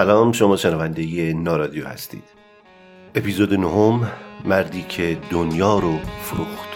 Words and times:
سلام 0.00 0.32
شما 0.32 0.56
شنونده 0.56 1.32
نارادیو 1.32 1.86
هستید. 1.86 2.24
اپیزود 3.14 3.54
نهم 3.54 4.10
مردی 4.44 4.82
که 4.82 5.18
دنیا 5.30 5.78
رو 5.78 5.98
فروخت. 6.22 6.69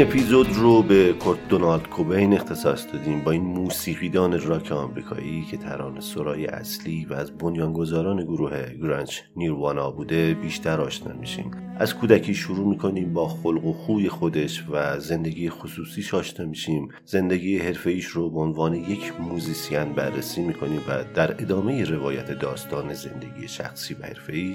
اپیزود 0.00 0.52
رو 0.52 0.82
به 0.82 1.12
کورت 1.12 1.48
دونالد 1.48 1.88
کوبین 1.88 2.34
اختصاص 2.34 2.86
دادیم 2.92 3.20
با 3.20 3.30
این 3.30 3.42
موسیقیدان 3.42 4.40
راک 4.40 4.72
آمریکایی 4.72 5.44
که 5.50 5.56
ترانه 5.56 6.00
سرای 6.00 6.46
اصلی 6.46 7.04
و 7.10 7.14
از 7.14 7.38
بنیانگذاران 7.38 8.24
گروه 8.24 8.74
grunge 8.82 9.18
نیروانا 9.36 9.90
بوده 9.90 10.34
بیشتر 10.34 10.80
آشنا 10.80 11.12
میشیم. 11.12 11.50
از 11.78 11.94
کودکی 11.94 12.34
شروع 12.34 12.68
می‌کنیم 12.68 13.12
با 13.12 13.28
خلق 13.28 13.64
و 13.64 13.72
خوی 13.72 14.08
خودش 14.08 14.64
و 14.70 15.00
زندگی 15.00 15.50
خصوصیش 15.50 16.14
آشنا 16.14 16.46
میشیم. 16.46 16.88
زندگی 17.04 17.58
حرفه‌ای 17.58 18.00
رو 18.12 18.30
به 18.30 18.40
عنوان 18.40 18.74
یک 18.74 19.12
موزیسین 19.20 19.92
بررسی 19.92 20.42
می‌کنیم 20.42 20.80
و 20.88 21.04
در 21.14 21.32
ادامه 21.32 21.84
روایت 21.84 22.38
داستان 22.38 22.94
زندگی 22.94 23.48
شخصی 23.48 23.94
و 23.94 24.06
حرفه‌ای 24.06 24.54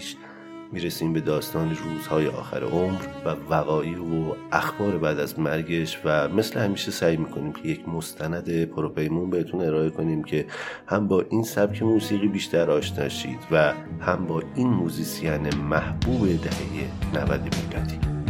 می‌رسیم 0.76 1.14
به 1.14 1.22
داستان 1.22 1.76
روزهای 1.76 2.28
آخر 2.28 2.64
عمر 2.64 3.02
و 3.26 3.30
وقایع 3.50 4.00
و 4.00 4.34
اخبار 4.52 4.98
بعد 4.98 5.20
از 5.20 5.40
مرگش 5.40 6.00
و 6.06 6.30
مثل 6.30 6.60
همیشه 6.60 6.92
سعی 6.92 7.18
می‌کنیم 7.18 7.54
که 7.54 7.68
یک 7.68 7.90
مستند 7.90 8.66
پروپیمون 8.66 9.30
بهتون 9.30 9.62
ارائه 9.62 9.90
کنیم 9.90 10.24
که 10.24 10.46
هم 10.88 11.08
با 11.08 11.26
این 11.30 11.44
سبک 11.44 11.84
موسیقی 11.84 12.28
بیشتر 12.28 12.72
آشنا 12.72 13.10
شید 13.10 13.40
و 13.52 13.74
هم 14.02 14.26
با 14.26 14.44
این 14.56 14.68
موزیسین 14.68 15.56
محبوب 15.56 16.28
دهه 16.28 17.22
90 17.24 17.42
میلادی. 17.42 18.25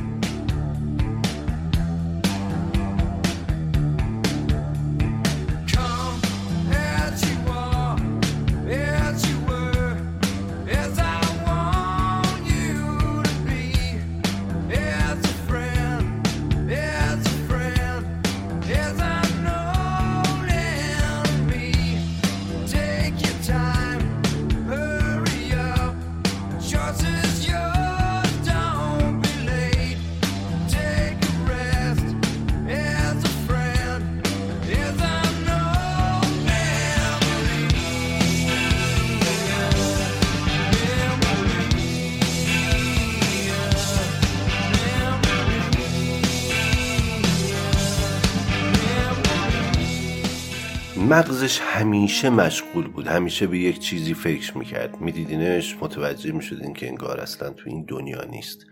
مغزش 51.15 51.59
همیشه 51.61 52.29
مشغول 52.29 52.87
بود. 52.87 53.07
همیشه 53.07 53.47
به 53.47 53.57
یک 53.57 53.79
چیزی 53.79 54.13
فکر 54.13 54.57
می‌کرد. 54.57 55.01
میدیدینش؟ 55.01 55.77
متوجه 55.81 56.31
می‌شدین 56.31 56.73
که 56.73 56.87
انگار 56.87 57.19
اصلا 57.19 57.49
تو 57.49 57.69
این 57.69 57.85
دنیا 57.87 58.23
نیست. 58.23 58.65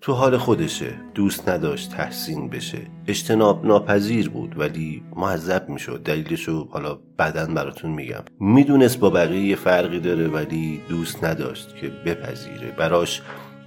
تو 0.00 0.12
حال 0.12 0.36
خودشه. 0.36 1.00
دوست 1.14 1.48
نداشت 1.48 1.90
تحسین 1.90 2.48
بشه. 2.48 2.78
اجتناب 3.06 3.66
ناپذیر 3.66 4.28
بود 4.28 4.58
ولی 4.58 5.02
معذب 5.16 5.68
می‌شد. 5.68 6.02
دلیلشو 6.02 6.68
حالا 6.70 6.98
بعدا 7.16 7.46
براتون 7.46 7.90
میگم. 7.90 8.24
می‌دونست 8.40 8.98
با 8.98 9.10
بقیه 9.10 9.46
یه 9.46 9.56
فرقی 9.56 10.00
داره 10.00 10.28
ولی 10.28 10.80
دوست 10.88 11.24
نداشت 11.24 11.76
که 11.76 11.88
بپذیره. 11.88 12.70
براش 12.78 13.22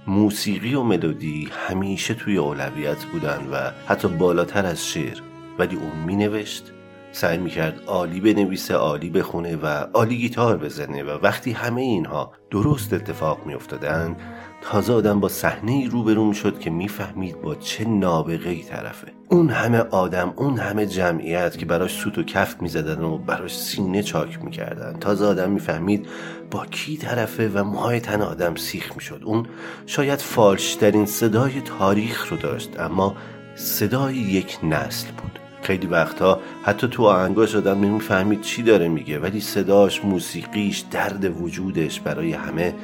موسیقی 0.06 0.74
و 0.74 0.82
ملودی 0.82 1.48
همیشه 1.68 2.14
توی 2.14 2.36
اولویت 2.36 3.04
بودن 3.04 3.48
و 3.52 3.70
حتی 3.88 4.08
بالاتر 4.08 4.66
از 4.66 4.86
شعر. 4.86 5.18
ولی 5.58 5.76
اون 5.76 5.98
مینوشت. 6.06 6.70
سعی 7.14 7.38
می‌کرد 7.38 7.82
عالی 7.86 8.20
بنویسه 8.20 8.74
عالی 8.74 9.10
بخونه 9.10 9.56
و 9.56 9.66
عالی 9.66 10.16
گیتار 10.16 10.56
بزنه 10.56 11.02
و 11.02 11.18
وقتی 11.22 11.52
همه 11.52 11.80
اینها 11.80 12.32
درست 12.50 12.92
اتفاق 12.92 13.46
میافتادند 13.46 14.16
تازه 14.62 14.92
آدم 14.92 15.20
با 15.20 15.28
صحنه 15.28 15.72
ای 15.72 15.86
روبرو 15.86 16.32
شد 16.32 16.58
که 16.58 16.70
می‌فهمید 16.70 17.40
با 17.40 17.54
چه 17.54 17.84
نابغه 17.84 18.50
ای 18.50 18.62
طرفه. 18.62 19.06
اون 19.28 19.48
همه 19.48 19.78
آدم 19.78 20.32
اون 20.36 20.58
همه 20.58 20.86
جمعیت 20.86 21.58
که 21.58 21.66
براش 21.66 21.92
سوت 21.92 22.18
و 22.18 22.22
کفت 22.22 22.62
می‌زدن 22.62 23.02
و 23.02 23.18
براش 23.18 23.58
سینه 23.58 24.02
چاک 24.02 24.44
می‌کردن. 24.44 24.98
تازه 24.98 25.26
آدم 25.26 25.50
می‌فهمید 25.50 26.06
با 26.50 26.66
کی 26.66 26.96
طرفه 26.96 27.48
و 27.54 27.64
موهای 27.64 28.00
تن 28.00 28.22
آدم 28.22 28.54
سیخ 28.54 28.92
می‌شد. 28.94 29.22
اون 29.24 29.46
شاید 29.86 30.18
فالشترین 30.18 31.06
صدای 31.06 31.60
تاریخ 31.60 32.30
رو 32.30 32.36
داشت 32.36 32.80
اما 32.80 33.16
صدای 33.54 34.16
یک 34.16 34.58
نسل 34.62 35.08
بود. 35.10 35.43
خیلی 35.64 35.86
وقتها 35.86 36.40
حتی 36.62 36.88
تو 36.88 37.04
آهنگاش 37.04 37.54
آدم 37.56 37.80
نمی‌فهمید 37.80 38.40
چی 38.40 38.62
داره 38.62 38.88
میگه 38.88 39.18
ولی 39.18 39.40
صداش 39.40 40.04
موسیقیش 40.04 40.78
درد 40.78 41.42
وجودش 41.42 42.00
برای 42.00 42.32
همه 42.32 42.74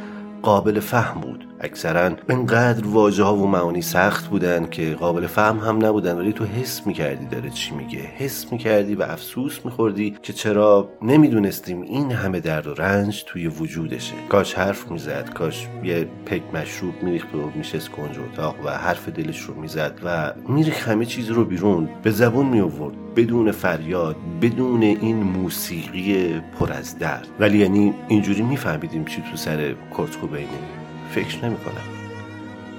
قابل 0.42 0.80
فهم 0.80 1.20
بود. 1.20 1.49
اکثرا 1.62 2.10
انقدر 2.28 2.86
واژه 2.86 3.22
ها 3.22 3.36
و 3.36 3.46
معانی 3.46 3.82
سخت 3.82 4.26
بودن 4.26 4.66
که 4.66 4.94
قابل 4.94 5.26
فهم 5.26 5.58
هم 5.58 5.86
نبودن 5.86 6.18
ولی 6.18 6.32
تو 6.32 6.44
حس 6.44 6.86
می‌کردی 6.86 7.26
داره 7.26 7.50
چی 7.50 7.74
میگه. 7.74 7.98
حس 7.98 8.52
می‌کردی 8.52 8.94
و 8.94 9.02
افسوس 9.02 9.58
میخوردی 9.64 10.16
که 10.22 10.32
چرا 10.32 10.88
نمی‌دونستیم 11.02 11.82
این 11.82 12.12
همه 12.12 12.40
درد 12.40 12.66
و 12.66 12.74
رنج 12.74 13.24
توی 13.26 13.46
وجودشه. 13.46 14.14
کاش 14.28 14.54
حرف 14.54 14.90
می‌زد 14.90 15.30
کاش 15.34 15.68
یه 15.84 16.08
پک 16.26 16.42
مشروب 16.54 17.02
میریخت 17.02 17.34
و 17.34 17.50
میشست 17.54 17.88
کنج 17.88 18.18
اتاق 18.18 18.56
و 18.64 18.70
حرف 18.70 19.08
دلش 19.08 19.40
رو 19.40 19.54
می‌زد 19.54 20.00
و 20.04 20.32
میریخ 20.48 20.88
همه 20.88 21.06
چیز 21.06 21.30
رو 21.30 21.44
بیرون. 21.44 21.88
به 22.02 22.10
زبون 22.10 22.46
میآورد 22.46 22.94
بدون 23.16 23.52
فریاد 23.52 24.16
بدون 24.42 24.82
این 24.82 25.16
موسیقی 25.16 26.40
پر 26.58 26.72
از 26.72 26.98
درد. 26.98 27.28
ولی 27.40 27.58
یعنی 27.58 27.94
اینجوری 28.08 28.42
میفهمیدیم 28.42 29.04
چی 29.04 29.22
تو 29.30 29.36
سر 29.36 29.74
کرت 29.96 30.16
کوبینه 30.16 30.79
فکر 31.14 31.44
نمی 31.44 31.56
کنم 31.56 32.00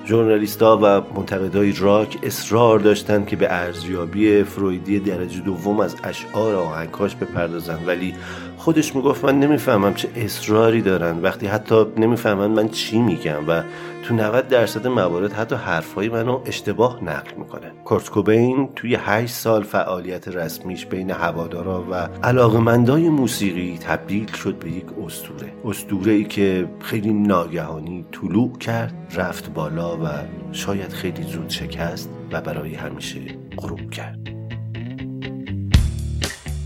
ژورنالیستها 0.05 0.77
و 0.77 0.85
منتقدای 1.17 1.71
راک 1.71 2.17
اصرار 2.23 2.79
داشتند 2.79 3.27
که 3.27 3.35
به 3.35 3.53
ارزیابی 3.53 4.43
فرویدی 4.43 4.99
درجه 4.99 5.39
دوم 5.39 5.79
از 5.79 5.95
اشعار 6.03 6.55
آهنگاش 6.55 7.15
بپردازند 7.15 7.87
ولی 7.87 8.15
خودش 8.61 8.95
می‌گفت 8.95 9.25
من 9.25 9.39
نمی‌فهمم 9.39 9.93
چه 9.93 10.09
اصراری 10.15 10.81
دارن. 10.81 11.19
وقتی 11.21 11.47
حتی 11.47 11.85
نمی‌فهمن 11.97 12.47
من 12.47 12.69
چی 12.69 12.99
میگم 12.99 13.49
و 13.49 13.63
تو 14.03 14.13
90 14.13 14.47
درصد 14.47 14.87
موارد 14.87 15.33
حتی 15.33 15.55
حرفهای 15.55 16.09
منو 16.09 16.41
اشتباه 16.45 17.03
نقل 17.03 17.31
می‌کنه. 17.37 17.71
کورت 17.85 18.09
کوبین 18.09 18.69
توی 18.75 18.95
8 18.95 19.33
سال 19.33 19.63
فعالیت 19.63 20.27
رسمیش 20.27 20.85
بین 20.85 21.11
هوادارا 21.11 21.85
و 21.91 21.93
علاقمندای 22.23 23.09
موسیقی 23.09 23.77
تبدیل 23.77 24.31
شد 24.31 24.55
به 24.59 24.71
یک 24.71 24.85
استوره 25.05 25.53
استوره 25.65 26.11
ای 26.11 26.23
که 26.23 26.67
خیلی 26.79 27.13
ناگهانی 27.13 28.05
طلوع 28.11 28.57
کرد 28.57 28.93
رفت 29.15 29.53
بالا 29.53 29.97
و 29.97 30.07
شاید 30.51 30.93
خیلی 30.93 31.23
زود 31.23 31.49
شکست 31.49 32.09
و 32.31 32.41
برای 32.41 32.75
همیشه 32.75 33.19
غروب 33.57 33.89
کرد. 33.89 34.19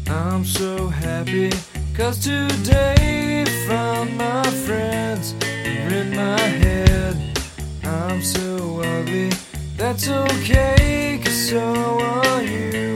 I'm 0.08 0.44
so 0.44 0.72
happy 1.04 1.50
cause 1.98 2.20
today 2.20 3.46
found 3.68 4.18
my 4.18 4.44
friends 4.66 5.34
in 5.42 6.14
my 6.14 6.40
head. 6.40 7.16
I'm 7.84 8.22
so 8.22 8.82
ugly, 8.82 9.32
that's 9.78 10.10
okay 10.10 11.22
cause 11.24 11.50
so 11.50 12.00
are 12.02 12.42
you. 12.42 12.96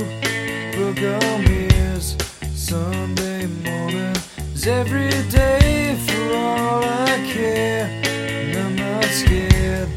Book 0.75 0.97
on 0.97 1.43
mirrors, 1.45 2.17
Sunday 2.53 3.45
morning. 3.63 4.15
Is 4.53 4.67
every 4.67 5.09
day 5.29 5.97
for 6.05 6.35
all 6.35 6.83
I 6.83 7.23
care 7.25 7.85
And 8.03 8.57
I'm 8.57 8.75
not 8.75 9.05
scared, 9.05 9.89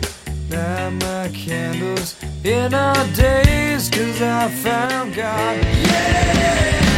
light 0.49 0.90
my 1.00 1.28
candles 1.34 2.14
in 2.44 2.72
our 2.72 3.06
days 3.08 3.90
cause 3.90 4.22
I 4.22 4.49
found 4.49 5.14
God. 5.14 5.56
Yeah! 5.64 6.91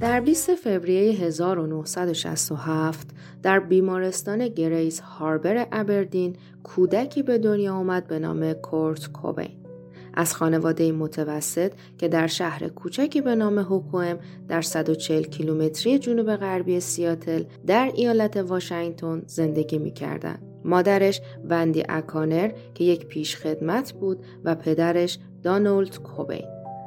در 0.00 0.20
20 0.20 0.54
فوریه 0.54 1.12
1967 1.12 3.08
در 3.42 3.60
بیمارستان 3.60 4.48
گریس 4.48 5.00
هاربر 5.00 5.66
ابردین 5.72 6.36
کودکی 6.62 7.22
به 7.22 7.38
دنیا 7.38 7.74
آمد 7.74 8.06
به 8.06 8.18
نام 8.18 8.52
کورت 8.52 9.12
کوبین. 9.12 9.61
از 10.14 10.34
خانواده 10.34 10.92
متوسط 10.92 11.72
که 11.98 12.08
در 12.08 12.26
شهر 12.26 12.68
کوچکی 12.68 13.20
به 13.20 13.34
نام 13.34 13.58
هوکوئم 13.58 14.18
در 14.48 14.62
140 14.62 15.22
کیلومتری 15.22 15.98
جنوب 15.98 16.36
غربی 16.36 16.80
سیاتل 16.80 17.44
در 17.66 17.90
ایالت 17.94 18.36
واشنگتن 18.36 19.22
زندگی 19.26 19.78
می 19.78 19.90
کردن. 19.90 20.38
مادرش 20.64 21.20
وندی 21.48 21.84
اکانر 21.88 22.52
که 22.74 22.84
یک 22.84 23.06
پیشخدمت 23.06 23.92
بود 23.92 24.24
و 24.44 24.54
پدرش 24.54 25.18
دونالد 25.42 26.02
کوبین. 26.02 26.44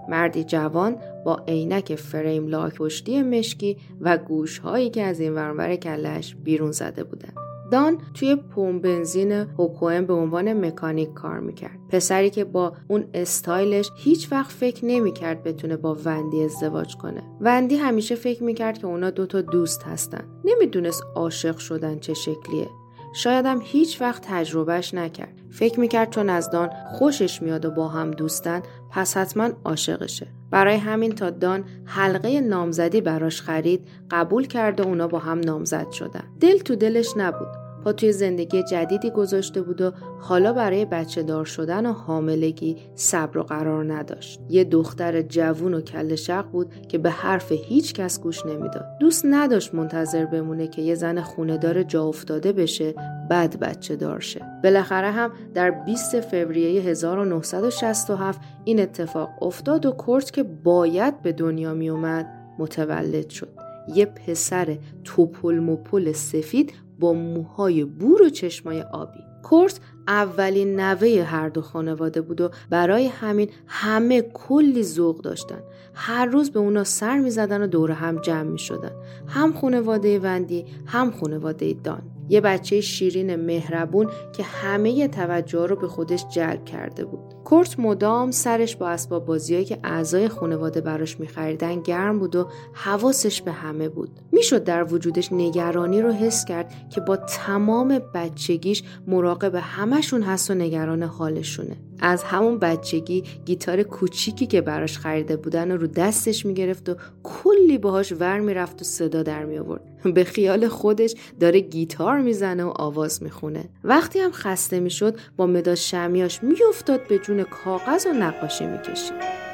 مردی 0.10 0.44
جوان 0.44 0.98
با 1.26 1.44
عینک 1.48 1.96
فریم 1.96 2.48
لاک 2.48 2.76
پشتی 2.76 3.22
مشکی 3.22 3.78
و 4.02 4.18
گوشهایی 4.18 4.90
که 4.90 5.04
از 5.04 5.20
این 5.20 5.34
ورانور 5.34 5.76
کلش 5.76 6.36
بیرون 6.36 6.72
زده 6.72 7.04
بودن. 7.04 7.45
دان 7.72 7.98
توی 8.14 8.36
پمپ 8.36 8.82
بنزین 8.82 9.32
هوکوئن 9.32 10.06
به 10.06 10.14
عنوان 10.14 10.66
مکانیک 10.66 11.14
کار 11.14 11.40
می‌کرد. 11.40 11.80
پسری 11.90 12.30
که 12.30 12.44
با 12.44 12.74
اون 12.88 13.06
استایلش 13.14 13.92
هیچ 13.96 14.32
وقت 14.32 14.52
فکر 14.52 14.86
نمی‌کرد 14.86 15.44
بتونه 15.44 15.78
با 15.78 15.98
وندی 16.06 16.44
ازدواج 16.44 16.96
کنه. 16.96 17.24
وندی 17.42 17.76
همیشه 17.76 18.16
فکر 18.16 18.44
می‌کرد 18.44 18.78
که 18.78 18.88
اونا 18.88 19.10
دوتا 19.10 19.42
دوست 19.42 19.84
هستن. 19.84 20.24
نمی‌دونست 20.46 21.04
عاشق 21.16 21.58
شدن 21.58 22.00
چه 22.00 22.14
شکلیه. 22.14 22.70
شایدم 23.16 23.60
هیچ 23.62 24.02
وقت 24.02 24.24
تجربهش 24.28 24.94
نکرد. 24.94 25.42
فکر 25.52 25.80
می‌کرد 25.80 26.10
چون 26.10 26.30
از 26.30 26.52
دان 26.52 26.70
خوشش 26.92 27.42
میاد 27.42 27.66
و 27.66 27.72
با 27.72 27.88
هم 27.88 28.12
دوستن 28.12 28.62
پس 28.96 29.18
حتما 29.18 29.50
عاشقشه. 29.66 30.28
برای 30.52 30.76
همین 30.76 31.12
تا 31.12 31.30
دان 31.30 31.64
حلقه 31.86 32.42
نامزدی 32.42 33.02
براش 33.02 33.42
خرید 33.42 33.88
قبول 34.12 34.48
کرد 34.48 34.80
و 34.80 34.84
اونا 34.84 35.08
با 35.08 35.20
هم 35.20 35.40
نامزد 35.40 35.92
شدن. 35.92 36.24
دل 36.40 36.58
تو 36.58 36.76
دلش 36.76 37.14
نبود. 37.18 37.65
توی 37.94 38.12
زندگی 38.12 38.64
جدیدی 38.64 39.10
گذاشته 39.10 39.62
بود 39.62 39.82
و 39.82 39.92
حالا 40.20 40.54
برای 40.54 40.86
بچه 40.86 41.24
دار 41.24 41.46
شدن 41.46 41.86
و 41.86 41.94
حاملگی 41.94 42.78
صبر 42.96 43.38
و 43.38 43.44
قرار 43.44 43.94
نداشت. 43.94 44.40
یه 44.50 44.64
دختر 44.64 45.22
جوون 45.22 45.74
و 45.74 45.82
کل 45.82 46.16
شق 46.16 46.46
بود 46.46 46.88
که 46.88 46.98
به 46.98 47.10
حرف 47.10 47.52
هیچ 47.52 47.94
کس 47.94 48.22
گوش 48.22 48.46
نمی‌داد. 48.46 48.86
دوست 49.00 49.26
نداشت 49.26 49.76
منتظر 49.76 50.26
بمونه 50.26 50.68
که 50.68 50.82
یه 50.82 50.96
زن 50.96 51.22
خونهدار 51.22 51.84
جا 51.84 52.04
افتاده 52.04 52.54
بشه 52.54 52.94
بعد 53.30 53.60
بچه 53.60 53.96
دار 53.96 54.20
شه. 54.20 54.42
بالاخره 54.64 55.12
هم 55.12 55.32
در 55.54 55.72
20 55.72 56.20
فوریه 56.20 56.82
1967 56.82 58.42
این 58.66 58.80
اتفاق 58.80 59.30
افتاد 59.42 59.86
و 59.86 59.92
کورت 59.92 60.32
که 60.32 60.44
باید 60.44 61.22
به 61.22 61.32
دنیا 61.32 61.74
می 61.74 61.90
اومد 61.90 62.28
متولد 62.60 63.30
شد. 63.30 63.50
یه 63.96 64.06
پسر 64.06 64.78
توپل 65.04 65.60
مپل 65.60 66.12
سفید 66.12 66.74
با 67.00 67.14
موهای 67.14 67.84
بور 67.84 68.22
و 68.22 68.30
چشمای 68.30 68.82
آبی. 68.82 69.20
کورت 69.44 69.80
اولین 70.08 70.80
نوه 70.80 71.24
هر 71.24 71.50
دو 71.50 71.62
خانواده 71.62 72.22
بود 72.22 72.42
و 72.42 72.50
برای 72.70 73.08
همین 73.08 73.50
همه 73.68 74.22
کلی 74.22 74.84
ذوق 74.84 75.22
داشتن. 75.22 75.60
هر 75.94 76.26
روز 76.26 76.52
به 76.52 76.60
اونا 76.60 76.84
سر 76.84 77.20
می 77.20 77.32
زدن 77.32 77.62
و 77.62 77.68
دور 77.68 77.92
هم 77.92 78.22
جمع 78.22 78.50
می 78.50 78.60
شدن 78.60 78.92
هم 79.28 79.54
خانواده 79.54 80.20
وندی 80.20 80.66
هم 80.86 81.12
خانواده 81.12 81.74
دان. 81.84 82.15
یه 82.30 82.42
بچه 82.42 82.82
شیرین 82.82 83.36
مهربون 83.36 84.10
که 84.38 84.44
همه 84.44 85.08
توجه 85.08 85.66
رو 85.66 85.76
به 85.76 85.88
خودش 85.88 86.26
جلب 86.28 86.66
کرده 86.66 87.06
بود. 87.06 87.36
کورت 87.44 87.80
مدام 87.80 88.32
سرش 88.32 88.76
با 88.76 88.90
اسباب 88.90 89.26
بازیایی 89.26 89.66
که 89.66 89.80
اعضای 89.84 90.28
خانواده 90.28 90.82
براش 90.82 91.20
میخریدن 91.20 91.82
گرم 91.82 92.20
بود 92.20 92.36
و 92.36 92.48
حواسش 92.74 93.42
به 93.42 93.52
همه 93.52 93.90
بود. 93.90 94.10
می‌شد 94.32 94.64
در 94.64 94.94
وجودش 94.94 95.34
نگرانی 95.34 96.02
رو 96.02 96.12
حس 96.12 96.46
کرد 96.46 96.74
که 96.90 97.02
با 97.02 97.16
تمام 97.18 98.00
بچگیش 98.14 98.84
مراقب 99.08 99.56
همشون 99.56 100.22
هست 100.22 100.52
و 100.52 100.54
نگران 100.54 101.04
حالشونه. 101.04 101.78
از 102.00 102.24
همون 102.24 102.60
بچگی 102.60 103.24
گیتار 103.46 103.84
کوچیکی 103.84 104.46
که 104.46 104.62
براش 104.62 104.98
خریده 104.98 105.38
بودن 105.38 105.72
رو 105.72 105.88
دستش 105.88 106.46
می‌گرفت 106.46 106.90
و 106.90 106.96
کلی 107.24 107.78
باهاش 107.78 108.12
ور 108.12 108.40
می‌رفت 108.40 108.82
و 108.82 108.86
صدا 108.86 109.24
در 109.24 109.46
می 109.46 109.58
آورد. 109.58 109.82
به 110.14 110.24
خیال 110.24 110.68
خودش 110.68 111.16
داره 111.40 111.60
گیتار 111.60 112.20
می‌زنه 112.20 112.64
و 112.64 112.74
آواز 112.76 113.24
می‌خونه. 113.24 113.70
وقتی 113.84 114.20
هم 114.20 114.32
خسته 114.32 114.80
می‌شد 114.80 115.20
با 115.38 115.48
مداد 115.48 115.76
شمیاش 115.76 116.44
میافتاد 116.44 117.08
به 117.08 117.20
جون 117.20 117.44
کاغذ 117.44 118.06
و 118.06 118.14
نقاشی 118.14 118.66
می‌کشید. 118.66 119.45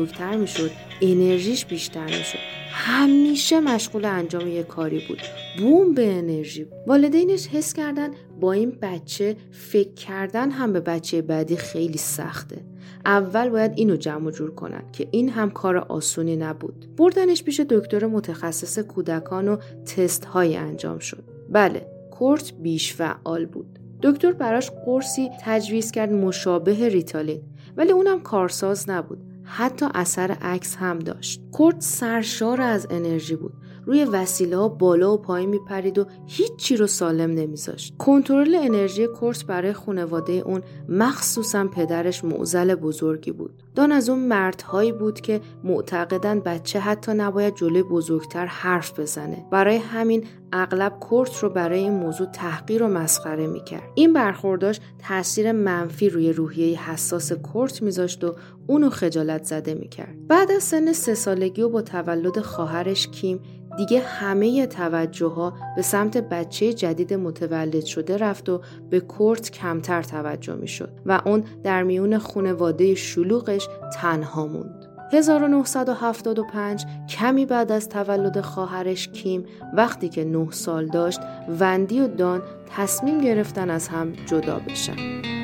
بزرگتر 0.00 0.36
می‌شد. 0.36 0.70
انرژیش 1.02 1.66
بیشتر 1.66 2.04
می‌شد. 2.04 2.38
همیشه 2.72 3.60
مشغول 3.60 4.04
انجام 4.04 4.48
یه 4.48 4.62
کاری 4.62 5.02
بود. 5.08 5.18
بوم 5.58 5.94
به 5.94 6.12
انرژی. 6.12 6.66
والدینش 6.86 7.48
حس 7.48 7.72
کردن 7.72 8.10
با 8.40 8.52
این 8.52 8.78
بچه 8.82 9.36
فکر 9.50 9.94
کردن 9.94 10.50
هم 10.50 10.72
به 10.72 10.80
بچه 10.80 11.22
بعدی 11.22 11.56
خیلی 11.56 11.98
سخته. 11.98 12.64
اول 13.04 13.48
باید 13.48 13.72
اینو 13.74 13.96
جمع 13.96 14.30
جور 14.30 14.54
کنن 14.54 14.82
که 14.92 15.08
این 15.10 15.28
هم 15.28 15.50
کار 15.50 15.76
آسونی 15.76 16.36
نبود. 16.36 16.86
بردنش 16.96 17.42
پیش 17.42 17.60
دکتر 17.60 18.06
متخصص 18.06 18.78
کودکان 18.78 19.48
و 19.48 19.56
تست 19.96 20.24
های 20.24 20.56
انجام 20.56 20.98
شد. 20.98 21.24
بله 21.50 21.86
کورت 22.10 22.52
بیش 22.52 22.94
فعال 22.94 23.46
بود. 23.46 23.78
دکتر 24.02 24.32
براش 24.32 24.70
قرصی 24.70 25.30
تجویز 25.40 25.90
کرد 25.90 26.12
مشابه 26.12 26.88
ریتالین. 26.88 27.40
ولی 27.76 27.92
اونم 27.92 28.20
کارساز 28.20 28.90
نبود. 28.90 29.18
حتی 29.52 29.86
اثر 29.94 30.30
عکس 30.30 30.76
هم 30.76 30.98
داشت. 30.98 31.42
کورت 31.52 31.80
سرشار 31.80 32.60
از 32.60 32.86
انرژی 32.90 33.36
بود. 33.36 33.52
روی 33.86 34.04
وسیله 34.04 34.56
ها 34.56 34.68
بالا 34.68 35.14
و 35.14 35.16
پایین 35.16 35.48
میپرید 35.48 35.98
و 35.98 36.06
هیچی 36.26 36.76
رو 36.76 36.86
سالم 36.86 37.30
نمیذاشت. 37.30 37.96
کنترل 37.98 38.54
انرژی 38.54 39.06
کورت 39.06 39.44
برای 39.44 39.72
خانواده 39.72 40.32
اون 40.32 40.62
مخصوصا 40.88 41.68
پدرش 41.68 42.24
معزل 42.24 42.74
بزرگی 42.74 43.32
بود. 43.32 43.62
دان 43.74 43.92
از 43.92 44.08
اون 44.08 44.18
مردهایی 44.18 44.92
بود 44.92 45.20
که 45.20 45.40
معتقدن 45.64 46.40
بچه 46.40 46.80
حتی 46.80 47.14
نباید 47.14 47.54
جلوی 47.54 47.82
بزرگتر 47.82 48.46
حرف 48.46 49.00
بزنه. 49.00 49.46
برای 49.50 49.76
همین 49.76 50.24
اغلب 50.52 50.98
کورت 51.00 51.38
رو 51.38 51.50
برای 51.50 51.78
این 51.78 51.92
موضوع 51.92 52.26
تحقیر 52.26 52.82
و 52.82 52.88
مسخره 52.88 53.46
می‌کرد 53.46 53.88
این 53.94 54.12
برخورداش 54.12 54.80
تاثیر 54.98 55.52
منفی 55.52 56.08
روی 56.08 56.32
روحیه 56.32 56.90
حساس 56.90 57.32
کورت 57.32 57.82
میذاشت 57.82 58.24
و 58.24 58.34
اونو 58.66 58.90
خجالت 58.90 59.44
زده 59.44 59.74
می‌کرد 59.74 60.26
بعد 60.28 60.50
از 60.50 60.62
سن 60.62 60.92
سه 60.92 61.14
سالگی 61.14 61.62
و 61.62 61.68
با 61.68 61.82
تولد 61.82 62.40
خواهرش 62.40 63.08
کیم 63.08 63.40
دیگه 63.76 64.00
همه 64.00 64.66
توجه 64.66 65.26
ها 65.26 65.54
به 65.76 65.82
سمت 65.82 66.16
بچه 66.16 66.72
جدید 66.72 67.14
متولد 67.14 67.84
شده 67.84 68.16
رفت 68.16 68.48
و 68.48 68.60
به 68.90 69.00
کورت 69.00 69.50
کمتر 69.50 70.02
توجه 70.02 70.54
می 70.54 70.68
شد 70.68 70.90
و 71.06 71.22
اون 71.24 71.44
در 71.64 71.82
میون 71.82 72.18
خونواده 72.18 72.94
شلوغش 72.94 73.68
تنها 73.94 74.46
موند. 74.46 74.79
1975 75.12 76.86
کمی 77.08 77.46
بعد 77.46 77.72
از 77.72 77.88
تولد 77.88 78.40
خواهرش 78.40 79.08
کیم 79.08 79.44
وقتی 79.72 80.08
که 80.08 80.24
9 80.24 80.50
سال 80.50 80.86
داشت 80.86 81.20
وندی 81.60 82.00
و 82.00 82.08
دان 82.08 82.42
تصمیم 82.76 83.20
گرفتن 83.20 83.70
از 83.70 83.88
هم 83.88 84.12
جدا 84.12 84.58
بشن. 84.58 85.39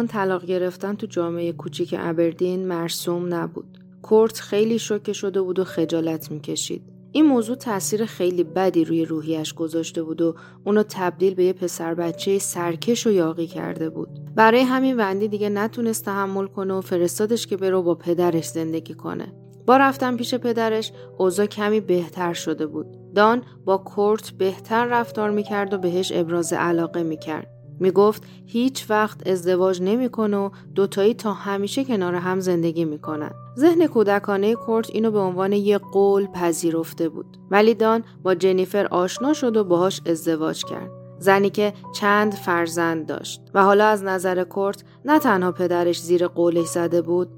زمان 0.00 0.08
طلاق 0.08 0.44
گرفتن 0.44 0.94
تو 0.94 1.06
جامعه 1.06 1.52
کوچیک 1.52 1.94
ابردین 1.98 2.68
مرسوم 2.68 3.34
نبود. 3.34 3.78
کورت 4.02 4.40
خیلی 4.40 4.78
شوکه 4.78 5.12
شده 5.12 5.42
بود 5.42 5.58
و 5.58 5.64
خجالت 5.64 6.30
می‌کشید. 6.30 6.82
این 7.12 7.26
موضوع 7.26 7.56
تاثیر 7.56 8.04
خیلی 8.04 8.44
بدی 8.44 8.84
روی 8.84 9.04
روحیش 9.04 9.54
گذاشته 9.54 10.02
بود 10.02 10.22
و 10.22 10.34
اونو 10.64 10.82
تبدیل 10.88 11.34
به 11.34 11.44
یه 11.44 11.52
پسر 11.52 11.94
بچه 11.94 12.38
سرکش 12.38 13.06
و 13.06 13.10
یاقی 13.10 13.46
کرده 13.46 13.90
بود. 13.90 14.08
برای 14.34 14.60
همین 14.60 14.96
وندی 14.96 15.28
دیگه 15.28 15.48
نتونست 15.48 16.04
تحمل 16.04 16.46
کنه 16.46 16.74
و 16.74 16.80
فرستادش 16.80 17.46
که 17.46 17.56
برو 17.56 17.82
با 17.82 17.94
پدرش 17.94 18.48
زندگی 18.48 18.94
کنه. 18.94 19.32
با 19.66 19.76
رفتن 19.76 20.16
پیش 20.16 20.34
پدرش 20.34 20.92
اوضاع 21.18 21.46
کمی 21.46 21.80
بهتر 21.80 22.32
شده 22.32 22.66
بود. 22.66 22.86
دان 23.14 23.42
با 23.64 23.78
کورت 23.78 24.30
بهتر 24.30 24.84
رفتار 24.84 25.30
می‌کرد 25.30 25.74
و 25.74 25.78
بهش 25.78 26.12
ابراز 26.14 26.52
علاقه 26.52 27.02
می‌کرد. 27.02 27.59
می‌گفت 27.80 28.22
هیچ 28.46 28.86
وقت 28.90 29.26
ازدواج 29.26 29.82
نمی‌کنه 29.82 30.36
و 30.36 30.50
دوتایی 30.74 31.14
تا 31.14 31.32
همیشه 31.32 31.84
کنار 31.84 32.14
هم 32.14 32.40
زندگی 32.40 32.84
می‌کنن. 32.84 33.30
ذهن 33.58 33.86
کودکانه 33.86 34.54
کورت 34.54 34.90
اینو 34.90 35.10
به 35.10 35.18
عنوان 35.18 35.52
یه 35.52 35.78
قول 35.78 36.26
پذیرفته 36.26 37.08
بود. 37.08 37.36
ولی 37.50 37.74
دان 37.74 38.04
با 38.22 38.34
جنیفر 38.34 38.86
آشنا 38.86 39.32
شد 39.32 39.56
و 39.56 39.64
باهاش 39.64 40.00
ازدواج 40.06 40.64
کرد. 40.64 40.90
زنی 41.18 41.50
که 41.50 41.72
چند 41.94 42.34
فرزند 42.34 43.06
داشت 43.06 43.40
و 43.54 43.64
حالا 43.64 43.86
از 43.86 44.04
نظر 44.04 44.44
کورت 44.44 44.84
نه 45.04 45.18
تنها 45.18 45.52
پدرش 45.52 46.00
زیر 46.00 46.26
قولش 46.26 46.66
زده 46.66 47.02
بود 47.02 47.28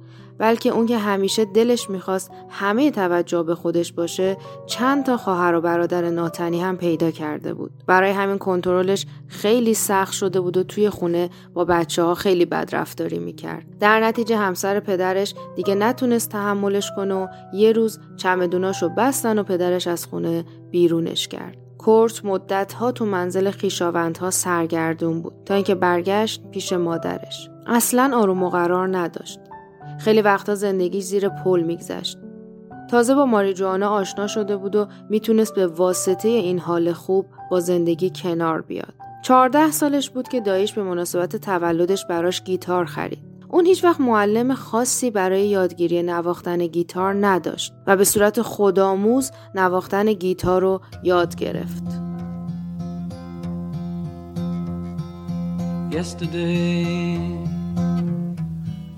بلکه 0.42 0.70
اون 0.70 0.86
که 0.86 0.98
همیشه 0.98 1.44
دلش 1.44 1.90
می‌خواست 1.90 2.30
همه 2.48 2.90
توجه 2.90 3.42
به 3.42 3.54
خودش 3.54 3.92
باشه 3.92 4.36
چند 4.66 5.04
تا 5.04 5.16
خواهر 5.16 5.54
و 5.54 5.60
برادر 5.60 6.10
ناتنی 6.10 6.60
هم 6.60 6.76
پیدا 6.76 7.10
کرده 7.10 7.54
بود. 7.54 7.70
برای 7.86 8.10
همین 8.10 8.38
کنترلش 8.38 9.06
خیلی 9.26 9.74
سخت 9.74 10.12
شده 10.12 10.40
بود 10.40 10.56
و 10.56 10.62
توی 10.62 10.90
خونه 10.90 11.30
با 11.54 11.64
بچه 11.64 12.02
ها 12.02 12.14
خیلی 12.14 12.44
بد 12.44 12.68
رفتاری 12.72 13.18
می‌کرد. 13.18 13.64
در 13.80 14.00
نتیجه 14.00 14.36
همسر 14.36 14.80
پدرش 14.80 15.34
دیگه 15.56 15.74
نتونست 15.74 16.28
تحملش 16.28 16.90
کنه 16.96 17.14
و 17.14 17.26
یه 17.54 17.72
روز 17.72 18.00
چمدوناشو 18.16 18.88
بستن 18.88 19.38
و 19.38 19.42
پدرش 19.42 19.86
از 19.86 20.06
خونه 20.06 20.44
بیرونش 20.70 21.28
کرد. 21.28 21.56
کورت 21.78 22.24
مدت 22.24 22.72
ها 22.72 22.92
تو 22.92 23.06
منزل 23.06 23.50
خیشاوندها 23.50 24.30
سرگردون 24.30 25.22
بود 25.22 25.32
تا 25.46 25.54
اینکه 25.54 25.74
برگشت 25.74 26.42
پیش 26.50 26.72
مادرش. 26.72 27.48
اصلا 27.66 28.10
آروم 28.14 28.42
و 28.42 28.50
قرار 28.50 28.96
نداشت. 28.98 29.40
خیلی 30.04 30.22
وقتا 30.22 30.54
زندگی 30.54 31.00
زیر 31.00 31.28
پل 31.28 31.62
میگذشت. 31.62 32.18
تازه 32.90 33.14
با 33.14 33.26
ماری 33.26 33.54
جوانا 33.54 33.88
آشنا 33.88 34.26
شده 34.26 34.56
بود 34.56 34.76
و 34.76 34.86
می‌تونست 35.10 35.54
به 35.54 35.66
واسطه 35.66 36.28
این 36.28 36.58
حال 36.58 36.92
خوب 36.92 37.26
با 37.50 37.60
زندگی 37.60 38.12
کنار 38.14 38.60
بیاد. 38.60 38.94
چهارده 39.22 39.70
سالش 39.70 40.10
بود 40.10 40.28
که 40.28 40.40
دایش 40.40 40.72
به 40.72 40.82
مناسبت 40.82 41.36
تولدش 41.36 42.06
براش 42.06 42.42
گیتار 42.42 42.84
خرید. 42.84 43.18
اون 43.48 43.66
هیچ 43.66 43.84
وقت 43.84 44.00
معلم 44.00 44.54
خاصی 44.54 45.10
برای 45.10 45.46
یادگیری 45.46 46.02
نواختن 46.02 46.66
گیتار 46.66 47.26
نداشت 47.26 47.72
و 47.86 47.96
به 47.96 48.04
صورت 48.04 48.42
خودآموز 48.42 49.30
نواختن 49.54 50.12
گیتار 50.12 50.62
رو 50.62 50.80
یاد 51.02 51.36
گرفت. 51.36 51.84
Yesterday 55.90 57.41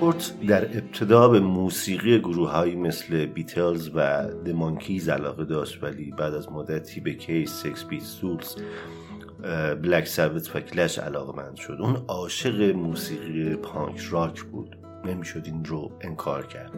کورت 0.00 0.32
در 0.46 0.64
ابتدا 0.64 1.28
به 1.28 1.40
موسیقی 1.40 2.18
گروه 2.18 2.50
هایی 2.50 2.76
مثل 2.76 3.26
بیتلز 3.26 3.90
و 3.94 4.28
دمانکیز 4.44 5.08
علاقه 5.08 5.44
داشت 5.44 5.84
ولی 5.84 6.10
بعد 6.10 6.34
از 6.34 6.52
مدتی 6.52 7.00
به 7.00 7.14
کیس، 7.14 7.50
سکس 7.50 7.84
بیت 7.84 8.02
سولز، 8.02 8.56
بلک 9.82 10.06
سابت 10.06 10.56
و 10.56 10.60
کلش 10.60 10.98
علاقه 10.98 11.42
مند 11.42 11.56
شد. 11.56 11.76
اون 11.80 11.96
عاشق 12.08 12.62
موسیقی 12.62 13.56
پانک 13.56 13.98
راک 14.10 14.42
بود. 14.42 14.76
نمی‌شد 15.04 15.42
این 15.44 15.64
رو 15.64 15.90
انکار 16.00 16.46
کرد. 16.46 16.72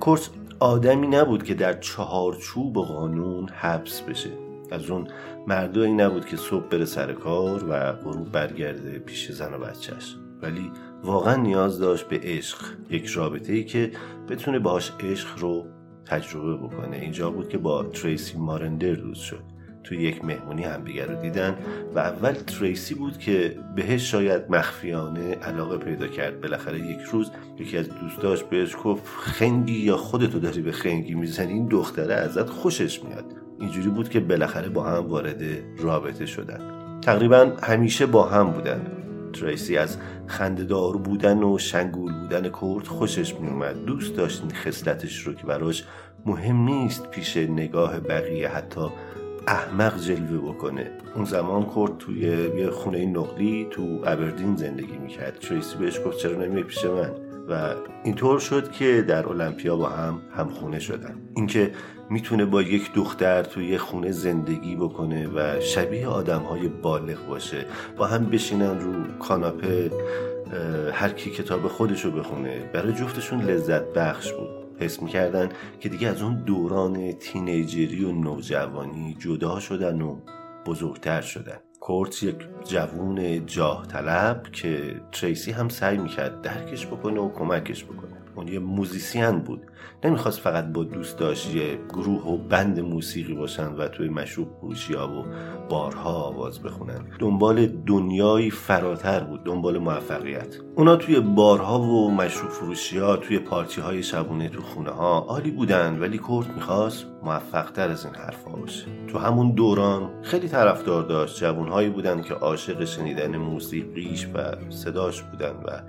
کورت 0.00 0.30
آدمی 0.60 1.06
نبود 1.06 1.42
که 1.42 1.54
در 1.54 1.80
چهارچوب 1.80 2.76
قانون 2.76 3.48
حبس 3.48 4.00
بشه. 4.00 4.30
از 4.70 4.90
اون 4.90 5.08
مردایی 5.46 5.92
نبود 5.92 6.26
که 6.26 6.36
صبح 6.36 6.68
بره 6.68 6.84
سر 6.84 7.12
کار 7.12 7.64
و 7.68 7.92
غروب 7.92 8.32
برگرده 8.32 8.98
پیش 8.98 9.30
زن 9.30 9.54
و 9.54 9.58
بچهش 9.58 10.16
ولی 10.42 10.70
واقعا 11.04 11.36
نیاز 11.36 11.78
داشت 11.78 12.08
به 12.08 12.20
عشق 12.22 12.58
یک 12.90 13.06
رابطه 13.06 13.52
ای 13.52 13.64
که 13.64 13.90
بتونه 14.28 14.58
باهاش 14.58 14.92
عشق 15.00 15.38
رو 15.38 15.66
تجربه 16.06 16.56
بکنه. 16.56 16.96
اینجا 16.96 17.30
بود 17.30 17.48
که 17.48 17.58
با 17.58 17.82
تریسی 17.82 18.38
مارندر 18.38 18.92
دوست 18.92 19.22
شد. 19.22 19.42
توی 19.84 20.02
یک 20.02 20.24
مهمونی 20.24 20.62
همدیگر 20.62 21.06
رو 21.06 21.22
دیدن 21.22 21.56
و 21.94 21.98
اول 21.98 22.32
تریسی 22.32 22.94
بود 22.94 23.18
که 23.18 23.58
بهش 23.76 24.10
شاید 24.10 24.42
مخفیانه 24.50 25.34
علاقه 25.34 25.76
پیدا 25.76 26.06
کرد. 26.06 26.40
بالاخره 26.40 26.78
یک 26.78 27.00
روز 27.12 27.30
یکی 27.58 27.78
از 27.78 27.88
دوستاش 27.88 28.42
بهش 28.42 28.76
گفت 28.84 29.06
خنگی 29.06 29.78
یا 29.78 29.96
خودتو 29.96 30.38
داری 30.38 30.62
به 30.62 30.72
خنگی 30.72 31.14
می‌زنی؟ 31.14 31.52
این 31.52 31.68
دختره 31.68 32.14
ازت 32.14 32.50
خوشش 32.50 33.04
میاد. 33.04 33.24
اینجوری 33.60 33.88
بود 33.88 34.08
که 34.08 34.20
بالاخره 34.20 34.68
با 34.68 34.84
هم 34.84 35.06
وارد 35.06 35.42
رابطه 35.78 36.26
شدن. 36.26 36.60
تقریبا 37.00 37.52
همیشه 37.62 38.06
با 38.06 38.28
هم 38.28 38.50
بودن. 38.50 39.01
تریسی 39.32 39.76
از 39.76 39.96
خندهدار 40.26 40.96
بودن 40.96 41.42
و 41.42 41.58
شنگول 41.58 42.12
بودن 42.12 42.42
کرد 42.42 42.86
خوشش 42.86 43.34
میومد 43.34 43.84
دوست 43.84 44.16
داشت 44.16 44.40
این 44.40 44.50
خصلتش 44.50 45.18
رو 45.18 45.32
که 45.32 45.46
براش 45.46 45.84
مهم 46.26 46.56
نیست 46.56 47.10
پیش 47.10 47.36
نگاه 47.36 48.00
بقیه 48.00 48.48
حتی 48.48 48.86
احمق 49.46 50.00
جلوه 50.00 50.52
بکنه. 50.52 50.90
اون 51.14 51.24
زمان 51.24 51.66
کرد 51.76 51.98
توی 51.98 52.18
یه 52.56 52.70
خونه 52.70 53.06
نقلی 53.06 53.66
تو 53.70 54.00
ابردین 54.04 54.56
زندگی 54.56 54.98
می‌کرد. 54.98 55.38
تریسی 55.38 55.76
بهش 55.76 56.00
گفت 56.06 56.18
چرا 56.18 56.44
نمیای 56.44 56.62
پیش 56.62 56.84
من؟ 56.84 57.10
و 57.48 57.74
اینطور 58.04 58.38
شد 58.38 58.72
که 58.72 59.02
در 59.02 59.28
المپیا 59.28 59.76
با 59.76 59.88
هم 59.88 60.20
همخونه 60.36 60.78
شدن. 60.78 61.14
اینکه 61.34 61.72
می‌تونه 62.12 62.44
با 62.44 62.62
یک 62.62 62.92
دختر 62.94 63.42
توی 63.42 63.78
خونه 63.78 64.10
زندگی 64.10 64.76
بکنه 64.76 65.28
و 65.28 65.60
شبیه 65.60 66.08
آدم 66.08 66.40
های 66.40 66.68
بالغ 66.68 67.26
باشه. 67.28 67.66
با 67.96 68.06
هم 68.06 68.26
بشینن 68.26 68.80
رو 68.80 69.18
کاناپه 69.18 69.90
هر 70.92 71.08
کی 71.08 71.30
کتاب 71.30 71.68
خودشو 71.68 72.10
بخونه. 72.10 72.70
برای 72.72 72.92
جفتشون 72.92 73.42
لذت 73.42 73.92
بخش 73.92 74.32
بود. 74.32 74.48
حس 74.78 75.02
می‌کردن 75.02 75.48
که 75.80 75.88
دیگه 75.88 76.08
از 76.08 76.22
اون 76.22 76.44
دوران 76.44 77.12
teenager 77.12 77.94
ی 77.94 78.04
و 78.04 78.12
نوجوانی 78.12 79.16
جدا 79.18 79.60
شدن 79.60 80.00
و 80.02 80.16
بزرگتر 80.66 81.20
شدن. 81.20 81.58
کورت 81.80 82.22
یک 82.22 82.36
جوون 82.64 83.46
جاه 83.46 83.86
طلب 83.86 84.42
که 84.52 85.00
تریسی 85.12 85.50
هم 85.50 85.68
سعی 85.68 85.98
می‌کرد 85.98 86.42
درکش 86.42 86.86
بکنه 86.86 87.20
و 87.20 87.32
کمکش 87.32 87.84
بکنه. 87.84 88.11
اون 88.36 88.48
یه 88.48 88.58
موزیسین 88.58 89.38
بود. 89.38 89.62
نمی‌خواست 90.04 90.40
فقط 90.40 90.64
با 90.72 90.84
دوست 90.84 91.18
داشت 91.18 91.54
یه 91.54 91.78
گروه 91.88 92.22
و 92.22 92.36
band 92.36 92.80
موسیقی 92.80 93.34
باشن 93.34 93.72
و 93.72 93.88
توی 93.88 94.08
مشروب 94.08 94.48
فروشی 94.60 94.94
و 94.94 95.06
بارها 95.68 96.12
آواز 96.12 96.62
بخونن. 96.62 97.06
دنبال 97.18 97.66
دنیایی 97.66 98.50
فراتر 98.50 99.20
بود 99.20 99.44
دنبال 99.44 99.78
موفقیت. 99.78 100.56
اونا 100.76 100.96
توی 100.96 101.20
بارها 101.20 101.80
و 101.80 102.10
مشروب 102.10 102.50
فروشی 102.50 102.98
ها 102.98 103.16
توی 103.16 103.38
پارتی 103.38 103.80
های 103.80 104.02
شبونه 104.02 104.48
تو 104.48 104.62
خونه 104.62 104.90
ها 104.90 105.18
عالی 105.18 105.50
بودن 105.50 105.98
ولی 105.98 106.18
کورت 106.18 106.48
می‌خواست 106.48 107.06
موفق 107.22 107.70
تر 107.70 107.88
از 107.88 108.04
این 108.04 108.14
حرفها 108.14 108.56
باشه. 108.56 108.86
تو 109.08 109.18
همون 109.18 109.50
دوران 109.50 110.10
خیلی 110.22 110.48
طرفدار 110.48 111.02
داشت. 111.02 111.40
جوانهایی 111.40 111.90
بودن 111.90 112.22
که 112.22 112.34
عاشق 112.34 112.84
شنیدن 112.84 113.36
موسیقیش 113.36 114.26
و 114.34 114.38
صداش 114.70 115.22
بودن 115.22 115.52
و 115.52 115.80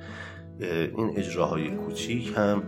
این 0.59 1.13
اجراهای 1.15 1.69
کوچیک 1.69 2.33
هم 2.37 2.63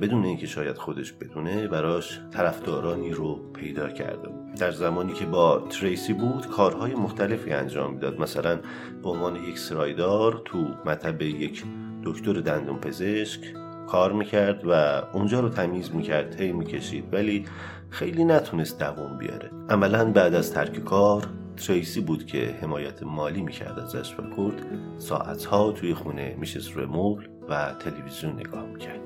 بدون 0.00 0.24
اینکه 0.24 0.46
شاید 0.46 0.78
خودش 0.78 1.12
بدونه 1.12 1.68
براش 1.68 2.20
طرفدارانی 2.30 3.10
رو 3.10 3.52
پیدا 3.52 3.88
کرده 3.88 4.28
در 4.58 4.70
زمانی 4.70 5.12
که 5.12 5.26
با 5.26 5.68
تریسی 5.70 6.12
بود 6.12 6.46
کارهای 6.46 6.94
مختلفی 6.94 7.52
انجام 7.52 7.92
می‌داد. 7.92 8.20
مثلا 8.20 8.58
به 9.02 9.08
عنوان 9.08 9.36
یک 9.36 9.58
سرایدار 9.58 10.42
تو 10.44 10.58
مطب 10.86 11.22
یک 11.22 11.64
دکتر 12.04 12.32
دندون 12.32 12.78
پزشک 12.78 13.40
کار 13.86 14.12
می‌کرد 14.12 14.62
و 14.66 14.72
اونجا 15.12 15.40
رو 15.40 15.48
تمیز 15.48 15.94
می‌کرد 15.94 16.40
هی 16.40 16.52
می‌کشید. 16.52 17.04
ولی 17.12 17.44
خیلی 17.90 18.24
نتونست 18.24 18.78
دوام 18.78 19.18
بیاره. 19.18 19.50
عملا 19.70 20.04
بعد 20.04 20.34
از 20.34 20.52
ترک 20.52 20.84
کار 20.84 21.26
تریسی 21.56 22.00
بود 22.00 22.26
که 22.26 22.58
حمایت 22.60 23.02
مالی 23.02 23.42
می‌کرد 23.42 23.78
ازش 23.78 24.14
و 24.18 24.22
کرد 24.36 24.66
ساعتها 24.98 25.72
توی 25.72 25.94
خونه 25.94 26.36
میشست 26.38 26.72
روی 26.72 26.86
مبل 26.86 27.24
و 27.48 27.74
تلویزیون 27.80 28.32
نگاه 28.32 28.66
می‌کرد. 28.66 29.00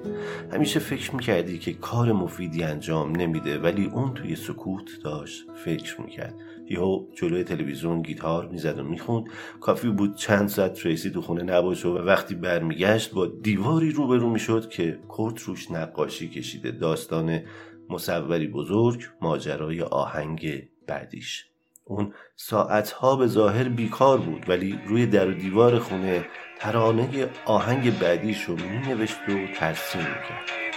همیشه 0.53 0.81
فکر 0.81 1.15
می‌کردی 1.15 1.59
که 1.59 1.73
کار 1.73 2.13
مفیدی 2.13 2.63
انجام 2.63 3.17
نمیده 3.17 3.59
ولی 3.59 3.87
اون 3.87 4.15
توی 4.15 4.37
سکوت 4.37 5.03
داشت 5.05 5.45
فکر 5.65 6.01
می‌کرد. 6.01 6.35
یهو 6.71 7.07
جلوی 7.15 7.45
تلویزیون 7.45 8.03
گیتار 8.03 8.49
می‌زد 8.49 8.79
و 8.79 8.83
می‌خوند. 8.83 9.25
کافی 9.61 9.89
بود 9.89 10.17
چند 10.17 10.49
ساعت 10.49 10.73
تریسی 10.73 11.11
تو 11.11 11.21
خونه 11.23 11.43
نباشه 11.43 11.89
و 11.89 11.99
وقتی 11.99 12.35
برمیگشت 12.35 13.15
با 13.15 13.27
دیواری 13.27 13.91
روبرو 13.91 14.31
می‌شد 14.31 14.69
که 14.69 14.99
کرد 15.19 15.39
روش 15.47 15.71
نقاشی 15.71 16.29
کشیده. 16.29 16.71
داستان 16.71 17.41
مصوری 17.91 18.47
بزرگ 18.47 19.03
ماجرای 19.23 19.83
آهنگ 19.83 20.69
بعدیش. 20.87 21.48
اون 21.89 22.15
ساعتها 22.37 23.17
به 23.17 23.27
ظاهر 23.27 23.69
بیکار 23.69 24.19
بود 24.19 24.49
ولی 24.49 24.79
روی 24.87 25.07
در 25.07 25.29
و 25.29 25.33
دیوار 25.33 25.79
خونه 25.79 26.27
ترانه 26.61 27.29
آهنگ 27.45 27.99
بعدیش 27.99 28.45
رو 28.45 28.57
می 28.57 28.79
نوشت 28.79 29.29
و 29.29 29.47
ترسیم 29.55 30.01
می‌کرد. 30.01 30.49
And 30.51 30.68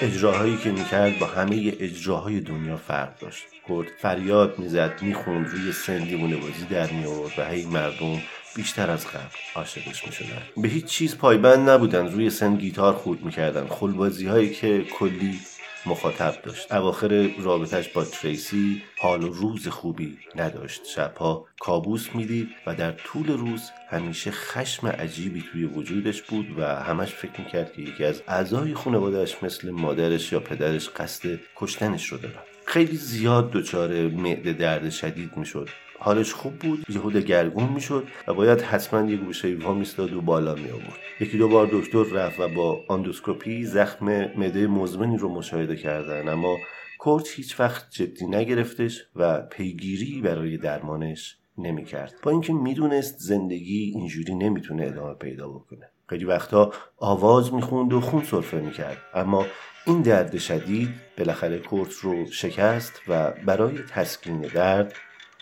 اجراهایی 0.00 0.56
که 0.56 0.70
می‌کرد 0.70 1.18
با 1.18 1.26
همه 1.26 1.72
اجراهای 1.80 2.40
دنیا 2.40 2.76
فرق 2.76 3.18
داشت. 3.18 3.44
کرد 3.68 3.86
فریاد 3.98 4.58
می‌زد 4.58 4.92
می‌خوند 5.02 5.46
روی 5.48 5.72
سن 5.72 5.98
دیوونه 5.98 6.36
بازی 6.36 6.64
در 6.70 6.90
میآورد 6.90 7.38
و 7.38 7.44
هی 7.48 7.66
مردم 7.66 8.22
بیشتر 8.56 8.90
از 8.90 9.06
قبل 9.06 9.36
عاشقش 9.54 10.06
می‌شدن 10.06 10.42
به 10.56 10.68
هیچ 10.68 10.84
چیز 10.84 11.16
پایبند 11.16 11.70
نبودن 11.70 12.12
روی 12.12 12.30
سن 12.30 12.56
گیتار 12.56 12.94
خورد 12.94 13.20
می‌کردن 13.22 13.66
خلبازی 13.66 14.26
هایی 14.26 14.50
که 14.50 14.84
کلی 14.98 15.40
مخاطب 15.86 16.34
داشت. 16.42 16.72
اواخر 16.72 17.30
رابطش 17.38 17.88
با 17.88 18.04
تریسی 18.04 18.82
حال 18.98 19.24
و 19.24 19.32
روز 19.32 19.68
خوبی 19.68 20.18
نداشت. 20.36 20.86
شبها 20.86 21.46
کابوس 21.60 22.14
می‌دید 22.14 22.48
و 22.66 22.74
در 22.74 22.92
طول 22.92 23.26
روز 23.26 23.70
همیشه 23.90 24.30
خشم 24.30 24.86
عجیبی 24.86 25.44
توی 25.52 25.64
وجودش 25.64 26.22
بود 26.22 26.58
و 26.58 26.66
همش 26.66 27.08
فکر 27.08 27.40
می‌کرد 27.40 27.72
که 27.72 27.82
یکی 27.82 28.04
از 28.04 28.22
اعضای 28.28 28.74
خانوادهش 28.74 29.36
مثل 29.42 29.70
مادرش 29.70 30.32
یا 30.32 30.40
پدرش 30.40 30.88
قصد 30.88 31.38
کشتنش 31.56 32.06
رو 32.06 32.18
دارن. 32.18 32.42
خیلی 32.66 32.96
زیاد 32.96 33.50
دچار 33.50 34.08
معده 34.08 34.52
درد 34.52 34.90
شدید 34.90 35.36
می‌شد. 35.36 35.68
حالش 35.98 36.32
خوب 36.32 36.58
بود 36.58 36.84
یهو 36.88 37.10
دگرگون 37.10 37.68
می‌شد 37.68 38.06
و 38.28 38.34
باید 38.34 38.60
حتما 38.60 39.10
یه 39.10 39.16
گوشه 39.16 39.54
وا 39.54 39.74
میستاد 39.74 40.12
و 40.12 40.20
بالا 40.20 40.54
می 40.54 40.70
آورد 40.70 40.98
یکی 41.20 41.38
دو 41.38 41.48
بار 41.48 41.68
دکتر 41.72 42.02
رفت 42.02 42.40
و 42.40 42.48
با 42.48 42.84
آندوسکوپی 42.88 43.64
زخم 43.64 44.06
معده 44.36 44.66
مزمنی 44.66 45.16
رو 45.16 45.28
مشاهده 45.28 45.76
کردن 45.76 46.28
اما 46.28 46.56
کورت 46.98 47.28
هیچ 47.30 47.60
وقت 47.60 47.90
جدی 47.90 48.26
نگرفتش 48.26 49.04
و 49.16 49.40
پیگیری 49.40 50.20
برای 50.20 50.56
درمانش 50.56 51.36
نمی‌کرد. 51.58 52.14
با 52.22 52.30
اینکه 52.30 52.52
می‌دونست 52.52 53.18
زندگی 53.18 53.92
اینجوری 53.94 54.34
نمی‌تونه 54.34 54.86
ادامه 54.86 55.14
پیدا 55.14 55.48
بکنه. 55.48 55.90
خیلی 56.08 56.24
وقتا 56.24 56.72
آواز 56.96 57.54
می‌خوند 57.54 57.92
و 57.92 58.00
خون 58.00 58.22
سرفه 58.22 58.60
می‌کرد. 58.60 58.96
اما 59.14 59.46
این 59.86 60.02
درد 60.02 60.38
شدید 60.38 60.88
بالاخره 61.18 61.58
کورت 61.58 61.92
رو 61.92 62.26
شکست 62.26 62.92
و 63.08 63.30
برای 63.46 63.78
تسکین 63.78 64.40
درد 64.40 64.94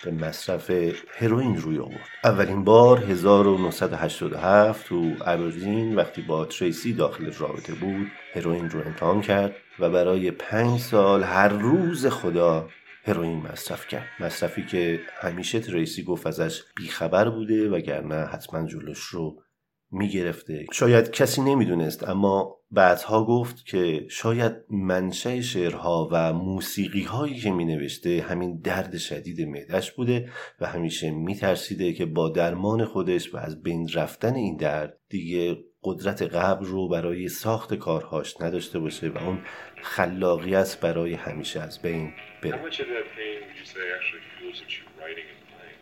به 0.05 0.11
مصرف 0.11 0.71
هروئین 1.19 1.57
روی 1.57 1.79
آورد. 1.79 2.09
اولین 2.25 2.65
بار 2.65 2.99
1987 2.99 4.89
تو 4.89 5.13
ابردین 5.27 5.97
وقتی 5.97 6.23
با 6.23 6.45
تریسی 6.45 6.93
داخل 6.93 7.33
رابطه 7.33 7.75
بود 7.75 8.07
هروئین 8.35 8.71
رو 8.71 8.81
امتحان 8.87 9.21
کرد 9.21 9.55
و 9.79 9.91
برای 9.91 10.31
پنج 10.31 10.81
سال 10.81 11.23
هر 11.23 11.49
روز 11.49 12.07
خدا 12.07 12.69
هروئین 13.05 13.43
مصرف 13.53 13.89
کرد. 13.89 14.07
مصرفی 14.21 14.67
که 14.67 15.01
همیشه 15.21 15.61
تریسی 15.61 16.05
گفت 16.05 16.27
ازش 16.27 16.63
بیخبر 16.77 17.29
بوده 17.29 17.71
وگرنه 17.71 18.25
حتما 18.27 18.67
جلوش 18.67 19.01
رو 19.01 19.43
می‌گرفته 19.93 20.67
شاید 20.73 21.11
کسی 21.11 21.43
نمی‌دونست 21.43 22.09
اما 22.09 22.59
بعدها 22.71 23.25
گفت 23.25 23.67
که 23.67 24.07
شاید 24.11 24.53
منشأ 24.71 25.41
شعرها 25.41 26.09
و 26.13 26.33
موسیقی 26.33 27.03
هایی 27.03 27.35
که 27.35 27.51
می 27.51 27.65
نوشته 27.65 28.25
همین 28.29 28.59
درد 28.59 28.99
شدید 28.99 29.49
معدش 29.49 29.93
بوده 29.93 30.29
و 30.61 30.67
همیشه 30.67 31.11
می 31.11 31.35
ترسیده 31.35 31.93
که 31.93 32.07
با 32.07 32.29
درمان 32.29 32.85
خودش 32.85 33.35
و 33.35 33.37
از 33.37 33.63
بین 33.63 33.89
رفتن 33.95 34.35
این 34.35 34.57
درد 34.57 34.99
دیگه 35.09 35.59
قدرت 35.85 36.23
قبل 36.23 36.65
رو 36.65 36.89
برای 36.89 37.29
ساخت 37.29 37.75
کارهاش 37.75 38.41
نداشته 38.41 38.79
باشه 38.79 39.09
و 39.09 39.19
اون 39.19 39.39
خلاقیت 39.83 40.81
برای 40.81 41.15
همیشه 41.15 41.61
از 41.61 41.83
بین 41.83 42.13
بره 42.43 42.71
much 42.71 42.75
of 42.75 42.79
that 42.79 43.09
pain 43.17 43.39
would 43.47 43.59
you 43.61 43.67
say 43.75 43.85
actually 43.99 44.23
fuels 44.39 44.61
at 44.65 44.71
you 44.77 44.85
writing 44.99 45.27
and 45.33 45.43
playing? 45.53 45.81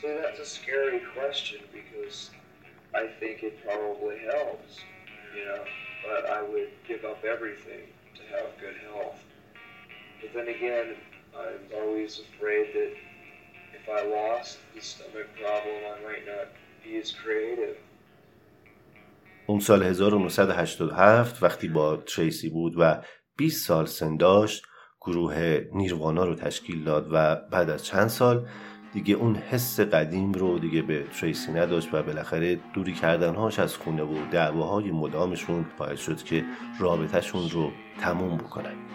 So 0.00 0.06
that's 0.22 0.40
a 0.46 0.50
scary 0.58 1.00
question 1.16 1.60
because 1.78 2.30
I 3.02 3.04
think 3.20 3.36
it 3.48 3.54
probably 3.66 4.18
helps, 4.34 4.72
you 5.36 5.44
know, 5.48 5.62
but 6.06 6.22
I 6.38 6.40
would 6.50 6.72
give 6.88 7.02
up 7.10 7.20
everything 7.34 7.84
to 8.18 8.22
have 8.34 8.46
good 8.64 8.78
health. 8.88 9.18
But 10.20 10.30
then 10.36 10.48
again, 10.56 10.86
I'm 11.42 11.64
always 11.80 12.12
afraid 12.26 12.66
that 12.78 12.92
if 13.78 13.84
I 13.98 14.00
lost 14.18 14.52
the 14.74 14.80
stomach 14.80 15.28
problem, 15.42 15.78
I 15.94 15.96
might 16.08 16.24
not 16.34 16.46
be 16.84 16.92
as 17.02 17.10
creative. 17.22 17.76
اون 19.46 19.60
سال 19.60 19.82
1987 19.82 21.38
وقتی 21.42 21.68
با 21.68 21.96
تریسی 21.96 22.48
بود 22.48 22.74
و 22.78 23.02
20 23.36 23.66
سال 23.66 23.86
سن 23.86 24.16
داشت 24.16 24.66
گروه 25.00 25.60
نیروانا 25.72 26.24
رو 26.24 26.34
تشکیل 26.34 26.84
داد 26.84 27.08
و 27.12 27.36
بعد 27.36 27.70
از 27.70 27.84
چند 27.84 28.08
سال 28.08 28.48
دیگه 28.96 29.14
اون 29.14 29.36
حس 29.36 29.80
قدیم 29.80 30.32
رو 30.32 30.58
دیگه 30.58 30.82
به 30.82 31.04
تریسی 31.20 31.52
نداشت 31.52 31.94
و 31.94 32.02
بالاخره 32.02 32.58
دوری 32.74 32.92
کردنهاش 32.92 33.58
از 33.58 33.76
خونه 33.76 34.02
و 34.02 34.14
دعواهای 34.30 34.90
مدامشون 34.90 35.66
باعث 35.78 36.00
شد 36.00 36.22
که 36.22 36.44
رابطهشون 36.78 37.50
رو 37.50 37.72
تموم 38.00 38.36
بکنن. 38.36 38.85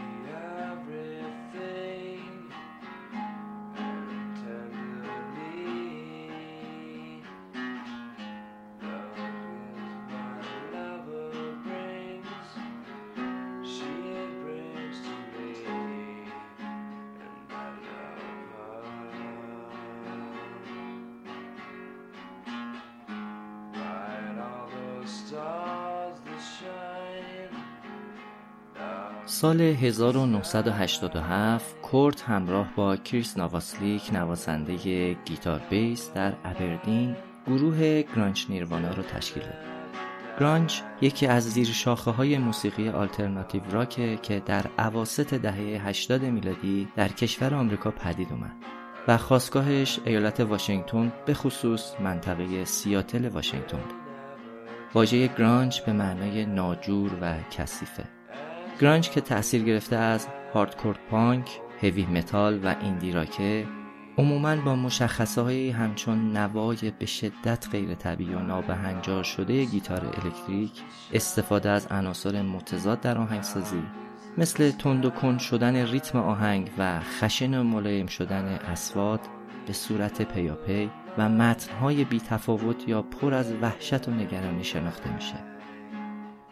سال 29.42 29.62
1987 29.62 31.82
کورت 31.82 32.22
همراه 32.22 32.68
با 32.76 32.96
کریس 32.96 33.38
نواسلیک 33.38 34.14
نوازنده 34.14 35.14
گیتار 35.14 35.62
بیس 35.70 36.14
در 36.14 36.34
ابردین 36.44 37.16
گروه 37.48 38.02
گرانج 38.02 38.46
نیروانا 38.50 38.94
رو 38.94 39.04
تشکیل 39.04 39.44
داد. 39.44 39.54
گرانج 40.40 40.82
یکی 41.02 41.28
از 41.28 41.44
زیر 41.44 41.68
شاخه 41.68 42.12
های 42.12 42.38
موسیقی 42.38 42.90
آلترناتیو 42.90 43.62
راکه 43.72 44.20
که 44.22 44.42
در 44.46 44.66
عواست 44.78 45.34
دهه 45.34 45.88
80 45.88 46.24
میلادی 46.24 46.88
در 46.96 47.08
کشور 47.08 47.54
آمریکا 47.54 47.92
پدید 47.92 48.32
اومد 48.32 48.56
و 49.08 49.18
خواستگاهش 49.18 50.00
ایالت 50.06 50.40
واشنگتن 50.40 51.14
به 51.26 51.34
خصوص 51.34 51.94
منطقه 52.00 52.66
سیاتل 52.66 53.28
واشنگتن. 53.28 53.84
واژه 54.94 55.28
گرانج 55.28 55.82
به 55.82 55.94
معنای 55.94 56.46
ناجور 56.46 57.12
و 57.22 57.36
کثیفه. 57.52 58.21
گرانج 58.82 59.10
که 59.10 59.22
تأثیر 59.22 59.64
گرفته 59.64 59.96
از 59.96 60.28
هاردکور 60.54 60.96
پانک، 61.12 61.60
هوی 61.82 62.06
متال 62.06 62.66
و 62.66 62.76
ایندی 62.82 63.12
راکه 63.12 63.68
عموما 64.18 64.56
با 64.56 64.76
مشخصه 64.76 65.42
های 65.42 65.70
همچون 65.70 66.38
نوای 66.38 66.92
به 67.00 67.06
شدت 67.06 67.68
غیر 67.72 67.94
طبیعی 67.96 68.34
و 68.34 68.40
نابهنجار 68.40 69.24
شده 69.24 69.66
گیتار 69.66 70.06
الکتریک 70.06 70.72
استفاده 71.14 71.70
از 71.70 71.88
عناصر 71.88 72.42
متضاد 72.42 73.02
در 73.02 73.18
آهنگسازی 73.18 73.84
مثل 74.38 74.72
تند 74.72 75.06
و 75.06 75.10
کند 75.10 75.40
شدن 75.40 75.76
ریتم 75.76 76.18
آهنگ 76.18 76.72
و 76.78 77.00
خشن 77.00 77.60
و 77.60 77.64
ملایم 77.64 78.08
شدن 78.08 78.46
اصوات 78.46 79.20
به 79.68 79.74
صورت 79.74 80.22
پیاپی 80.22 80.90
و 81.18 81.30
متنهای 81.30 82.04
بی 82.04 82.20
تفاوت 82.20 82.88
یا 82.88 83.02
پر 83.02 83.34
از 83.34 83.54
وحشت 83.62 84.08
و 84.08 84.12
نگرانی 84.12 84.64
شناخته 84.64 85.16
میشه. 85.16 85.51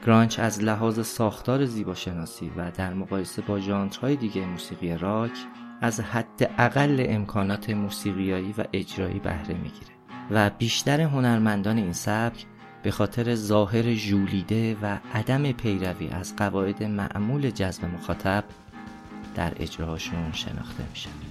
گرانچ 0.05 0.39
از 0.39 0.63
لحاظ 0.63 1.07
ساختار 1.07 1.65
زیباشناسی 1.65 2.51
و 2.57 2.71
در 2.71 2.93
مقایسه 2.93 3.41
با 3.41 3.59
ژانرهای 3.59 4.15
دیگه 4.15 4.45
موسیقی 4.45 4.97
راک 4.97 5.31
از 5.81 5.99
حد 5.99 6.51
اقل 6.57 7.05
امکانات 7.09 7.69
موسیقیایی 7.69 8.53
و 8.57 8.63
اجرایی 8.73 9.19
بهره 9.19 9.53
می‌گیره 9.53 9.93
و 10.31 10.49
بیشتر 10.49 11.01
هنرمندان 11.01 11.77
این 11.77 11.93
سبک 11.93 12.45
به 12.83 12.91
خاطر 12.91 13.35
ظاهر 13.35 13.93
ژولیده 13.93 14.77
و 14.81 14.97
عدم 15.13 15.51
پیروی 15.51 16.09
از 16.09 16.35
قواعد 16.35 16.83
معمول 16.83 17.49
جذب 17.49 17.85
مخاطب 17.85 18.43
در 19.35 19.53
اجراهاشون 19.59 20.31
شناخته 20.31 20.83
میشن. 20.89 21.28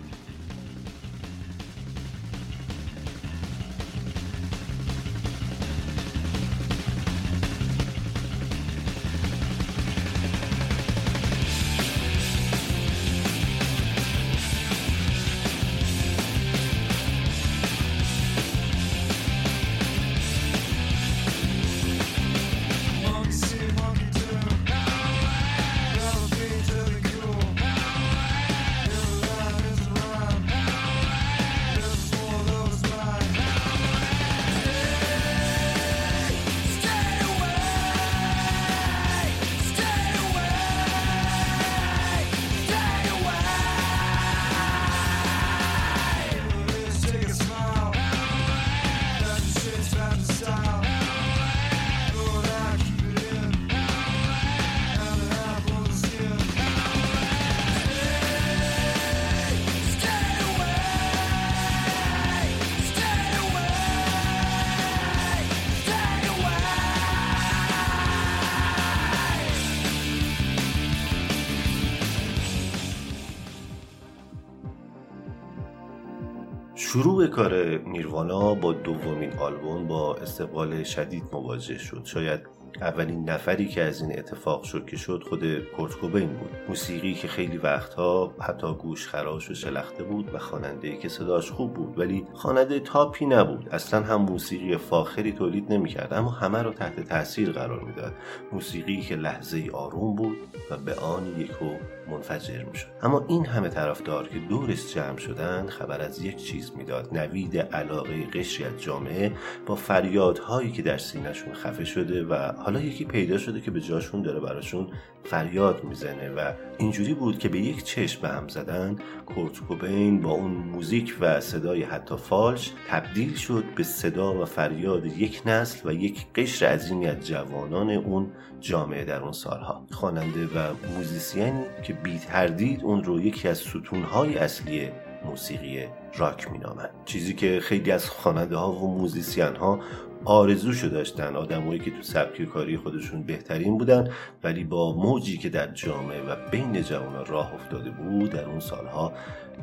شروع 77.03 77.27
کار 77.27 77.79
نیروانا 77.79 78.55
با 78.55 78.73
دومین 78.73 79.33
آلبوم 79.33 79.87
با 79.87 80.15
استقبال 80.15 80.83
شدید 80.83 81.25
مواجه 81.33 81.79
شد. 81.79 82.03
شاید 82.05 82.41
اولین 82.81 83.31
نفری 83.31 83.69
که 83.69 83.83
از 83.83 84.03
این 84.03 84.19
اتفاق 84.19 84.63
شد 84.63 84.87
که 84.87 84.97
شد 84.97 85.25
خود 85.29 85.59
کورت 85.77 85.95
کوبین 85.95 86.27
بود. 86.27 86.51
موسیقی 86.69 87.15
که 87.15 87.29
خیلی 87.29 87.57
وقتها 87.57 88.35
حتی 88.41 88.75
گوش 88.75 89.09
خراش 89.09 89.51
و 89.51 89.55
شلخته 89.55 90.05
بود 90.05 90.35
و 90.35 90.39
خواننده 90.39 90.97
که 90.97 91.09
صداش 91.09 91.51
خوب 91.51 91.75
بود 91.75 91.99
ولی 91.99 92.27
خواننده 92.35 92.81
تاپی 92.81 93.27
نبود. 93.27 93.69
اصلا 93.69 94.03
هم 94.03 94.23
موسیقی 94.23 94.77
فاخری 94.77 95.33
تولید 95.33 95.73
نمی‌کرد 95.73 96.15
اما 96.15 96.31
همه 96.31 96.63
رو 96.63 96.73
تحت 96.73 97.01
تاثیر 97.01 97.53
قرار 97.53 97.85
می‌داد. 97.85 98.15
موسیقی 98.53 99.01
که 99.01 99.17
لحظه 99.17 99.71
آروم 99.73 100.17
بود 100.17 100.37
و 100.71 100.77
به 100.77 100.95
آن 100.95 101.41
یکو 101.41 101.71
منفجر 102.11 102.65
می‌شد. 102.65 102.87
اما 103.03 103.25
این 103.29 103.47
همه 103.47 103.69
طرفدار 103.69 104.29
که 104.29 104.39
دورش 104.39 104.95
جمع 104.95 105.17
شدن 105.17 105.67
خبر 105.67 106.01
از 106.01 106.23
یک 106.23 106.37
چیز 106.37 106.73
می‌داد. 106.77 107.19
نوید 107.19 107.59
علاقه 107.59 108.27
قشری 108.27 108.65
از 108.65 108.83
جامعه 108.83 109.33
با 109.67 109.75
فریادهایی 109.75 110.73
که 110.73 110.83
در 110.83 110.99
سینهشون 110.99 111.55
خفه 111.55 111.85
شده 111.85 112.25
و 112.25 112.35
حالا 112.35 112.81
یکی 112.81 113.05
پیدا 113.05 113.39
شده 113.39 113.61
که 113.61 113.71
به 113.71 113.81
جاشون 113.81 114.23
داره 114.23 114.41
براشون 114.41 114.89
فریاد 115.25 115.85
می‌زنه 115.85 116.31
و 116.31 116.53
اینجوری 116.79 117.15
بود 117.15 117.39
که 117.39 117.49
به 117.49 117.59
یک 117.59 117.85
چشم 117.85 118.23
به 118.23 118.29
هم 118.29 118.49
زدن 118.49 118.97
کورت 119.27 119.61
کوبین 119.61 120.21
با 120.21 120.31
اون 120.31 120.51
موزیک 120.51 121.17
و 121.21 121.41
صدای 121.41 121.83
حتی 121.83 122.17
فالش 122.17 122.73
تبدیل 122.89 123.35
شد 123.35 123.65
به 123.77 123.83
صدا 123.83 124.43
و 124.43 124.45
فریاد 124.45 125.07
یک 125.07 125.43
نسل 125.47 125.89
و 125.89 125.93
یک 125.93 126.27
قشر 126.35 126.67
عظیمی 126.67 127.07
از 127.07 127.27
جوانان 127.27 127.91
اون 127.91 128.33
جامعه 128.61 129.05
در 129.05 129.23
اون 129.23 129.33
سالها. 129.33 129.87
خواننده 129.91 130.47
و 130.47 130.75
موزیسیانی 130.97 131.65
که 131.83 131.93
بی 131.93 132.19
تردید 132.19 132.85
اون 132.85 133.05
رو 133.05 133.21
یکی 133.21 133.49
از 133.49 133.59
ستونهای 133.59 134.39
اصلی 134.39 134.89
موسیقی 135.25 135.85
راک 136.17 136.51
مینامند. 136.51 136.91
چیزی 137.05 137.35
که 137.35 137.61
خیلی 137.63 137.91
از 137.91 138.11
خواننده 138.11 138.57
ها 138.57 138.73
و 138.73 138.99
موزیسین 138.99 139.57
ها 139.57 139.81
آرزوشو 140.25 140.89
داشتن. 140.89 141.37
آدمایی 141.37 141.81
که 141.81 141.91
تو 141.91 142.03
سبک 142.03 142.45
کاری 142.45 142.77
خودشون 142.77 143.23
بهترین 143.23 143.79
بودن 143.79 144.11
ولی 144.45 144.65
با 144.65 144.93
موجی 144.97 145.39
که 145.39 145.49
در 145.49 145.67
جامعه 145.67 146.23
و 146.23 146.37
بین 146.51 146.83
جوان 146.83 147.27
راه 147.27 147.55
افتاده 147.55 147.91
بود 147.91 148.31
در 148.31 148.45
اون 148.45 148.61
سالها 148.61 149.13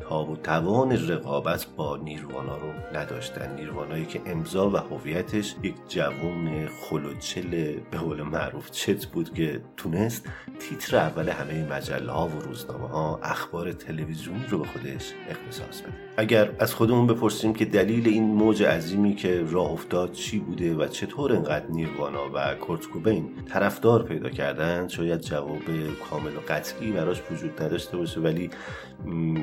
تاب 0.01 0.29
و 0.29 0.35
توان 0.35 0.91
رقابت 0.91 1.65
با 1.77 1.97
نیروانا 1.97 2.57
رو 2.57 2.71
نداشتن. 2.93 3.55
نیروانایی 3.55 4.05
که 4.05 4.21
امضا 4.25 4.69
و 4.69 4.77
هویتش 4.77 5.55
یک 5.63 5.75
جوان 5.89 6.67
خلوچل 6.67 7.75
به 7.91 7.97
قول 7.97 8.21
معروف 8.21 8.71
چت 8.71 9.05
بود 9.05 9.33
که 9.33 9.61
تونست 9.77 10.27
تیتر 10.59 10.97
اول 10.97 11.29
همه 11.29 11.67
مجله 11.71 12.11
ها 12.11 12.27
و 12.27 12.39
روزنامه 12.39 12.87
ها 12.87 13.19
اخبار 13.23 13.71
تلویزیونی 13.71 14.45
رو 14.49 14.59
به 14.59 14.65
خودش 14.65 15.13
اختصاص 15.29 15.81
بده. 15.81 15.93
اگر 16.17 16.51
از 16.59 16.73
خودمون 16.73 17.07
بپرسیم 17.07 17.53
که 17.53 17.65
دلیل 17.65 18.07
این 18.07 18.23
موج 18.23 18.63
عظیمی 18.63 19.15
که 19.15 19.43
راه 19.49 19.71
افتاد 19.71 20.11
چی 20.11 20.39
بوده 20.39 20.75
و 20.75 20.87
چطور 20.87 21.33
انقدر 21.33 21.65
نیروانا 21.69 22.29
و 22.33 22.55
کورت 22.55 22.87
کوبین 22.87 23.29
طرفدار 23.49 24.03
پیدا 24.03 24.29
کردن 24.29 24.87
شاید 24.87 25.21
جواب 25.21 25.61
کامل 26.09 26.35
و 26.35 26.39
قطعی 26.47 26.91
براش 26.91 27.21
وجود 27.31 27.61
نداشته 27.61 27.97
باشه 27.97 28.19
ولی 28.19 28.49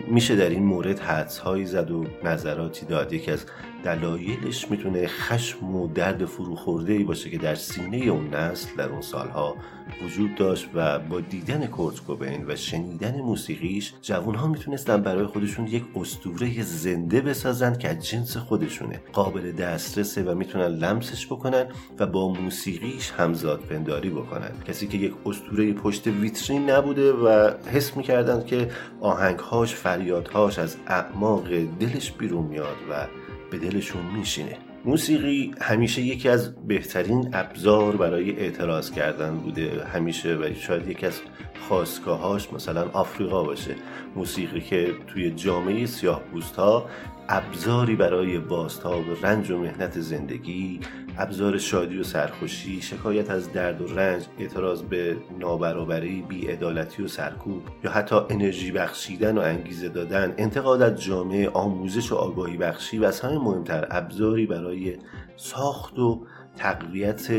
میشه 0.08 0.36
در 0.42 0.50
این 0.50 0.64
مورد 0.64 0.98
حدس 0.98 1.38
هایی 1.38 1.66
زد 1.66 1.90
و 1.90 2.04
نظراتی 2.24 2.86
داد. 2.86 3.12
یکی 3.12 3.30
از 3.30 3.46
دلایلش 3.84 4.70
می‌تونه 4.70 5.06
خشم 5.06 5.76
و 5.76 5.88
درد 5.88 6.24
فروخورده 6.24 6.92
ای 6.92 7.04
باشه 7.04 7.30
که 7.30 7.38
در 7.38 7.54
سینه 7.54 7.96
اون 7.96 8.34
نسل 8.34 8.76
در 8.76 8.88
اون 8.88 9.00
سالها 9.00 9.56
وجود 10.04 10.34
داشت 10.34 10.68
و 10.74 10.98
با 10.98 11.20
دیدن 11.20 11.66
کورت 11.66 12.00
کوبین 12.00 12.44
و 12.48 12.56
شنیدن 12.56 13.20
موسیقیش 13.20 13.94
جوان 14.02 14.34
ها 14.34 14.46
می‌تونستن 14.46 15.02
برای 15.02 15.26
خودشون 15.26 15.66
یک 15.66 15.84
اسطوره 15.96 16.62
زنده 16.62 17.20
بسازن 17.20 17.78
که 17.78 17.88
از 17.88 18.06
جنس 18.06 18.36
خودشونه. 18.36 19.00
قابل 19.12 19.52
دسترسه 19.52 20.22
و 20.22 20.34
می‌تونن 20.34 20.66
لمسش 20.66 21.26
بکنن 21.26 21.66
و 21.98 22.06
با 22.06 22.28
موسیقیش 22.28 23.10
همزاد 23.10 23.60
پنداری 23.60 24.10
بکنن. 24.10 24.50
کسی 24.68 24.86
که 24.86 24.98
یک 24.98 25.14
اسطوره 25.26 25.72
پشت 25.72 26.06
ویترین 26.06 26.70
نبوده 26.70 27.12
و 27.12 27.50
حس 27.72 27.96
می‌کردن 27.96 28.44
که 28.44 28.70
آهنگهاش 29.00 29.74
فریادهاش 29.74 30.58
از 30.58 30.76
اعماق 30.86 31.48
دلش 31.80 32.12
بیرون 32.12 32.44
میاد 32.44 32.76
و 32.90 33.06
به 33.52 33.58
دلشون 33.58 34.02
میشینه. 34.02 34.56
موسیقی 34.84 35.54
همیشه 35.60 36.02
یکی 36.02 36.28
از 36.28 36.54
بهترین 36.66 37.30
ابزار 37.32 37.96
برای 37.96 38.38
اعتراض 38.38 38.90
کردن 38.90 39.36
بوده. 39.36 39.84
همیشه 39.84 40.34
و 40.34 40.54
شاید 40.54 40.88
یکی 40.88 41.06
از 41.06 41.20
خواستگاهاش 41.68 42.52
مثلا 42.52 42.88
آفریقا 42.92 43.44
باشه. 43.44 43.74
موسیقی 44.16 44.60
که 44.60 44.94
توی 45.06 45.30
جامعه 45.30 45.86
سیاه 45.86 46.22
ها 46.56 46.86
ابزاری 47.28 47.96
برای 47.96 48.38
بازتاب 48.38 49.04
رنج 49.22 49.50
و 49.50 49.58
مهنت 49.58 50.00
زندگی 50.00 50.80
ابزار 51.18 51.58
شادی 51.58 51.98
و 51.98 52.02
سرخوشی 52.02 52.82
شکایت 52.82 53.30
از 53.30 53.52
درد 53.52 53.80
و 53.80 53.94
رنج 53.94 54.24
اعتراض 54.38 54.82
به 54.82 55.16
نابرابری 55.38 56.22
بیعدالتی 56.22 57.02
و 57.02 57.08
سرکوب 57.08 57.62
یا 57.84 57.90
حتی 57.90 58.16
انرژی 58.30 58.72
بخشیدن 58.72 59.38
و 59.38 59.40
انگیزه 59.40 59.88
دادن 59.88 60.34
انتقاد 60.38 60.82
از 60.82 61.02
جامعه 61.02 61.48
آموزش 61.48 62.12
و 62.12 62.14
آگاهی 62.14 62.56
بخشی 62.56 62.98
و 62.98 63.04
از 63.04 63.20
همه 63.20 63.38
مهمتر 63.38 63.86
ابزاری 63.90 64.46
برای 64.46 64.96
ساخت 65.36 65.98
و 65.98 66.26
تقویت 66.56 67.30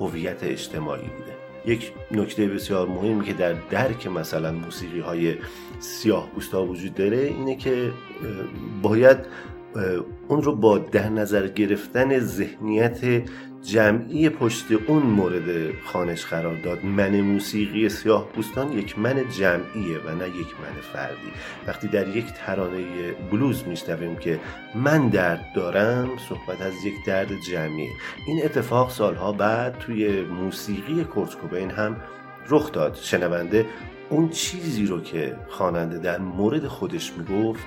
هویت 0.00 0.42
اجتماعی 0.42 1.08
بوده. 1.08 1.36
یک 1.66 1.92
نکته 2.10 2.48
بسیار 2.48 2.88
مهمی 2.88 3.24
که 3.24 3.32
در 3.32 3.52
درک 3.52 4.06
مثلا 4.06 4.52
موسیقی 4.52 5.00
های 5.00 5.36
سیاه 5.78 6.30
پوستا 6.34 6.64
وجود 6.64 6.94
داره 6.94 7.16
اینه 7.16 7.56
که 7.56 7.92
باید 8.82 9.18
اون 10.28 10.42
رو 10.42 10.56
با 10.56 10.78
در 10.78 11.08
نظر 11.08 11.48
گرفتن 11.48 12.18
ذهنیت 12.18 13.22
جمعی 13.62 14.28
پشت 14.28 14.64
اون 14.86 15.02
مورد 15.02 15.74
خانش 15.84 16.24
قرار 16.24 16.56
داد. 16.56 16.84
من 16.84 17.20
موسیقی 17.20 17.88
سیاه 17.88 18.28
پوستان 18.28 18.72
یک 18.72 18.98
من 18.98 19.28
جمعیه 19.30 19.98
و 20.06 20.14
نه 20.14 20.28
یک 20.28 20.54
من 20.60 20.80
فردی. 20.92 21.32
وقتی 21.66 21.88
در 21.88 22.16
یک 22.16 22.26
ترانه 22.32 23.12
بلوز 23.30 23.64
میشنویم 23.66 24.16
که 24.16 24.40
من 24.74 25.08
درد 25.08 25.52
دارم 25.54 26.08
صحبت 26.28 26.62
از 26.62 26.84
یک 26.84 26.94
درد 27.06 27.28
جمعیه. 27.50 27.90
این 28.26 28.44
اتفاق 28.44 28.90
سالها 28.90 29.32
بعد 29.32 29.78
توی 29.78 30.22
موسیقی 30.22 31.04
کورت 31.04 31.36
هم 31.76 31.96
رخ 32.48 32.72
داد. 32.72 32.94
شنونده 32.94 33.66
اون 34.10 34.28
چیزی 34.28 34.86
رو 34.86 35.00
که 35.00 35.36
خواننده 35.48 35.98
در 35.98 36.18
مورد 36.18 36.66
خودش 36.66 37.12
می‌گفت 37.12 37.64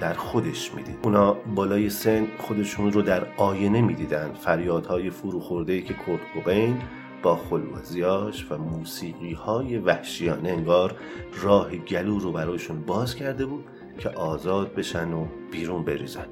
در 0.00 0.14
خودش 0.14 0.74
می‌دید. 0.74 0.96
اونا 1.02 1.32
بالای 1.32 1.90
سن 1.90 2.26
خودشون 2.38 2.92
رو 2.92 3.02
در 3.02 3.26
آینه 3.36 3.80
می‌دیدن. 3.82 4.32
فریادهای 4.32 5.10
فروخورده 5.10 5.82
که 5.82 5.94
کورت 5.94 6.20
کوبین 6.34 6.78
با 7.22 7.36
خلوزیاش 7.36 8.46
و 8.50 8.58
موسیقی 8.58 9.32
های 9.32 9.78
وحشیانه 9.78 10.48
انگار 10.48 10.96
راه 11.42 11.76
گلو 11.76 12.18
رو 12.18 12.32
برایشون 12.32 12.80
باز 12.80 13.14
کرده 13.14 13.46
بود 13.46 13.64
که 13.98 14.08
آزاد 14.08 14.74
بشن 14.74 15.12
و 15.12 15.26
بیرون 15.50 15.84
بریزن. 15.84 16.26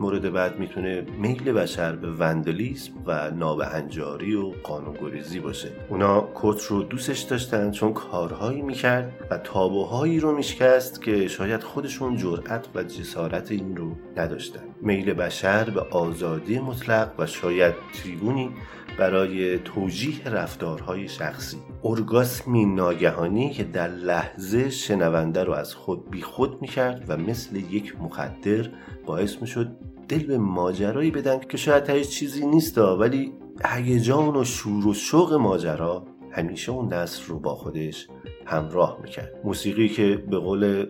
مورد 0.00 0.32
بعد 0.32 0.58
می‌تونه 0.58 1.06
میل 1.18 1.52
بشر 1.52 1.96
به 1.96 2.10
وندلیسم 2.12 2.92
و 3.06 3.30
نابهنجاری 3.30 4.34
و 4.34 4.52
قانونگریزی 4.62 5.40
باشه. 5.40 5.68
اونا 5.88 6.28
کت 6.34 6.62
رو 6.62 6.82
دوستش 6.82 7.20
داشتن 7.20 7.70
چون 7.70 7.92
کارهایی 7.92 8.62
می‌کرد 8.62 9.12
و 9.30 9.38
تابوهایی 9.38 10.20
رو 10.20 10.36
میشکست 10.36 11.02
که 11.02 11.28
شاید 11.28 11.62
خودشون 11.62 12.16
جرأت 12.16 12.66
و 12.74 12.82
جسارت 12.82 13.50
این 13.50 13.76
رو 13.76 13.92
نداشتن. 14.16 14.60
میل 14.80 15.12
بشر 15.12 15.70
به 15.70 15.80
آزادی 15.80 16.58
مطلق 16.58 17.10
و 17.18 17.26
شاید 17.26 17.74
تریبونی 18.02 18.50
برای 18.98 19.58
توجیه 19.58 20.28
رفتارهای 20.28 21.08
شخصی. 21.08 21.56
ارگاسمی 21.84 22.64
ناگهانی 22.64 23.50
که 23.50 23.64
در 23.64 23.88
لحظه 23.88 24.70
شنونده 24.70 25.44
رو 25.44 25.52
از 25.52 25.74
خود 25.74 26.10
بی 26.10 26.22
خود 26.22 26.62
می‌کرد 26.62 27.04
و 27.08 27.16
مثل 27.16 27.56
یک 27.56 27.96
مخدر 28.00 28.68
باعث 29.06 29.40
می‌شد 29.40 29.76
دل 30.08 30.26
به 30.26 30.38
ماجرایی 30.38 31.10
بدن 31.10 31.38
که 31.38 31.56
شاید 31.56 31.82
تهش 31.82 32.08
چیزی 32.08 32.46
نیست 32.46 32.78
ولی 32.78 33.32
هیجان 33.64 34.36
و 34.36 34.44
شور 34.44 34.86
و 34.86 34.94
شوق 34.94 35.34
ماجرا 35.34 36.04
همیشه 36.30 36.72
اون 36.72 36.92
نصر 36.92 37.22
رو 37.26 37.38
با 37.38 37.54
خودش 37.54 38.08
همراه 38.46 38.98
می‌کرد. 39.02 39.32
موسیقی 39.44 39.88
که 39.88 40.24
به 40.30 40.38
قول 40.38 40.86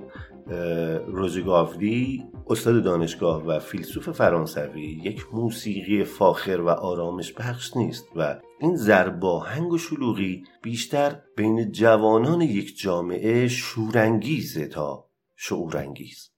روزگاودی 1.06 2.24
استاد 2.48 2.82
دانشگاه 2.82 3.46
و 3.46 3.58
فیلسوف 3.58 4.10
فرانسوی 4.10 4.82
یک 4.82 5.26
موسیقی 5.32 6.04
فاخر 6.04 6.60
و 6.60 6.68
آرامش 6.68 7.32
بخش 7.32 7.76
نیست 7.76 8.06
و 8.16 8.40
این 8.60 8.76
زرباهنگ 8.76 9.72
و 9.72 9.78
شلوغی 9.78 10.44
بیشتر 10.62 11.20
بین 11.36 11.72
جوانان 11.72 12.40
یک 12.40 12.78
جامعه 12.78 13.48
شورانگیزه 13.48 14.66
تا 14.66 15.08
شعورانگیز. 15.36 16.30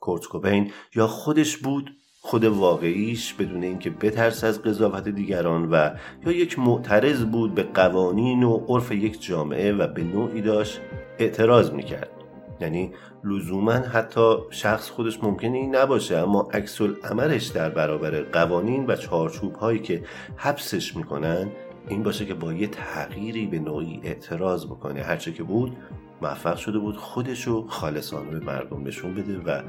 کورت 0.00 0.24
کوبین 0.24 0.72
یا 0.94 1.06
خودش 1.06 1.56
بود 1.56 1.90
خود 2.20 2.44
واقعیش 2.44 3.34
بدون 3.34 3.62
اینکه 3.62 3.90
بترس 3.90 4.44
از 4.44 4.62
قضاوت 4.62 5.08
دیگران 5.08 5.70
و 5.70 5.90
یا 6.26 6.32
یک 6.32 6.58
معترض 6.58 7.24
بود 7.24 7.54
به 7.54 7.62
قوانین 7.62 8.42
و 8.42 8.66
عرف 8.68 8.92
یک 8.92 9.22
جامعه 9.22 9.72
و 9.72 9.86
به 9.86 10.02
نوعی 10.04 10.40
داشت 10.40 10.80
اعتراض 11.18 11.70
می‌کرد. 11.70 12.25
یعنی 12.60 12.92
لزوما 13.24 13.72
حتی 13.72 14.36
شخص 14.50 14.90
خودش 14.90 15.22
ممکنه 15.22 15.56
این 15.56 15.76
نباشه 15.76 16.16
اما 16.16 16.48
عکس 16.52 16.80
عملش 16.80 17.46
در 17.46 17.68
برابر 17.68 18.22
قوانین 18.22 18.86
و 18.86 18.96
چارچوب 18.96 19.54
هایی 19.54 19.78
که 19.78 20.02
حبسش 20.36 20.96
می‌کنن 20.96 21.48
این 21.88 22.02
باشه 22.02 22.26
که 22.26 22.34
با 22.34 22.52
یه 22.52 22.66
تغییری 22.66 23.46
به 23.46 23.58
نوعی 23.58 24.00
اعتراض 24.04 24.66
بکنه. 24.66 25.02
هرچه 25.02 25.32
که 25.32 25.42
بود 25.42 25.76
موفق 26.22 26.56
شده 26.56 26.78
بود 26.78 26.96
خودشو 26.96 27.66
خالصانه 27.66 28.30
به 28.30 28.46
مردم 28.46 28.86
نشون 28.86 29.14
بده 29.14 29.38
و 29.38 29.62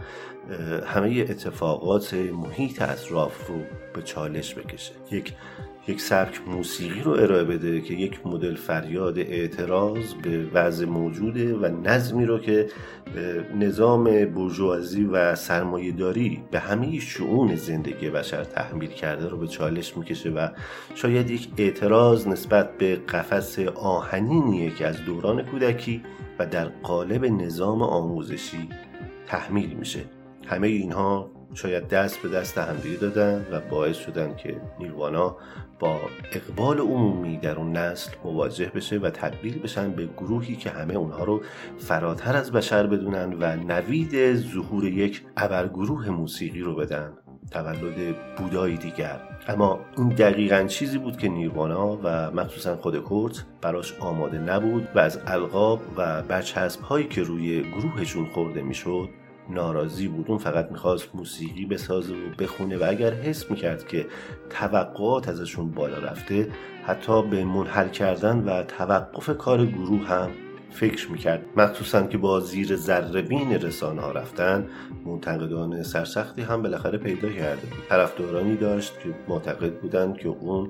همه 0.85 1.25
اتفاقات 1.29 2.13
محیط 2.13 2.81
اطراف 2.81 3.47
رو 3.47 3.55
به 3.93 4.01
چالش 4.01 4.55
بکشه. 4.55 4.93
یک 5.11 5.33
یک 5.87 6.01
سبک 6.01 6.41
موسیقی 6.47 7.01
رو 7.01 7.11
ارائه 7.11 7.43
بده 7.43 7.81
که 7.81 7.93
یک 7.93 8.27
مدل 8.27 8.55
فریاد 8.55 9.19
اعتراض 9.19 10.13
به 10.13 10.47
وضع 10.53 10.85
موجوده 10.85 11.55
و 11.55 11.65
نظمی 11.83 12.25
رو 12.25 12.39
که 12.39 12.69
نظام 13.55 14.03
برجوازی 14.03 15.03
و 15.03 15.35
سرمایهداری 15.35 16.43
به 16.51 16.59
همه 16.59 16.99
شعون 16.99 17.55
زندگی 17.55 18.09
بشر 18.09 18.43
تحمیل 18.43 18.89
کرده 18.89 19.29
رو 19.29 19.37
به 19.37 19.47
چالش 19.47 19.97
می‌کشه 19.97 20.29
و 20.29 20.47
شاید 20.95 21.29
یک 21.29 21.47
اعتراض 21.57 22.27
نسبت 22.27 22.77
به 22.77 22.95
قفس 22.95 23.59
آهنینیه 23.75 24.71
که 24.71 24.87
از 24.87 25.05
دوران 25.05 25.43
کودکی 25.43 26.03
و 26.39 26.45
در 26.45 26.65
قالب 26.65 27.25
نظام 27.25 27.81
آموزشی 27.81 28.69
تحمیل 29.27 29.73
میشه. 29.73 29.99
همه 30.45 30.67
اینها 30.67 31.31
شاید 31.53 31.87
دست 31.87 32.21
به 32.21 32.29
دست 32.29 32.57
همدیگه 32.57 32.97
دادن 32.97 33.45
و 33.51 33.61
باعث 33.69 33.97
شدن 33.97 34.35
که 34.35 34.61
نیروانا 34.79 35.37
با 35.79 35.99
اقبال 36.31 36.79
عمومی 36.79 37.37
در 37.37 37.55
اون 37.55 37.77
نسل 37.77 38.11
مواجه 38.23 38.71
بشه 38.75 38.97
و 38.97 39.09
تبدیل 39.09 39.59
بشن 39.59 39.91
به 39.91 40.05
گروهی 40.17 40.55
که 40.55 40.69
همه 40.69 40.93
اونها 40.93 41.23
رو 41.23 41.41
فراتر 41.77 42.35
از 42.35 42.51
بشر 42.51 42.87
بدونن 42.87 43.33
و 43.33 43.55
نوید 43.55 44.35
ظهور 44.35 44.85
یک 44.85 45.21
ابرگروه 45.37 46.09
موسیقی 46.09 46.59
رو 46.59 46.75
بدن 46.75 47.13
تولد 47.51 48.15
بودایی 48.37 48.77
دیگر. 48.77 49.19
اما 49.47 49.79
این 49.97 50.09
دقیقا 50.09 50.63
چیزی 50.63 50.97
بود 50.97 51.17
که 51.17 51.29
نیروانا 51.29 51.99
و 52.03 52.31
مخصوصا 52.31 52.75
خود 52.75 52.97
کورت 52.99 53.45
براش 53.61 53.93
آماده 53.99 54.37
نبود 54.37 54.87
و 54.95 54.99
از 54.99 55.19
القاب 55.27 55.79
و 55.97 56.21
برچسب 56.21 56.81
هایی 56.81 57.07
که 57.07 57.23
روی 57.23 57.71
گروهشون 57.71 58.25
خورده 58.25 58.61
می‌شد 58.61 59.09
ناراضی 59.49 60.07
بود. 60.07 60.25
اون 60.27 60.37
فقط 60.37 60.71
می‌خواست 60.71 61.09
موسیقی 61.13 61.65
بسازه 61.65 62.13
و 62.13 62.35
بخونه 62.39 62.77
و 62.77 62.85
اگر 62.87 63.13
حس 63.13 63.51
می‌کرد 63.51 63.87
که 63.87 64.05
توقعات 64.49 65.29
ازشون 65.29 65.71
بالا 65.71 65.97
رفته 65.97 66.47
حتی 66.85 67.23
به 67.23 67.43
منحل 67.43 67.89
کردن 67.89 68.39
و 68.39 68.63
توقف 68.63 69.37
کار 69.37 69.65
گروه 69.65 70.07
هم 70.07 70.29
فکر 70.71 71.11
می‌کرد. 71.11 71.45
مخصوصا 71.57 72.03
که 72.03 72.17
با 72.17 72.39
زیر 72.39 72.75
ذربین 72.75 73.51
رسانه 73.51 74.01
ها 74.01 74.11
رفتن 74.11 74.67
منتقدان 75.05 75.83
سرسختی 75.83 76.41
هم 76.41 76.61
بالاخره 76.61 76.97
پیدا 76.97 77.29
کرده. 77.29 77.67
طرفدارانی 77.89 78.55
داشت 78.55 78.99
که 78.99 79.09
معتقد 79.27 79.73
بودند 79.79 80.17
که 80.17 80.29
اون 80.29 80.69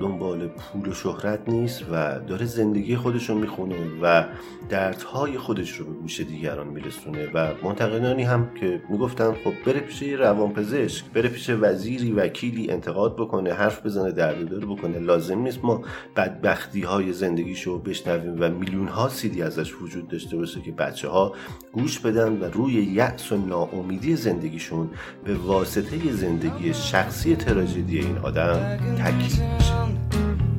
دنبال 0.00 0.46
پول 0.46 0.88
و 0.88 0.94
شهرت 0.94 1.48
نیست 1.48 1.84
و 1.92 2.20
داره 2.20 2.46
زندگی 2.46 2.96
خودش 2.96 3.28
رو 3.28 3.38
می‌خونه 3.38 3.76
و 4.02 4.24
دردهای 4.68 5.38
خودش 5.38 5.70
رو 5.70 5.86
به 5.86 5.92
گوش 5.92 6.20
دیگران 6.20 6.66
میرسونه 6.66 7.30
و 7.34 7.52
منتقدانی 7.62 8.22
هم 8.22 8.50
که 8.60 8.82
می‌گفتن 8.88 9.32
خب 9.32 9.52
بره 9.66 9.80
پیش 9.80 10.02
یه 10.02 10.16
روانپزشک 10.16 11.04
بره 11.14 11.28
پیش 11.28 11.50
وزیری 11.50 12.12
وکیلی 12.12 12.70
انتقاد 12.70 13.16
بکنه 13.16 13.52
حرف 13.52 13.86
بزنه 13.86 14.12
درددار 14.12 14.64
بکنه 14.64 14.98
لازم 14.98 15.38
نیست 15.38 15.64
ما 15.64 15.82
بدبختی 16.16 16.82
های 16.82 17.12
زندگیشو 17.12 17.78
بشنویم 17.78 18.36
و 18.40 18.50
میلیون 18.50 18.88
ها 18.88 19.08
سیدی 19.08 19.42
ازش 19.42 19.74
وجود 19.82 20.08
داشته 20.08 20.36
باشه 20.36 20.60
که 20.60 20.72
بچه 20.72 21.08
ها 21.08 21.32
گوش 21.72 21.98
بدن 21.98 22.32
و 22.40 22.44
روی 22.44 22.72
یأس 22.72 23.32
و 23.32 23.36
ناامیدی 23.36 24.16
زندگیشون 24.16 24.90
به 25.24 25.34
واسطه 25.34 26.12
زندگی 26.12 26.74
شخصی 26.74 27.36
تراژدی 27.36 27.98
این 27.98 28.18
آدم 28.18 28.78
تاکید 28.98 29.53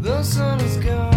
The 0.01 0.23
sun 0.23 0.59
is 0.61 0.77
gone, 0.77 1.14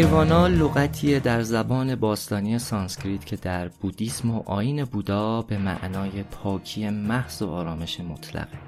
نیروانا 0.00 0.46
لغتیه 0.46 1.20
در 1.20 1.42
زبان 1.42 1.94
باستانی 1.94 2.58
سانسکریت 2.58 3.26
که 3.26 3.36
در 3.36 3.68
بودیسم 3.68 4.30
و 4.30 4.42
آین 4.46 4.84
بودا 4.84 5.42
به 5.42 5.58
معنای 5.58 6.22
پاکی 6.22 6.90
محض 6.90 7.42
و 7.42 7.50
آرامش 7.50 8.00
مطلقه. 8.00 8.58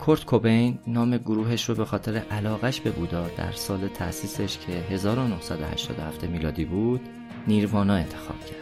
کورت 0.00 0.24
کوبین 0.24 0.78
نام 0.86 1.16
گروهش 1.16 1.68
رو 1.68 1.74
به 1.74 1.84
خاطر 1.84 2.16
علاقش 2.16 2.80
به 2.80 2.90
بودا 2.90 3.26
در 3.36 3.52
سال 3.52 3.88
تأسیسش 3.88 4.58
که 4.58 4.72
1987 4.72 6.24
میلادی 6.24 6.64
بود 6.64 7.00
نیروانا 7.46 7.94
انتخاب 7.94 8.40
کرد. 8.40 8.56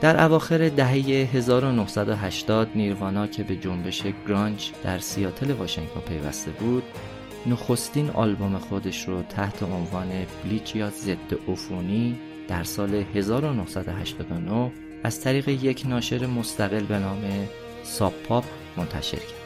در 0.00 0.24
اواخر 0.24 0.68
دهه 0.68 1.28
1980 1.32 2.68
نیروانا 2.74 3.26
که 3.26 3.42
به 3.42 3.56
جنبش 3.56 4.02
گرانج 4.28 4.70
در 4.84 4.98
سیاتل 4.98 5.52
واشنگتن 5.52 6.00
پیوسته 6.00 6.50
بود 6.50 6.82
نخستین 7.46 8.10
آلبوم 8.10 8.58
خودش 8.58 9.08
رو 9.08 9.22
تحت 9.22 9.62
عنوان 9.62 10.08
بلیچ 10.44 10.76
یا 10.76 10.90
ضد 10.90 11.34
عفونی 11.48 12.18
در 12.48 12.64
سال 12.64 12.94
1989 12.94 14.72
از 15.04 15.20
طریق 15.20 15.48
یک 15.48 15.86
ناشر 15.86 16.26
مستقل 16.26 16.84
به 16.84 16.98
نام 16.98 17.22
ساب 17.82 18.12
پاپ 18.12 18.44
منتشر 18.76 19.16
کرد. 19.16 19.40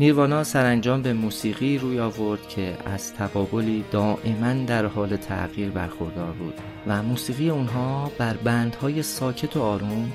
نیروانا 0.00 0.44
سرانجام 0.44 1.02
به 1.02 1.12
موسیقی 1.12 1.78
روی 1.78 2.00
آورد 2.00 2.48
که 2.48 2.76
از 2.86 3.14
تقابلی 3.14 3.84
دائما 3.90 4.64
در 4.66 4.86
حال 4.86 5.16
تغییر 5.16 5.70
برخوردار 5.70 6.32
بود 6.32 6.54
و 6.86 7.02
موسیقی 7.02 7.50
اونها 7.50 8.12
بر 8.18 8.34
بندهای 8.34 9.02
ساکت 9.02 9.56
و 9.56 9.62
آروم 9.62 10.12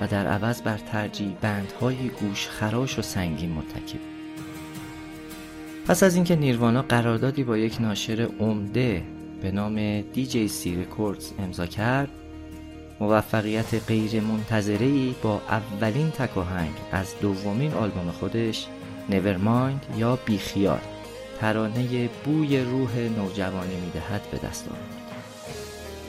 و 0.00 0.06
در 0.06 0.26
عوض 0.26 0.62
بر 0.62 0.78
ترجیح 0.78 1.36
بندهای 1.40 2.08
گوش 2.08 2.48
خراش 2.48 2.98
و 2.98 3.02
سنگین 3.02 3.52
متکی. 3.52 4.09
پس 5.86 6.02
از 6.02 6.14
اینکه 6.14 6.36
نیروانا 6.36 6.82
قراردادی 6.82 7.44
با 7.44 7.56
یک 7.56 7.80
ناشر 7.80 8.28
عمده 8.40 9.02
به 9.42 9.50
نام 9.50 10.00
دی 10.00 10.24
جی 10.24 10.48
سی 10.48 10.82
رکوردز 10.82 11.32
امضا 11.38 11.66
کرد 11.66 12.08
موفقیت 13.00 13.88
غیر 13.88 14.20
منتظری 14.20 15.14
با 15.22 15.40
اولین 15.48 16.10
تکاهنگ 16.10 16.74
از 16.92 17.14
دومین 17.20 17.72
آلبوم 17.72 18.10
خودش 18.10 18.66
Nevermind 19.08 19.86
یا 19.98 20.18
بیخیال 20.26 20.80
ترانه 21.40 22.08
بوی 22.24 22.60
روح 22.60 22.98
نوجوانی 22.98 23.76
می‌دهد 23.80 24.22
به 24.30 24.38
دست 24.48 24.68
آورد. 24.68 24.99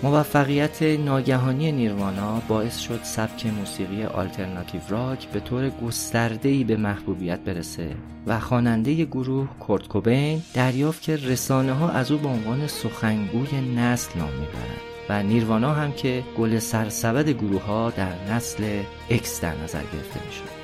موفقیت 0.03 0.83
ناگهانی 0.83 1.71
نیروانا 1.71 2.41
باعث 2.47 2.79
شد 2.79 2.99
سبک 3.03 3.45
موسیقی 3.45 4.03
آلترناتیو 4.03 4.81
راک 4.89 5.27
به 5.27 5.39
طور 5.39 5.69
گسترده‌ای 5.69 6.63
به 6.63 6.77
محبوبیت 6.77 7.39
برسه 7.39 7.95
و 8.27 8.39
خواننده 8.39 9.05
گروه 9.05 9.47
کورت 9.59 9.87
کوبین 9.87 10.41
دریافت 10.53 11.01
که 11.01 11.15
رسانه 11.15 11.73
ها 11.73 11.89
از 11.89 12.11
او 12.11 12.17
به 12.17 12.27
عنوان 12.27 12.67
سخنگوی 12.67 13.61
نسل 13.75 14.19
نام 14.19 14.29
می‌برند 14.29 14.81
و 15.09 15.23
نیروانا 15.23 15.73
هم 15.73 15.91
که 15.91 16.23
گل 16.37 16.59
سرسبد 16.59 17.29
گروه 17.29 17.63
ها 17.63 17.89
در 17.89 18.13
نسل 18.29 18.63
اکس 19.09 19.41
در 19.41 19.53
نظر 19.63 19.81
گرفته 19.81 20.25
می‌شد. 20.25 20.61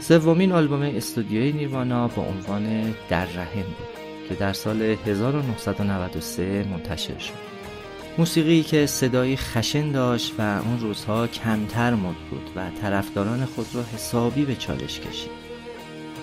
سومین 0.00 0.52
آلبوم 0.52 0.82
استودیوی 0.82 1.52
نیروانا 1.52 2.08
با 2.08 2.22
عنوان 2.22 2.94
در 3.08 3.24
رحم 3.24 3.62
بود 3.62 4.28
که 4.28 4.34
در 4.34 4.52
سال 4.52 4.82
1993 4.82 6.64
منتشر 6.70 7.18
شد. 7.18 7.45
موسیقی 8.18 8.62
که 8.62 8.86
صدایی 8.86 9.36
خشن 9.36 9.90
داشت 9.90 10.34
و 10.38 10.42
اون 10.42 10.80
روزها 10.80 11.26
کمتر 11.26 11.94
مد 11.94 12.16
بود 12.30 12.50
و 12.56 12.70
طرفداران 12.82 13.44
خود 13.44 13.66
را 13.74 13.82
حسابی 13.94 14.44
به 14.44 14.56
چالش 14.56 15.00
کشید. 15.00 15.30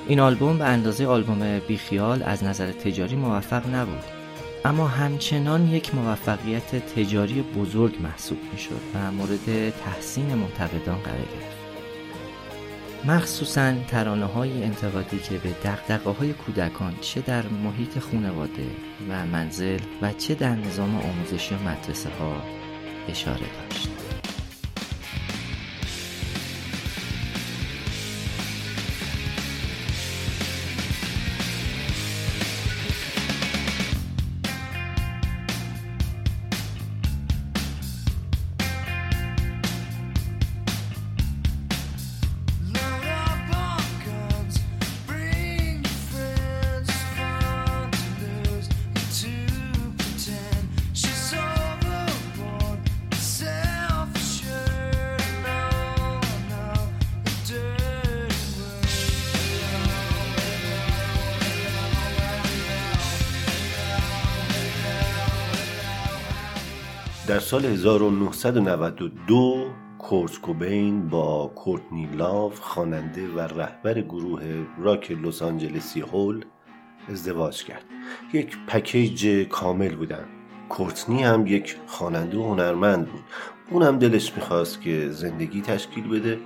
این 0.08 0.20
آلبوم 0.20 0.58
به 0.58 0.66
اندازه 0.66 1.08
آلبوم 1.08 1.60
بیخیال 1.60 2.24
از 2.24 2.44
نظر 2.44 2.72
تجاری 2.72 3.16
موفق 3.16 3.76
نبود 3.76 4.04
اما 4.66 4.88
همچنان 4.88 5.68
یک 5.68 5.96
موفقیت 5.96 6.76
تجاری 6.96 7.42
بزرگ 7.42 7.96
محسوب 8.04 8.38
می 8.52 8.60
شد 8.60 8.82
و 8.96 9.12
مورد 9.12 9.70
تحسین 9.70 10.36
منتقدان 10.36 11.00
قرار 11.00 11.18
گرفت. 11.18 11.53
مخصوصا 13.06 13.74
ترانه 13.88 14.26
های 14.26 14.64
انتقادی 14.64 15.20
که 15.20 15.38
به 15.38 15.50
دقدقه 15.50 16.10
های 16.10 16.34
کودکان 16.34 16.96
چه 17.02 17.22
در 17.22 17.48
محیط 17.48 18.00
خانواده 18.00 18.68
و 19.10 19.26
منزل 19.26 19.80
و 20.02 20.14
چه 20.14 20.36
در 20.36 20.56
نظام 20.56 20.96
آموزشی 20.96 21.56
و 21.56 21.70
مدرسه 21.70 22.10
ها 22.20 22.44
اشاره 23.10 23.38
داشت. 23.40 24.03
سال 67.54 67.66
1992 67.66 69.66
کورت 70.00 70.42
کوبین 70.42 71.10
با 71.10 71.52
کورتنی 71.56 72.06
لاو 72.06 72.52
خواننده 72.62 73.28
و 73.28 73.40
رهبر 73.40 74.02
گروه 74.02 74.42
راک 74.80 75.12
لس 75.12 75.42
آنجلسی 75.42 76.02
هول 76.02 76.46
ازدواج 77.10 77.64
کرد. 77.64 77.84
یک 78.34 78.58
پکیج 78.68 79.48
کامل 79.48 79.96
بودن. 79.96 80.26
کورتنی 80.70 81.24
هم 81.24 81.48
یک 81.48 81.78
خواننده 81.88 82.38
و 82.38 82.44
هنرمند 82.44 83.12
بود. 83.12 83.24
اون 83.72 83.84
هم 83.84 84.00
دلش 84.00 84.36
می‌خواست 84.36 84.82
که 84.82 85.10
زندگی 85.10 85.62
تشکیل 85.62 86.08
بده 86.08 86.40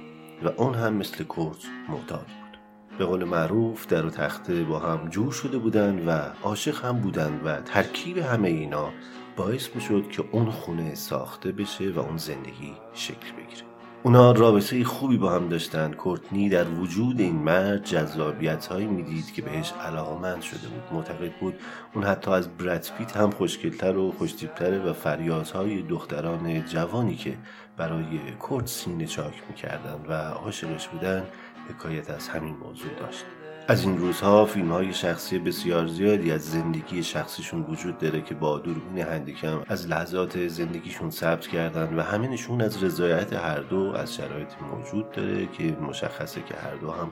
و 0.43 0.47
اون 0.57 0.73
هم 0.73 0.93
مثل 0.93 1.23
کورت 1.23 1.63
معتاد 1.89 2.25
بود. 2.25 2.59
به 2.97 3.05
قول 3.05 3.23
معروف 3.23 3.87
در 3.87 4.05
و 4.05 4.09
تخته 4.09 4.63
با 4.63 4.79
هم 4.79 5.09
جور 5.09 5.31
شده 5.31 5.57
بودن 5.57 6.07
و 6.07 6.21
عاشق 6.43 6.85
هم 6.85 6.99
بودن 6.99 7.41
و 7.45 7.61
ترکیب 7.61 8.17
همه 8.17 8.47
اینا 8.47 8.89
باعث 9.37 9.75
می 9.75 9.81
شد 9.81 10.09
که 10.09 10.23
اون 10.31 10.51
خونه 10.51 10.95
ساخته 10.95 11.51
بشه 11.51 11.89
و 11.89 11.99
اون 11.99 12.17
زندگی 12.17 12.73
شکل 12.93 13.31
بگیره. 13.37 13.63
اونا 14.03 14.31
رابطه 14.31 14.83
خوبی 14.83 15.17
با 15.17 15.31
هم 15.31 15.49
داشتن. 15.49 15.91
کورتنی 15.91 16.49
در 16.49 16.69
وجود 16.69 17.19
این 17.19 17.35
مرد 17.35 17.83
جذابیت 17.83 18.65
هایی 18.65 18.85
می‌دید 18.85 19.33
که 19.33 19.41
بهش 19.41 19.71
علاقمند 19.71 20.41
شده 20.41 20.67
بود. 20.67 20.83
معتقد 20.91 21.31
بود 21.39 21.55
اون 21.93 22.03
حتی 22.03 22.31
از 22.31 22.57
برد 22.57 22.91
پیت 22.97 23.17
هم 23.17 23.31
خوشگلتر 23.31 23.97
و 23.97 24.11
خوشتیبتره 24.11 24.79
و 24.79 24.93
فریادهای 24.93 25.81
دختران 25.81 26.65
جوانی 26.65 27.15
که 27.15 27.37
برای 27.77 28.19
کورت 28.39 28.67
سینه 28.67 29.05
چاک 29.05 29.43
می‌کردن 29.49 30.05
و 30.07 30.13
عاشقش 30.13 30.87
بودن 30.87 31.23
حکایت 31.69 32.09
از 32.09 32.29
همین 32.29 32.55
موضوع 32.55 32.93
داشت. 32.99 33.25
از 33.69 33.83
این 33.83 33.97
روزها 33.97 34.45
فیلم 34.45 34.71
های 34.71 34.93
شخصی 34.93 35.39
بسیار 35.39 35.87
زیادی 35.87 36.31
از 36.31 36.51
زندگی 36.51 37.03
شخصیشون 37.03 37.61
وجود 37.61 37.97
داره 37.97 38.21
که 38.21 38.35
با 38.35 38.59
دوربین 38.59 39.05
هندیکم 39.05 39.63
از 39.67 39.87
لحظات 39.87 40.47
زندگیشون 40.47 41.09
ثبت 41.09 41.47
کردن 41.47 41.95
و 41.95 42.01
همه 42.01 42.27
نشون 42.27 42.61
از 42.61 42.83
رضایت 42.83 43.33
هر 43.33 43.59
دو 43.59 43.93
از 43.95 44.15
شرایط 44.15 44.49
موجود 44.71 45.11
داره 45.11 45.47
که 45.47 45.63
مشخصه 45.63 46.41
که 46.41 46.55
هر 46.55 46.75
دو 46.75 46.91
هم 46.91 47.11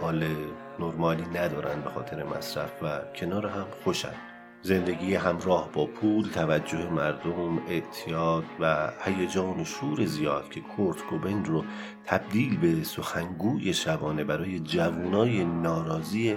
حال 0.00 0.24
نرمالی 0.78 1.24
ندارن 1.34 1.80
به 1.80 1.90
خاطر 1.90 2.24
مصرف 2.24 2.82
و 2.82 3.00
کنار 3.16 3.46
هم 3.46 3.66
خوشن. 3.84 4.29
زندگی 4.62 5.14
همراه 5.14 5.70
با 5.72 5.86
پول، 5.86 6.28
توجه 6.28 6.90
مردم، 6.90 7.58
اعتیاد 7.68 8.44
و 8.60 8.92
هیجان 9.04 9.60
و 9.60 9.64
شور 9.64 10.04
زیاد 10.04 10.50
که 10.50 10.60
کورت 10.60 11.02
کوبین 11.02 11.44
رو 11.44 11.64
تبدیل 12.04 12.56
به 12.56 12.84
سخنگوی 12.84 13.74
شبانه 13.74 14.24
برای 14.24 14.60
جوانای 14.60 15.44
ناراضی 15.44 16.36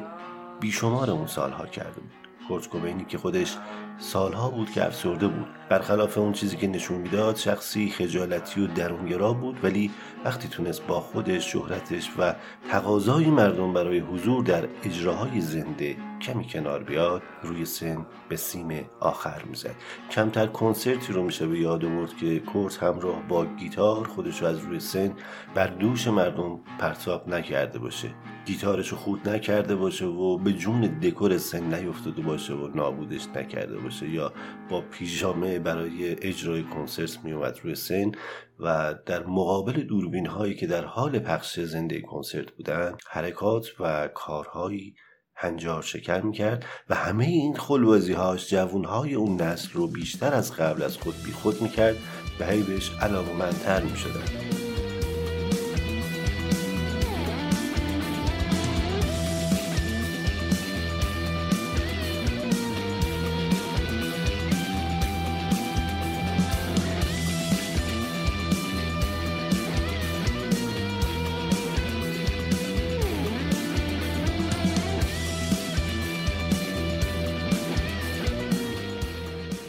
بیشمار 0.60 1.10
اون 1.10 1.28
سالها 1.28 1.66
کرده 1.66 2.00
بود. 2.00 2.12
کورت 2.48 2.68
کوبینی 2.68 3.06
که 3.06 3.18
خودش 3.18 3.58
سالها 3.98 4.50
بود 4.50 4.72
که 4.72 4.86
افسرده 4.86 5.28
بود 5.28 5.48
برخلاف 5.74 6.18
اون 6.18 6.34
چیزی 6.34 6.58
که 6.58 6.68
نشون 6.68 6.98
می‌داد 6.98 7.36
شخصی 7.36 7.90
خجالتی 7.90 8.62
و 8.62 8.68
درونگرا 8.68 9.34
بود 9.34 9.60
ولی 9.64 9.92
وقتی 10.26 10.48
تونست 10.48 10.88
با 10.88 11.00
خودش 11.00 11.52
شهرتش 11.52 12.10
و 12.18 12.36
تقاضای 12.70 13.26
مردم 13.26 13.74
برای 13.74 14.00
حضور 14.00 14.44
در 14.44 14.68
اجراهای 14.84 15.42
زنده 15.42 15.98
کمی 16.22 16.48
کنار 16.48 16.84
بیاد 16.84 17.22
روی 17.44 17.66
سن 17.66 18.06
به 18.30 18.36
سیم 18.36 18.86
آخر 19.00 19.44
می‌زد. 19.44 19.76
کمتر 20.12 20.48
کنسرتی 20.48 21.14
رو 21.14 21.24
میشه 21.24 21.48
به 21.48 21.60
یاد 21.60 21.86
آورد 21.86 22.18
که 22.18 22.40
کورت 22.40 22.84
همراه 22.84 23.22
با 23.28 23.46
گیتار 23.46 24.08
خودش 24.08 24.42
رو 24.42 24.48
از 24.48 24.60
روی 24.60 24.80
سن 24.80 25.14
بر 25.56 25.68
دوش 25.68 26.08
مردم 26.08 26.60
پرتاب 26.80 27.30
نکرده 27.30 27.80
باشه. 27.80 28.10
گیتارش 28.46 28.88
رو 28.90 28.98
خود 28.98 29.30
نکرده 29.30 29.76
باشه 29.76 30.06
و 30.06 30.38
به 30.38 30.54
جون 30.54 30.82
دکور 30.82 31.38
سن 31.38 31.74
نیفتاده 31.74 32.22
باشه 32.22 32.54
و 32.54 32.68
نابودش 32.76 33.28
نکرده 33.36 33.78
باشه 33.78 34.10
یا 34.10 34.34
با 34.70 34.82
پیژامه 34.82 35.60
برای 35.64 36.16
اجرای 36.28 36.64
کنسرت 36.64 37.20
میومد 37.24 37.60
روی 37.64 37.76
سن 37.76 38.12
و 38.60 38.96
در 39.06 39.26
مقابل 39.26 39.74
دوربین 39.74 40.26
هایی 40.26 40.56
که 40.56 40.68
در 40.68 40.86
حال 40.86 41.20
پخش 41.20 41.60
زنده 41.60 42.02
کنسرت 42.02 42.52
بودن 42.52 42.96
حرکات 43.10 43.68
و 43.80 44.08
کارهایی 44.08 44.96
هنجار 45.36 45.82
شکر 45.82 46.22
می‌کرد 46.22 46.66
و 46.90 46.96
همه 46.96 47.26
این 47.26 47.56
خلوازی 47.56 48.14
هاش 48.14 48.50
جوون 48.50 48.86
اون 48.86 49.42
نسل 49.42 49.70
رو 49.74 49.88
بیشتر 49.88 50.34
از 50.34 50.56
قبل 50.56 50.84
از 50.84 50.98
خود 50.98 51.16
بی 51.26 51.32
خود 51.32 51.62
می‌کرد 51.62 51.96
و 52.40 52.46
هی 52.46 52.64
بهش 52.64 52.92
علاقمندتر 53.02 53.82
می‌شدن. 53.82 54.73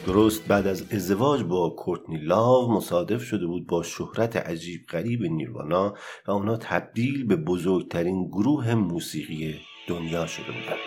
درست 0.06 0.48
بعد 0.48 0.66
از 0.66 0.92
ازدواج 0.92 1.42
با 1.42 1.70
کورتنی 1.70 2.16
لاو 2.16 2.72
مصادف 2.72 3.22
شده 3.22 3.46
بود 3.46 3.66
با 3.66 3.82
شهرت 3.82 4.36
عجیب 4.36 4.86
غریب 4.86 5.22
نیروانا 5.22 5.94
و 6.26 6.30
اونا 6.30 6.56
تبدیل 6.56 7.26
به 7.26 7.36
بزرگترین 7.36 8.28
گروه 8.28 8.74
موسیقی 8.74 9.60
دنیا 9.88 10.26
شده 10.26 10.46
بودند. 10.46 10.78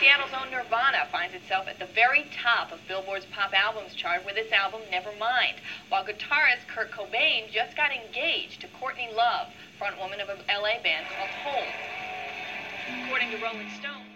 Seattle's 0.00 0.34
own 0.40 0.50
Nirvana 0.50 1.02
finds 1.16 1.34
itself 1.40 1.64
at 1.72 1.78
the 1.78 1.90
very 2.02 2.24
top 2.44 2.66
of 2.74 2.78
Billboard's 2.88 3.28
pop 3.36 3.52
albums 3.66 3.94
chart 4.02 4.20
with 4.26 4.36
its 4.42 4.52
album 4.62 4.80
Nevermind, 4.94 5.56
while 5.88 6.04
guitarist 6.10 6.64
Kurt 6.72 6.90
Cobain 6.96 7.42
just 7.58 7.72
got 7.80 7.90
engaged 8.00 8.58
to 8.62 8.66
Courtney 8.80 9.10
Love, 9.24 9.46
frontwoman 9.78 10.20
of 10.24 10.28
a 10.34 10.36
LA 10.62 10.74
band 10.86 11.04
called 11.12 11.32
Hole. 11.42 11.70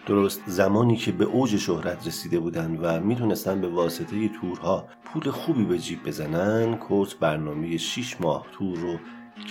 درست 0.06 0.42
زمانی 0.46 0.96
که 0.96 1.12
به 1.12 1.24
اوج 1.24 1.56
شهرت 1.56 2.06
رسیده 2.06 2.38
بودند 2.38 2.78
و 2.82 3.00
می‌تونستن 3.00 3.60
به 3.60 3.68
واسطه 3.68 4.28
تورها 4.28 4.88
پول 5.04 5.30
خوبی 5.30 5.64
به 5.64 5.78
جیب 5.78 6.02
بزنن 6.02 6.76
کورت 6.76 7.14
برنامه 7.14 7.76
6 7.76 8.20
ماه 8.20 8.46
تور 8.52 8.78
رو 8.78 8.98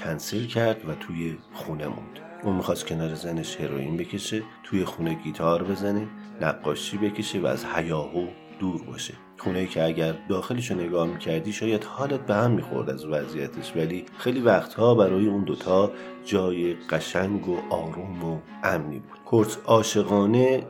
کنسل 0.04 0.46
کرد 0.46 0.90
و 0.90 0.96
توی 0.96 1.38
خونه 1.54 1.88
موند. 1.88 2.20
اون 2.44 2.56
می‌خواست 2.56 2.88
کنار 2.88 3.16
زنش 3.16 3.62
هروئین 3.62 3.98
بکشه 3.98 4.44
توی 4.64 4.86
خونه 4.86 5.14
گیتار 5.14 5.64
بزنه 5.64 6.08
نقاشی 6.42 6.98
بکشه 6.98 7.40
و 7.40 7.46
از 7.46 7.66
هیاهو 7.76 8.28
دور 8.60 8.84
باشه. 8.84 9.14
خونه 9.38 9.66
که 9.66 9.84
اگر 9.84 10.14
داخلش 10.30 10.72
رو 10.72 10.78
نگاه 10.78 11.08
می‌کردی 11.08 11.54
شاید 11.54 11.84
حالت 11.84 12.20
به 12.20 12.36
هم 12.36 12.52
می‌خورد 12.52 12.90
از 12.90 13.06
وضعیتش. 13.06 13.76
ولی 13.76 14.06
خیلی 14.18 14.40
وقتها 14.40 14.96
برای 14.96 15.28
اون 15.28 15.44
دوتا 15.44 15.92
جای 16.26 16.74
قشنگ 16.90 17.48
و 17.48 17.58
آروم 17.70 18.24
و 18.24 18.40
امنی 18.64 19.00
بود. 19.00 19.17
کورت 19.30 19.58
عاشقانه 19.66 20.64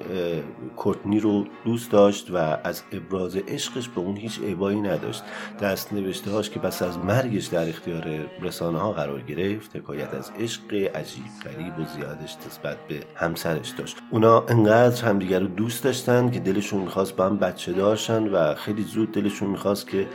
کورتنی 0.75 1.19
رو 1.19 1.45
دوست 1.65 1.91
داشت 1.91 2.31
و 2.31 2.37
از 2.63 2.83
ابراز 2.91 3.35
عشقش 3.35 3.89
به 3.89 4.01
اون 4.01 4.17
هیچ 4.17 4.39
عبایی 4.41 4.81
نداشت. 4.81 5.23
دست 5.61 5.93
نوشته 5.93 6.31
هاش 6.31 6.49
که 6.49 6.59
پس 6.59 6.81
از 6.81 6.97
مرگش 6.97 7.45
در 7.45 7.69
اختیار 7.69 8.05
رسانه 8.41 8.79
ها 8.79 8.91
قرار 8.91 9.21
گرفت 9.21 9.75
حکایت 9.75 10.13
از 10.13 10.31
عشق 10.39 10.73
عجیب 10.73 11.23
غریب 11.43 11.79
و 11.79 11.85
زیادش 11.85 12.37
نسبت 12.47 12.77
به 12.87 13.03
همسرش 13.15 13.69
داشت. 13.69 13.97
اونا 14.11 14.45
انقدر 14.47 15.05
همدیگر 15.05 15.39
رو 15.39 15.47
دوست 15.47 15.83
داشتن 15.83 16.31
که 16.31 16.39
دلشون 16.39 16.81
می‌خواست 16.81 17.15
با 17.15 17.25
هم 17.25 17.37
بچه 17.37 17.73
دارشن 17.73 18.27
و 18.27 18.55
خیلی 18.55 18.83
زود 18.83 19.11
دلشون 19.11 19.49
می‌خواست 19.49 19.89
که 19.89 20.07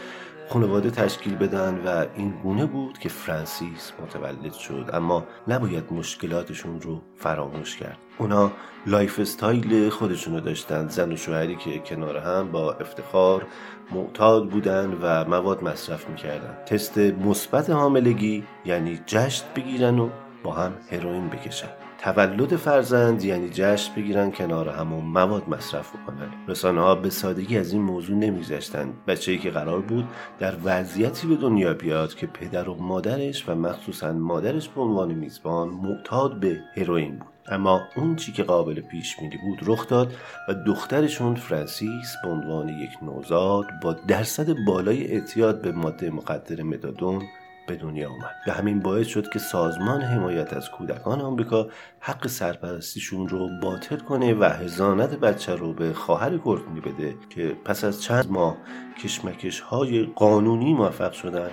خانواده 0.48 0.90
تشکیل 0.90 1.34
بدن 1.34 1.82
و 1.86 2.06
این 2.16 2.30
گونه 2.42 2.66
بود 2.66 2.98
که 2.98 3.08
فرانسیس 3.08 3.92
متولد 4.02 4.52
شد. 4.52 4.90
اما 4.92 5.26
نباید 5.48 5.92
مشکلاتشون 5.92 6.80
رو 6.80 7.02
فراموش 7.16 7.76
کرد. 7.76 7.98
اونا 8.22 8.52
lifestyle 8.86 9.88
خودشونو 9.88 10.40
داشتن. 10.40 10.88
زن 10.88 11.12
و 11.12 11.16
شوهری 11.16 11.56
که 11.56 11.78
کنار 11.78 12.16
هم 12.16 12.52
با 12.52 12.72
افتخار 12.72 13.46
معتاد 13.90 14.48
بودن 14.48 14.98
و 15.02 15.24
مواد 15.24 15.64
مصرف 15.64 16.08
می‌کردن. 16.08 16.56
تست 16.66 16.98
مثبت 16.98 17.70
حاملگی 17.70 18.44
یعنی 18.64 19.00
جشن 19.06 19.44
بگیرن 19.56 19.98
و 19.98 20.08
با 20.42 20.52
هم 20.52 20.72
هروئین 20.90 21.28
بکشن. 21.28 21.68
تولد 21.98 22.56
فرزند 22.56 23.24
یعنی 23.24 23.48
جشن 23.52 23.94
بگیرن 23.94 24.30
کنار 24.30 24.68
هم 24.68 24.92
و 24.92 25.00
مواد 25.00 25.48
مصرف 25.48 25.90
بکنن. 25.96 26.28
رسانه 26.48 26.80
ها 26.80 26.94
به 26.94 27.10
سادگی 27.10 27.58
از 27.58 27.72
این 27.72 27.82
موضوع 27.82 28.16
نمیگذشتن. 28.16 28.92
بچه‌ای 29.06 29.38
که 29.38 29.50
قرار 29.50 29.80
بود 29.80 30.08
در 30.38 30.54
وضعیتی 30.64 31.26
به 31.26 31.36
دنیا 31.36 31.74
بیاد 31.74 32.14
که 32.14 32.26
پدر 32.26 32.68
و 32.68 32.74
مادرش 32.74 33.48
و 33.48 33.54
مخصوصا 33.54 34.12
مادرش 34.12 34.68
به 34.68 34.80
عنوان 34.80 35.14
میزبان 35.14 35.68
معتاد 35.68 36.40
به 36.40 36.60
هروئین 36.76 37.18
بود. 37.18 37.31
اما 37.48 37.88
اون 37.96 38.16
چی 38.16 38.32
که 38.32 38.42
قابل 38.42 38.80
پیش 38.80 39.16
بینی 39.16 39.36
بود 39.36 39.58
رخ 39.62 39.88
داد 39.88 40.14
و 40.48 40.54
دخترشون 40.54 41.34
فرانسیس 41.34 42.14
به 42.22 42.28
عنوان 42.28 42.68
یک 42.68 42.90
نوزاد 43.02 43.64
با 43.82 43.92
درصد 43.92 44.52
بالای 44.66 45.12
اعتیاد 45.12 45.62
به 45.62 45.72
ماده 45.72 46.10
مقدر 46.10 46.62
متادون 46.62 47.22
به 47.66 47.76
دنیا 47.76 48.10
اومد 48.10 48.34
به 48.46 48.52
همین 48.52 48.80
باعث 48.80 49.06
شد 49.06 49.28
که 49.32 49.38
سازمان 49.38 50.02
حمایت 50.02 50.52
از 50.52 50.70
کودکان 50.70 51.20
آمریکا 51.20 51.68
حق 52.00 52.26
سرپرستیشون 52.26 53.28
رو 53.28 53.48
باطل 53.62 53.96
کنه 53.96 54.34
و 54.34 54.44
هزانت 54.44 55.10
بچه 55.10 55.54
رو 55.54 55.72
به 55.72 55.92
خواهر 55.92 56.36
کورتنی 56.36 56.80
بده 56.80 57.14
که 57.30 57.56
پس 57.64 57.84
از 57.84 58.02
چند 58.02 58.30
ماه 58.30 58.56
کشمکش 59.04 59.60
های 59.60 60.02
قانونی 60.02 60.74
موفق 60.74 61.12
شدن 61.12 61.50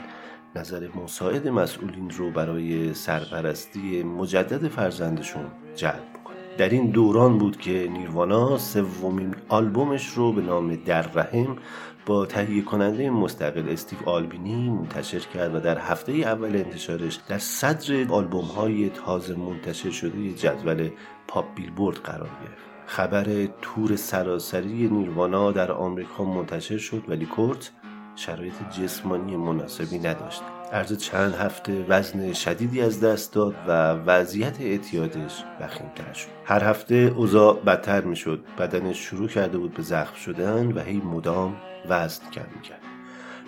نظر 0.56 0.88
مساعد 1.04 1.48
مسئولین 1.48 2.10
رو 2.10 2.32
برای 2.32 2.94
سرپرستی 2.94 4.04
مجدد 4.04 4.68
فرزندشون 4.68 5.46
جلب 5.80 6.24
کنه 6.26 6.38
در 6.58 6.70
این 6.70 6.92
دوران 6.92 7.38
بود 7.38 7.58
که 7.58 7.88
نیروانا 7.92 8.58
سومین 8.58 9.36
آلبومش 9.50 10.08
رو 10.08 10.34
به 10.34 10.42
نام 10.42 10.76
در 10.76 11.02
رحم 11.02 11.58
با 12.06 12.26
تهیه 12.26 12.62
کننده 12.62 13.10
مستقل 13.10 13.70
استیو 13.70 14.10
آلبینی 14.10 14.70
منتشر 14.70 15.20
کرد 15.20 15.56
و 15.56 15.60
در 15.60 15.78
هفته 15.78 16.12
اول 16.12 16.56
انتشارش 16.56 17.20
در 17.28 17.38
صدر 17.38 18.12
آلبوم 18.12 18.46
های 18.46 18.90
تازه 18.90 19.36
منتشر 19.36 19.92
شده 19.92 20.34
جدول 20.34 20.90
پاپ 21.28 21.46
بیلبورد 21.56 21.98
قرار 21.98 22.30
گرفت. 22.42 22.70
خبر 22.86 23.48
تور 23.62 23.96
سراسری 23.96 24.88
نیروانا 24.88 25.52
در 25.52 25.72
آمریکا 25.72 26.24
منتشر 26.24 26.78
شد 26.78 27.04
ولی 27.08 27.26
کورت 27.26 27.72
شرایط 28.16 28.54
جسمانی 28.80 29.38
مناسبی 29.38 30.00
نداشت. 30.00 30.42
عرض 30.74 30.94
چند 30.94 31.34
هفته 31.34 31.86
وزن 31.90 32.34
شدیدی 32.34 32.82
از 32.82 33.02
دست 33.02 33.34
داد 33.34 33.56
و 33.68 33.72
وضعیت 33.94 34.62
اعتیادش 34.62 35.44
وخیمتر 35.62 36.14
شد. 36.14 36.28
هر 36.46 36.64
هفته 36.64 36.96
اوضاع 36.96 37.60
بدتر 37.60 38.02
می‌شد. 38.02 38.44
بدنش 38.60 38.98
شروع 38.98 39.28
کرده 39.28 39.58
بود 39.58 39.74
به 39.74 39.84
زخم 39.84 40.16
شدن 40.16 40.72
و 40.72 40.80
هی 40.80 40.98
مدام 40.98 41.56
وزن 41.90 42.24
کم 42.32 42.46
می‌کرد. 42.56 42.80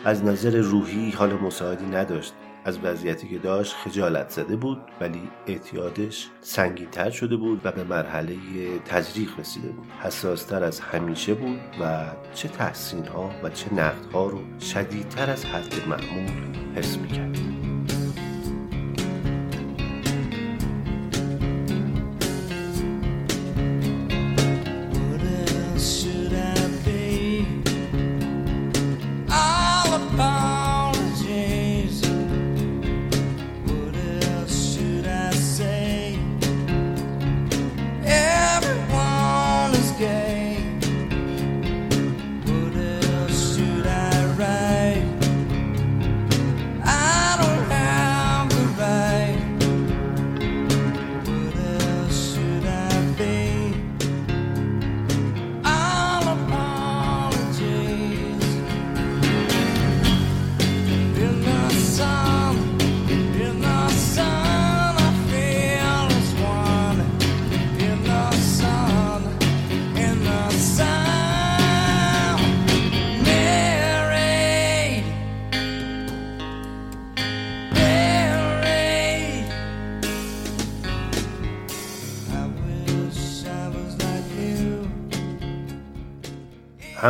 از 0.06 0.24
نظر 0.24 0.58
روحی 0.58 1.12
حال 1.12 1.34
مساعدی 1.34 1.86
نداشت. 1.86 2.34
از 2.66 2.80
وضعیتی 2.84 3.28
که 3.28 3.38
داشت 3.38 3.74
خجالت 3.74 4.30
زده 4.30 4.56
بود 4.56 4.82
ولی 5.02 5.30
اعتیادش 5.48 6.30
سنگینتر 6.42 7.10
شده 7.10 7.36
بود 7.36 7.62
و 7.64 7.72
به 7.72 7.84
مرحله 7.84 8.36
تجریح 8.86 9.30
رسیده 9.40 9.70
بود. 9.70 9.88
حساستر 10.04 10.64
از 10.64 10.80
همیشه 10.80 11.34
بود 11.34 11.60
و 11.82 12.06
چه 12.34 12.48
تحسین 12.48 13.06
ها 13.06 13.32
و 13.44 13.50
چه 13.50 13.74
نقد 13.74 14.12
ها 14.14 14.28
رو 14.28 14.60
شدیدتر 14.60 15.30
از 15.30 15.46
حد 15.46 15.88
معمول 15.88 16.56
حس 16.76 16.98
می‌کرد. 16.98 17.61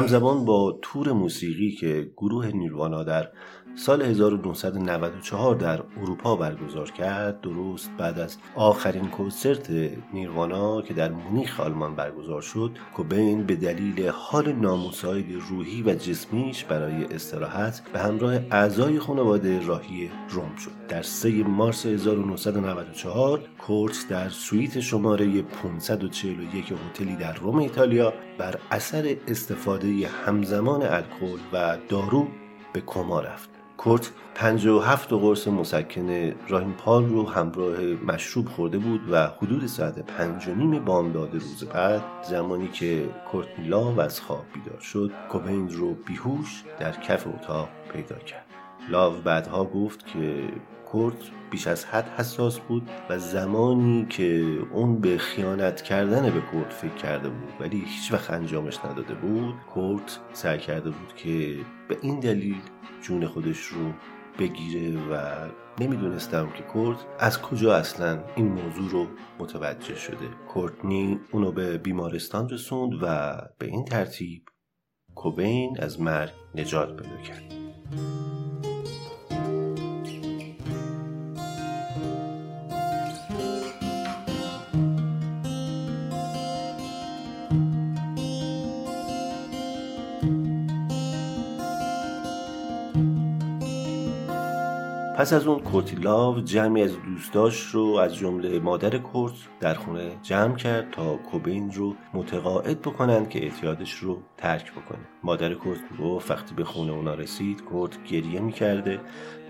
همزمان 0.01 0.45
با 0.45 0.79
تور 0.81 1.11
موسیقی 1.11 1.71
که 1.71 2.11
گروه 2.17 2.47
نیروانا 2.47 3.03
در 3.03 3.29
سال 3.81 4.01
1994 4.01 5.55
در 5.55 5.83
اروپا 6.01 6.35
برگزار 6.35 6.91
کرد 6.91 7.41
درست 7.41 7.91
بعد 7.97 8.19
از 8.19 8.37
آخرین 8.55 9.09
کنسرت 9.09 9.69
نیروانا 10.13 10.81
که 10.81 10.93
در 10.93 11.11
مونیخ 11.11 11.59
آلمان 11.59 11.95
برگزار 11.95 12.41
شد 12.41 12.71
کوبین 12.95 13.43
به 13.43 13.55
دلیل 13.55 14.07
حال 14.07 14.51
نامساعد 14.51 15.25
روحی 15.49 15.83
و 15.83 15.95
جسمیش 15.95 16.63
برای 16.63 17.05
استراحت 17.05 17.81
به 17.93 17.99
همراه 17.99 18.33
اعضای 18.51 18.99
خانواده 18.99 19.65
راهی 19.65 20.11
روم 20.29 20.55
شد. 20.55 20.71
در 20.87 21.01
3 21.01 21.29
مارس 21.29 21.85
1994 21.85 23.39
کورت 23.57 24.05
در 24.09 24.29
سویت 24.29 24.79
شماره 24.79 25.41
541 25.41 26.73
هتلی 26.89 27.15
در 27.15 27.33
روم 27.33 27.57
ایتالیا 27.57 28.13
بر 28.37 28.59
اثر 28.71 29.15
استفاده 29.27 30.07
همزمان 30.25 30.81
الکل 30.81 31.39
و 31.53 31.77
دارو 31.89 32.27
به 32.73 32.81
کما 32.81 33.19
رفت. 33.19 33.50
کورت 33.83 34.11
57 34.35 35.09
قرص 35.09 35.47
مسکن 35.47 36.33
راهینپال 36.47 37.09
رو 37.09 37.29
همراه 37.29 37.81
مشروب 37.81 38.49
خورده 38.49 38.77
بود 38.77 39.01
و 39.11 39.27
حدود 39.27 39.67
ساعت 39.67 39.99
پنج 39.99 40.47
و 40.47 40.55
نیم 40.55 40.85
بامداد 40.85 41.33
روز 41.33 41.63
بعد 41.63 42.01
زمانی 42.29 42.67
که 42.67 43.09
کورتنی 43.31 43.67
لاو 43.67 44.01
از 44.01 44.21
خواب 44.21 44.45
بیدار 44.53 44.79
شد 44.79 45.11
کوبین 45.29 45.69
رو 45.69 45.93
بیهوش 45.93 46.63
در 46.79 46.91
کف 46.91 47.27
اتاق 47.27 47.69
پیدا 47.93 48.15
کرد. 48.15 48.45
لاو 48.89 49.13
بعدها 49.13 49.65
گفت 49.65 50.07
که 50.07 50.43
کورت 50.91 51.15
بیش 51.51 51.67
از 51.67 51.85
حد 51.85 52.07
حساس 52.07 52.59
بود 52.59 52.89
و 53.09 53.19
زمانی 53.19 54.05
که 54.09 54.59
اون 54.71 55.01
به 55.01 55.17
خیانت 55.17 55.81
کردن 55.81 56.29
به 56.29 56.41
کورت 56.41 56.73
فکر 56.73 56.95
کرده 56.95 57.29
بود 57.29 57.53
ولی 57.59 57.79
هیچ 57.79 58.13
وقت 58.13 58.31
انجامش 58.31 58.85
نداده 58.85 59.13
بود 59.13 59.55
کورت 59.73 60.19
سعی 60.33 60.59
کرده 60.59 60.89
بود 60.89 61.15
که 61.15 61.57
به 61.87 61.97
این 62.01 62.19
دلیل 62.19 62.61
جون 63.01 63.27
خودش 63.27 63.57
رو 63.57 63.93
بگیره 64.39 64.97
و 64.97 65.47
نمی‌دونستم 65.79 66.49
که 66.57 66.63
کورت 66.63 66.97
از 67.19 67.41
کجا 67.41 67.75
اصلا 67.75 68.23
این 68.35 68.47
موضوع 68.47 68.89
رو 68.89 69.07
متوجه 69.39 69.95
شده. 69.95 70.27
کورتنی 70.53 71.19
اونو 71.31 71.51
به 71.51 71.77
بیمارستان 71.77 72.49
رسوند 72.49 72.93
و 73.01 73.37
به 73.57 73.65
این 73.65 73.85
ترتیب 73.85 74.43
کوبین 75.15 75.77
از 75.79 76.01
مرگ 76.01 76.31
نجات 76.55 77.01
پیدا 77.01 77.17
کرد. 77.17 77.53
پس 95.21 95.33
از 95.33 95.47
اون 95.47 95.59
کورتیلاو 95.59 96.39
جمعی 96.39 96.83
از 96.83 96.91
دوستاش 97.05 97.61
رو 97.61 97.95
از 97.95 98.15
جمله 98.15 98.59
مادر 98.59 98.97
کورت 98.97 99.33
در 99.59 99.73
خونه 99.73 100.11
جمع 100.21 100.55
کرد 100.55 100.91
تا 100.91 101.17
کوبین 101.17 101.71
رو 101.71 101.95
متقاعد 102.13 102.81
بکنن 102.81 103.25
که 103.25 103.43
اعتیادش 103.43 103.93
رو 103.93 104.21
ترک 104.37 104.71
بکنه. 104.71 104.99
مادر 105.23 105.53
کورت 105.53 105.79
گفت 105.99 106.31
وقتی 106.31 106.55
به 106.55 106.63
خونه 106.63 106.91
اونا 106.91 107.13
رسید 107.13 107.63
کورت 107.63 108.03
گریه 108.03 108.39
می‌کرده 108.39 108.99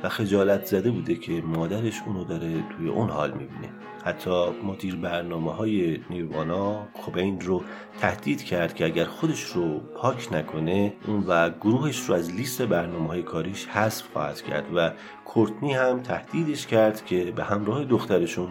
و 0.04 0.10
خجالت 0.10 0.66
زده 0.66 0.92
بوده 0.92 1.16
که 1.16 1.42
مادرش 1.42 2.02
اونو 2.06 2.24
داره 2.24 2.64
توی 2.78 2.88
اون 2.90 3.10
حال 3.10 3.32
می‌بینه. 3.32 3.70
حتی 4.04 4.46
مدیر 4.64 4.96
برنامه 4.96 5.54
های 5.54 6.00
نیروانا 6.10 6.88
کوبین 6.94 7.42
رو 7.42 7.64
تهدید 8.00 8.44
کرد 8.44 8.74
که 8.74 8.86
اگر 8.86 9.06
خودش 9.06 9.44
رو 9.44 9.80
پاک 9.80 10.34
نکنه 10.34 10.94
اون 11.08 11.24
و 11.28 11.50
گروهش 11.50 12.00
رو 12.00 12.16
از 12.16 12.36
لیست 12.36 12.62
برنامه 12.62 13.08
های 13.08 13.24
کاریش 13.24 13.68
حذف 13.68 14.08
خواهد 14.14 14.42
کرد 14.42 14.66
و 14.76 14.92
کورتنی 15.26 15.74
هم 15.74 16.00
تهدیدش 16.00 16.68
کرد 16.68 17.06
که 17.06 17.34
به 17.36 17.44
همراه 17.44 17.86
دخترشون 17.86 18.48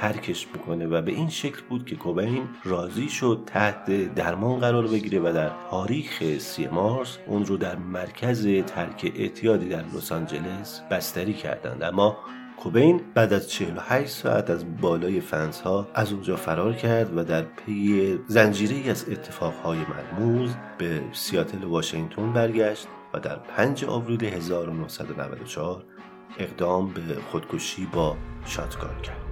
ترکش 0.00 0.46
بکنه 0.46 0.86
و 0.86 1.02
به 1.02 1.12
این 1.12 1.28
شکل 1.28 1.60
بود 1.68 1.86
که 1.86 1.96
کوبین 1.96 2.48
راضی 2.64 3.08
شد 3.08 3.42
تحت 3.46 4.14
درمان 4.14 4.58
قرار 4.58 4.86
بگیره 4.86 5.20
و 5.20 5.32
در 5.32 5.50
تاریخ 5.70 6.38
سی 6.38 6.66
مارس 6.66 7.18
اون 7.26 7.46
رو 7.46 7.56
در 7.56 7.76
مرکز 7.76 8.46
ترک 8.66 9.12
اعتیادی 9.16 9.68
در 9.68 9.84
لس 9.96 10.12
آنجلس 10.12 10.80
بستری 10.90 11.32
کردند. 11.32 11.82
اما 11.82 12.16
کوبین 12.56 13.00
بعد 13.14 13.32
از 13.32 13.50
48 13.50 14.08
ساعت 14.08 14.50
از 14.50 14.80
بالای 14.80 15.20
فنس 15.20 15.60
ها 15.60 15.88
از 15.94 16.12
اونجا 16.12 16.36
فرار 16.36 16.72
کرد 16.72 17.16
و 17.16 17.24
در 17.24 17.42
پی 17.42 18.18
زنجیره 18.26 18.90
از 18.90 19.08
اتفاقهای 19.08 19.78
مرموز 19.78 20.50
به 20.78 21.00
سیاتل 21.12 21.64
واشنگتن 21.64 22.32
برگشت 22.32 22.86
و 23.14 23.20
در 23.20 23.36
5 23.36 23.84
آوریل 23.84 24.24
1994 24.24 25.84
اقدام 26.38 26.88
به 26.88 27.00
خودکشی 27.30 27.86
با 27.86 28.16
شاتگان 28.46 29.00
کرد. 29.02 29.23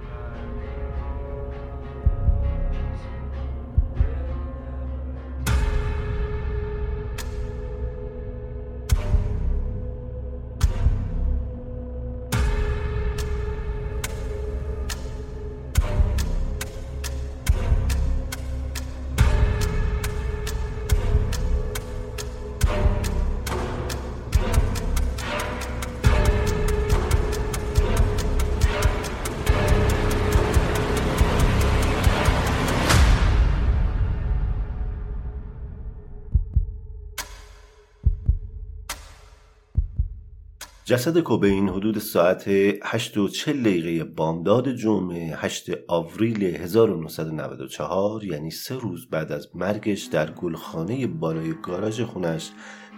جسد 40.93 41.19
کوبین 41.19 41.69
حدود 41.69 41.99
ساعت 41.99 42.43
8 42.83 43.17
و 43.17 43.27
40 43.27 43.63
دقیقه 43.63 44.03
بامداد 44.03 44.69
جمعه 44.75 45.35
8 45.35 45.71
آوریل 45.87 46.43
1994 46.43 48.23
یعنی 48.23 48.51
سه 48.51 48.75
روز 48.75 49.09
بعد 49.09 49.31
از 49.31 49.47
مرگش 49.55 50.03
در 50.03 50.31
گلخانه 50.31 51.07
بالای 51.07 51.53
گاراژ 51.61 52.01
خونش 52.01 52.49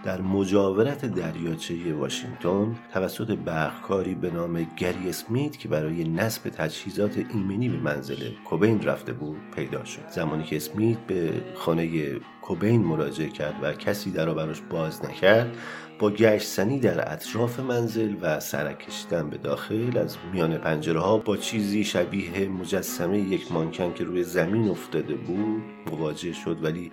در 0.05 0.21
مجاورت 0.21 1.05
دریاچه 1.05 1.93
واشنگتن 1.93 2.75
توسط 2.93 3.31
برقکاری 3.31 4.15
به 4.15 4.31
نام 4.31 4.67
گری 4.77 5.09
اسمیت 5.09 5.57
که 5.57 5.67
برای 5.67 6.03
نصب 6.03 6.49
تجهیزات 6.49 7.17
ایمنی 7.33 7.69
به 7.69 7.77
منزل 7.77 8.29
کوبین 8.49 8.81
رفته 8.81 9.13
بود 9.13 9.37
پیدا 9.55 9.85
شد. 9.85 10.09
زمانی 10.09 10.43
که 10.43 10.55
اسمیت 10.55 10.97
به 10.97 11.41
خانه 11.55 12.15
کوبین 12.41 12.83
مراجعه 12.83 13.29
کرد 13.29 13.55
و 13.61 13.73
کسی 13.73 14.11
در 14.11 14.33
براش 14.33 14.61
باز 14.61 15.05
نکرد 15.05 15.57
با 15.99 16.09
گشتنی 16.09 16.79
در 16.79 17.13
اطراف 17.13 17.59
منزل 17.59 18.15
و 18.21 18.39
سرک 18.39 18.79
کشیدن 18.79 19.29
به 19.29 19.37
داخل 19.37 19.97
از 19.97 20.17
میان 20.33 20.57
پنجره 20.57 20.99
ها 20.99 21.17
با 21.17 21.37
چیزی 21.37 21.83
شبیه 21.83 22.47
مجسمه 22.49 23.19
یک 23.19 23.51
مانکن 23.51 23.93
که 23.93 24.03
روی 24.03 24.23
زمین 24.23 24.69
افتاده 24.69 25.15
بود 25.15 25.63
مواجه 25.91 26.33
شد 26.33 26.63
ولی 26.63 26.91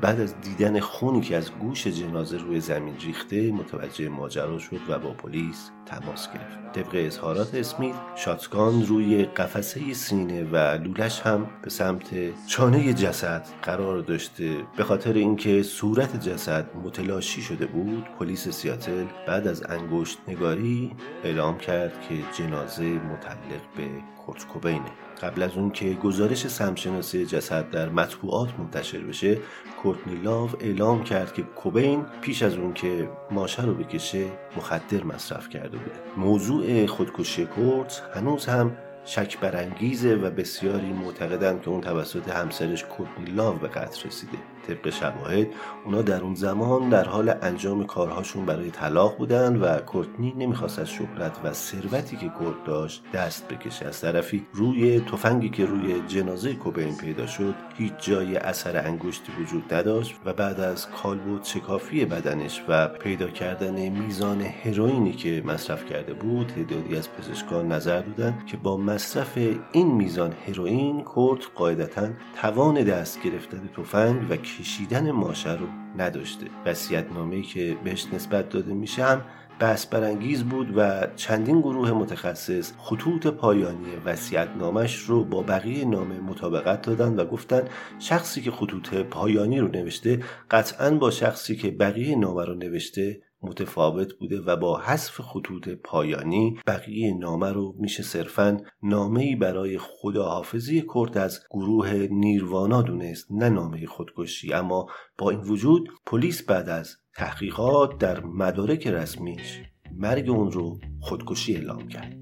بعد 0.00 0.20
از 0.20 0.40
دیدن 0.40 0.80
خونی 0.80 1.20
که 1.20 1.36
از 1.36 1.50
گوش 1.50 1.86
جنازه 1.86 2.36
روی 2.36 2.60
زمین 2.60 2.94
ریخته 3.06 3.52
متوجه 3.52 4.08
ماجرا 4.08 4.58
شد 4.58 4.80
و 4.88 4.98
با 4.98 5.10
پلیس 5.10 5.70
تماس 5.86 6.28
گرفت. 6.28 6.72
طبق 6.72 6.90
اظهارات 7.06 7.54
اسمیت 7.54 7.94
شاتگان 8.16 8.86
روی 8.86 9.24
قفسه 9.24 9.94
سینه 9.94 10.44
و 10.44 10.56
لولش 10.56 11.20
هم 11.20 11.46
به 11.62 11.70
سمت 11.70 12.10
چانه 12.46 12.94
جسد 12.94 13.46
قرار 13.62 13.98
داشته. 13.98 14.56
به 14.76 14.84
خاطر 14.84 15.12
اینکه 15.12 15.62
صورت 15.62 16.20
جسد 16.20 16.66
متلاشی 16.84 17.42
شده 17.42 17.66
بود 17.66 18.04
پلیس 18.18 18.41
سیاتل 18.50 19.04
بعد 19.26 19.46
از 19.46 19.62
انگشت 19.68 20.18
نگاری 20.28 20.92
اعلام 21.24 21.58
کرد 21.58 21.92
که 22.08 22.14
جنازه 22.38 22.84
متعلق 22.84 23.62
به 23.76 23.88
کورت 24.26 24.46
کوبینه 24.46 24.90
قبل 25.22 25.42
از 25.42 25.56
اون 25.56 25.70
که 25.70 25.94
گزارش 25.94 26.46
سمشناسی 26.46 27.26
جسد 27.26 27.70
در 27.70 27.88
مطبوعات 27.88 28.48
منتشر 28.58 28.98
بشه 28.98 29.38
کورتنی 29.82 30.14
لاو 30.14 30.50
اعلام 30.60 31.04
کرد 31.04 31.34
که 31.34 31.42
کوبین 31.42 32.04
پیش 32.20 32.42
از 32.42 32.54
اون 32.54 32.72
که 32.72 33.08
ماشه 33.30 33.64
رو 33.64 33.74
بکشه 33.74 34.26
مخدر 34.56 35.04
مصرف 35.04 35.48
کرده 35.48 35.78
بوده. 35.78 36.00
موضوع 36.16 36.86
خودکشی 36.86 37.46
کورت 37.46 38.02
هنوز 38.14 38.46
هم 38.46 38.76
شک 39.04 39.40
برانگیزه 39.40 40.14
و 40.14 40.30
بسیاری 40.30 40.92
معتقدند 40.92 41.62
که 41.62 41.68
اون 41.68 41.80
توسط 41.80 42.28
همسرش 42.28 42.84
کورتنی 42.84 43.30
لاو 43.30 43.58
به 43.58 43.68
قتل 43.68 44.08
رسیده. 44.08 44.38
طبق 44.62 44.90
شواهد 44.90 45.46
اونا 45.84 46.02
در 46.02 46.20
اون 46.20 46.34
زمان 46.34 46.88
در 46.88 47.04
حال 47.04 47.34
انجام 47.42 47.86
کارهاشون 47.86 48.46
برای 48.46 48.70
طلاق 48.70 49.16
بودن 49.16 49.56
و 49.56 49.78
کورتنی 49.78 50.34
نمی‌خواست 50.38 50.78
از 50.78 50.90
شهرت 50.90 51.38
و 51.44 51.52
ثروتی 51.52 52.16
که 52.16 52.28
کورت 52.28 52.64
داشت 52.64 53.02
دست 53.14 53.48
بکشه. 53.48 53.86
از 53.86 54.00
طرفی 54.00 54.46
روی 54.52 55.00
تفنگی 55.00 55.48
که 55.48 55.66
روی 55.66 56.00
جنازه 56.08 56.54
کوبین 56.54 56.96
پیدا 56.96 57.26
شد 57.26 57.54
هیچ 57.76 57.92
جای 58.00 58.36
اثر 58.36 58.86
انگشتی 58.86 59.32
وجود 59.40 59.74
نداشت 59.74 60.14
و 60.24 60.32
بعد 60.32 60.60
از 60.60 60.90
کالبد 60.90 61.44
شکافی 61.44 62.04
بدنش 62.04 62.62
و 62.68 62.88
پیدا 62.88 63.28
کردن 63.28 63.88
میزان 63.88 64.42
هروئینی 64.42 65.12
که 65.12 65.42
مصرف 65.46 65.86
کرده 65.86 66.14
بود 66.14 66.46
تعدادی 66.46 66.96
از 66.96 67.12
پزشکان 67.12 67.72
نظر 67.72 68.00
دادند 68.00 68.46
که 68.46 68.56
با 68.56 68.76
مصرف 68.76 69.38
این 69.72 69.94
میزان 69.94 70.34
هروئین 70.48 71.02
کورت 71.02 71.40
قاعدتا 71.54 72.08
توان 72.36 72.84
دست 72.84 73.22
گرفتن 73.22 73.70
تفنگ 73.76 74.30
و 74.30 74.36
کشیدن 74.58 75.10
ماشه 75.10 75.54
رو 75.54 75.66
نداشته. 75.98 76.46
وصیت‌نامه‌ای 76.66 77.42
که 77.42 77.76
بهش 77.84 78.06
نسبت 78.12 78.48
داده 78.48 78.74
میشه 78.74 79.04
هم 79.04 79.22
بحث 79.58 79.86
برانگیز 79.86 80.44
بود 80.44 80.72
و 80.76 81.06
چندین 81.16 81.60
گروه 81.60 81.90
متخصص 81.90 82.72
خطوط 82.78 83.26
پایانی 83.26 83.96
وصیت‌نامش 84.04 84.96
رو 84.96 85.24
با 85.24 85.42
بقیه 85.42 85.84
نامه 85.84 86.20
مطابقت 86.20 86.82
دادن 86.82 87.16
و 87.16 87.24
گفتن 87.24 87.62
شخصی 87.98 88.42
که 88.42 88.50
خطوط 88.50 88.94
پایانی 88.94 89.58
رو 89.60 89.68
نوشته 89.68 90.22
قطعا 90.50 90.90
با 90.90 91.10
شخصی 91.10 91.56
که 91.56 91.70
بقیه 91.70 92.16
نامه 92.16 92.44
رو 92.44 92.54
نوشته 92.54 93.20
متفاوت 93.42 94.12
بوده 94.12 94.40
و 94.40 94.56
با 94.56 94.78
حذف 94.78 95.20
خطوط 95.20 95.68
پایانی 95.68 96.58
بقیه 96.66 97.14
نامه 97.18 97.52
رو 97.52 97.74
میشه 97.78 98.02
صرفا 98.02 98.60
نامه 98.82 99.36
برای 99.36 99.78
خداحافظی 99.78 100.84
کرد 100.94 101.18
از 101.18 101.40
گروه 101.50 102.08
نیروانا 102.10 102.82
دونست 102.82 103.26
نه 103.30 103.48
نامه 103.48 103.86
خودکشی 103.86 104.52
اما 104.52 104.86
با 105.18 105.30
این 105.30 105.40
وجود 105.40 105.88
پلیس 106.06 106.42
بعد 106.42 106.68
از 106.68 106.96
تحقیقات 107.16 107.98
در 107.98 108.20
مدارک 108.24 108.86
رسمیش 108.86 109.62
مرگ 109.94 110.30
اون 110.30 110.52
رو 110.52 110.78
خودکشی 111.00 111.56
اعلام 111.56 111.88
کرد 111.88 112.16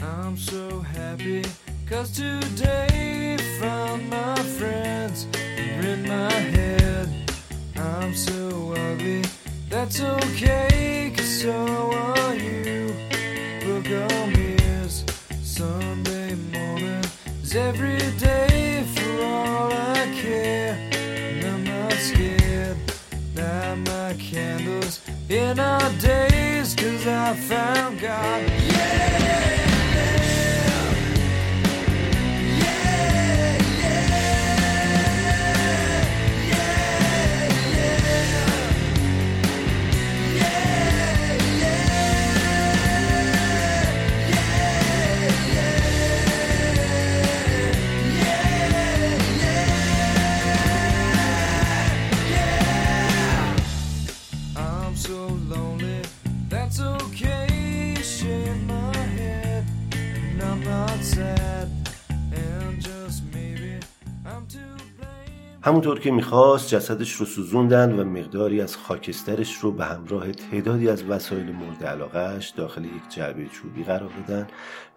I'm 0.00 0.36
so 0.36 0.80
happy 0.80 1.42
cause 1.88 2.10
today 2.16 3.36
found 3.60 4.10
my 4.10 4.36
friends 4.58 5.26
in 5.90 6.08
my 6.08 6.32
head. 6.32 7.23
I'm 7.76 8.14
so 8.14 8.72
ugly. 8.72 9.22
That's 9.68 10.00
okay, 10.00 11.12
cause 11.16 11.42
so 11.42 11.92
are 11.92 12.34
you. 12.34 12.94
Look 13.66 13.86
on 14.12 14.32
me 14.32 14.56
Sunday 15.42 16.34
morning 16.52 17.04
is 17.42 17.56
every 17.56 17.98
day 18.18 18.84
for 18.94 19.22
all 19.22 19.72
I 19.72 20.12
care. 20.20 20.78
And 20.92 21.44
I'm 21.44 21.64
not 21.64 21.92
scared. 21.92 22.76
Light 23.36 23.76
my 23.86 24.14
candles 24.14 25.00
in 25.28 25.58
our 25.58 25.90
days, 26.00 26.74
cause 26.74 27.06
I 27.06 27.34
found 27.34 28.00
God. 28.00 28.53
همونطور 65.64 66.00
که 66.00 66.10
می‌خواست 66.10 66.68
جسدش 66.68 67.12
رو 67.12 67.26
سوزوندن 67.26 67.92
و 67.92 68.04
مقداری 68.04 68.60
از 68.60 68.76
خاکسترش 68.76 69.54
رو 69.54 69.72
به 69.72 69.84
همراه 69.84 70.32
تعدادی 70.32 70.88
از 70.88 71.04
وسایل 71.04 71.52
مورد 71.52 71.84
علاقهش 71.84 72.48
داخل 72.48 72.84
یک 72.84 73.08
جعبه 73.10 73.46
چوبی 73.46 73.84
قرار 73.84 74.10
دادن 74.26 74.46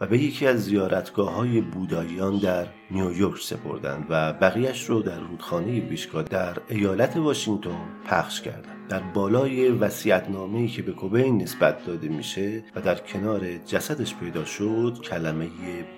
و 0.02 0.08
به 0.08 0.18
یکی 0.18 0.48
از 0.48 0.64
زیارتگاه 0.64 1.34
های 1.34 1.62
بوداییان 1.62 2.40
در 2.40 2.68
نیویورک 2.92 3.42
سپردند 3.42 4.06
و 4.10 4.34
بقیهش 4.34 4.90
رو 4.90 5.02
در 5.02 5.20
رودخانه 5.20 5.80
ویشکا 5.80 6.22
در 6.22 6.58
ایالت 6.70 7.18
واشنگتن 7.18 7.78
پخش 8.06 8.42
کردند 8.42 8.88
در 8.90 9.00
بالای 9.00 9.70
وسیعتنامه‌ای 9.70 10.68
که 10.68 10.82
به 10.82 10.92
کوبین 10.92 11.42
نسبت 11.42 11.86
داده 11.86 12.08
میشه 12.08 12.64
و 12.76 12.82
در 12.82 12.96
کنار 12.96 13.58
جسدش 13.58 14.16
پیدا 14.16 14.46
شد 14.46 14.98
کلمه 15.04 15.48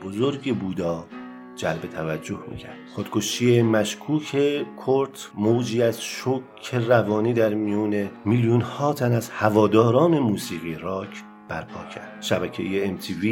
بزرگ 0.04 0.60
بودا 0.60 1.06
جلب 1.60 1.82
توجه 1.82 2.40
می‌کرد. 2.52 2.78
خودکشی 2.96 3.62
مشکوک 3.62 4.62
کورت 4.78 5.30
موجی 5.36 5.82
از 5.82 6.04
شوک 6.04 6.76
روانی 6.88 7.34
در 7.34 7.54
میون 7.54 8.10
میلیون 8.26 8.62
ها 8.62 8.94
تن 8.94 9.12
از 9.12 9.30
هواداران 9.30 10.20
موسیقی 10.20 10.76
راک 10.76 11.24
برپا 11.50 11.84
کرد 11.96 12.18
شبکه 12.22 12.98
MTV 12.98 13.26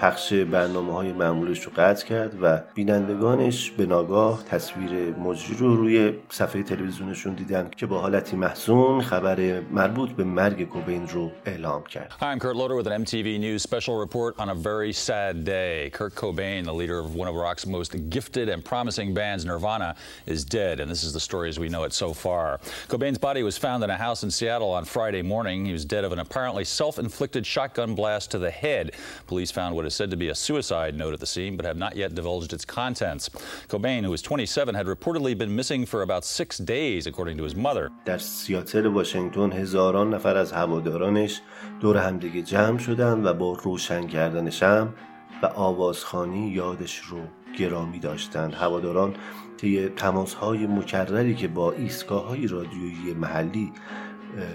پخش 0.00 0.32
برنامه 0.32 0.92
های 0.92 1.12
معمولش 1.12 1.62
رو 1.62 1.72
قطع 1.76 2.06
کرد 2.06 2.42
و 2.42 2.60
بینندگانش 2.74 3.70
به 3.70 3.86
ناگاه 3.86 4.44
تصویر 4.44 5.14
مجری 5.18 5.56
رو 5.56 5.76
روی 5.76 6.14
صفحه 6.30 6.62
تلویزیونشون 6.62 7.34
دیدن 7.34 7.70
که 7.76 7.86
با 7.86 8.00
حالتی 8.00 8.36
محزون 8.36 9.02
خبر 9.02 9.60
مربوط 9.60 10.10
به 10.10 10.24
مرگ 10.24 10.68
کوبین 10.68 11.08
رو 11.08 11.30
اعلام 11.46 11.84
کرد 11.84 12.12
Hi, 12.20 12.26
I'm 12.32 12.38
Kurt 12.38 12.56
Loder 12.56 12.76
with 12.76 12.86
an 12.86 13.04
MTV 13.04 13.38
News 13.40 13.62
special 13.62 13.96
report 13.96 14.34
on 14.38 14.48
a 14.48 14.54
very 14.54 14.92
sad 14.92 15.44
day. 15.44 15.90
Kurt 15.92 16.14
Cobain, 16.14 16.64
the 16.64 16.72
leader 16.72 16.98
of 16.98 17.14
one 17.14 17.28
of 17.28 17.34
rock's 17.34 17.66
most 17.66 17.92
gifted 18.08 18.48
and 18.48 18.64
promising 18.64 19.14
bands, 19.14 19.44
Nirvana, 19.44 19.96
is 20.26 20.44
dead, 20.44 20.80
and 20.80 20.90
this 20.90 21.02
is 21.02 21.12
the 21.12 21.24
story 21.28 21.48
as 21.48 21.58
we 21.58 21.68
know 21.68 21.82
it 21.88 21.92
so 21.92 22.12
far. 22.12 22.60
Cobain's 22.88 23.18
body 23.18 23.42
was 23.42 23.56
found 23.58 23.82
in 23.84 23.90
a 23.90 23.96
house 23.96 24.22
in 24.24 24.30
Seattle 24.30 24.70
on 24.78 24.84
Friday 24.84 25.22
morning. 25.22 25.64
He 25.64 25.72
was 25.72 25.84
dead 25.84 26.04
of 26.04 26.12
an 26.12 26.20
apparently 26.20 26.64
self-inflicted 26.64 27.44
shotgun 27.63 27.95
blast 27.95 28.31
to 28.31 28.39
the 28.39 28.51
head. 28.51 28.91
Police 29.27 29.51
found 29.51 29.75
what 29.75 29.85
is 29.85 29.93
said 29.93 30.09
to 30.11 30.17
be 30.17 30.29
a 30.29 30.35
suicide 30.35 30.95
note 30.95 31.13
at 31.13 31.19
the 31.19 31.25
scene, 31.25 31.57
but 31.57 31.65
have 31.65 31.77
not 31.77 31.95
yet 31.95 32.15
divulged 32.15 32.53
its 32.53 32.65
contents. 32.65 33.29
Cobain, 33.67 34.03
who 34.03 34.11
was 34.11 34.21
27, 34.21 34.75
had 34.75 34.85
reportedly 34.85 35.37
been 35.37 35.55
missing 35.55 35.85
for 35.85 36.01
about 36.01 36.25
six 36.25 36.57
days, 36.57 37.07
according 37.07 37.37
to 37.37 37.43
his 37.43 37.55
mother. 37.55 37.91
در 38.05 38.17
سیاتل 38.17 38.85
واشنگتن 38.85 39.51
هزاران 39.51 40.13
نفر 40.13 40.37
از 40.37 40.51
هوادارانش 40.51 41.41
دور 41.79 41.97
همدیگه 41.97 42.41
جمع 42.41 42.77
شدند 42.77 43.25
و 43.25 43.33
با 43.33 43.57
روشن 43.63 44.07
کردن 44.07 44.49
شم 44.49 44.93
و 45.43 45.45
آوازخانی 45.45 46.47
یادش 46.49 46.97
رو 46.97 47.19
گرامی 47.57 47.99
داشتند 47.99 48.53
هواداران 48.53 49.15
طی 49.57 49.89
تماسهای 49.89 50.67
مکرری 50.67 51.35
که 51.35 51.47
با 51.47 51.71
ایستگاه 51.71 52.27
های 52.27 52.47
رادیویی 52.47 53.13
محلی 53.13 53.71
اه، 53.71 54.02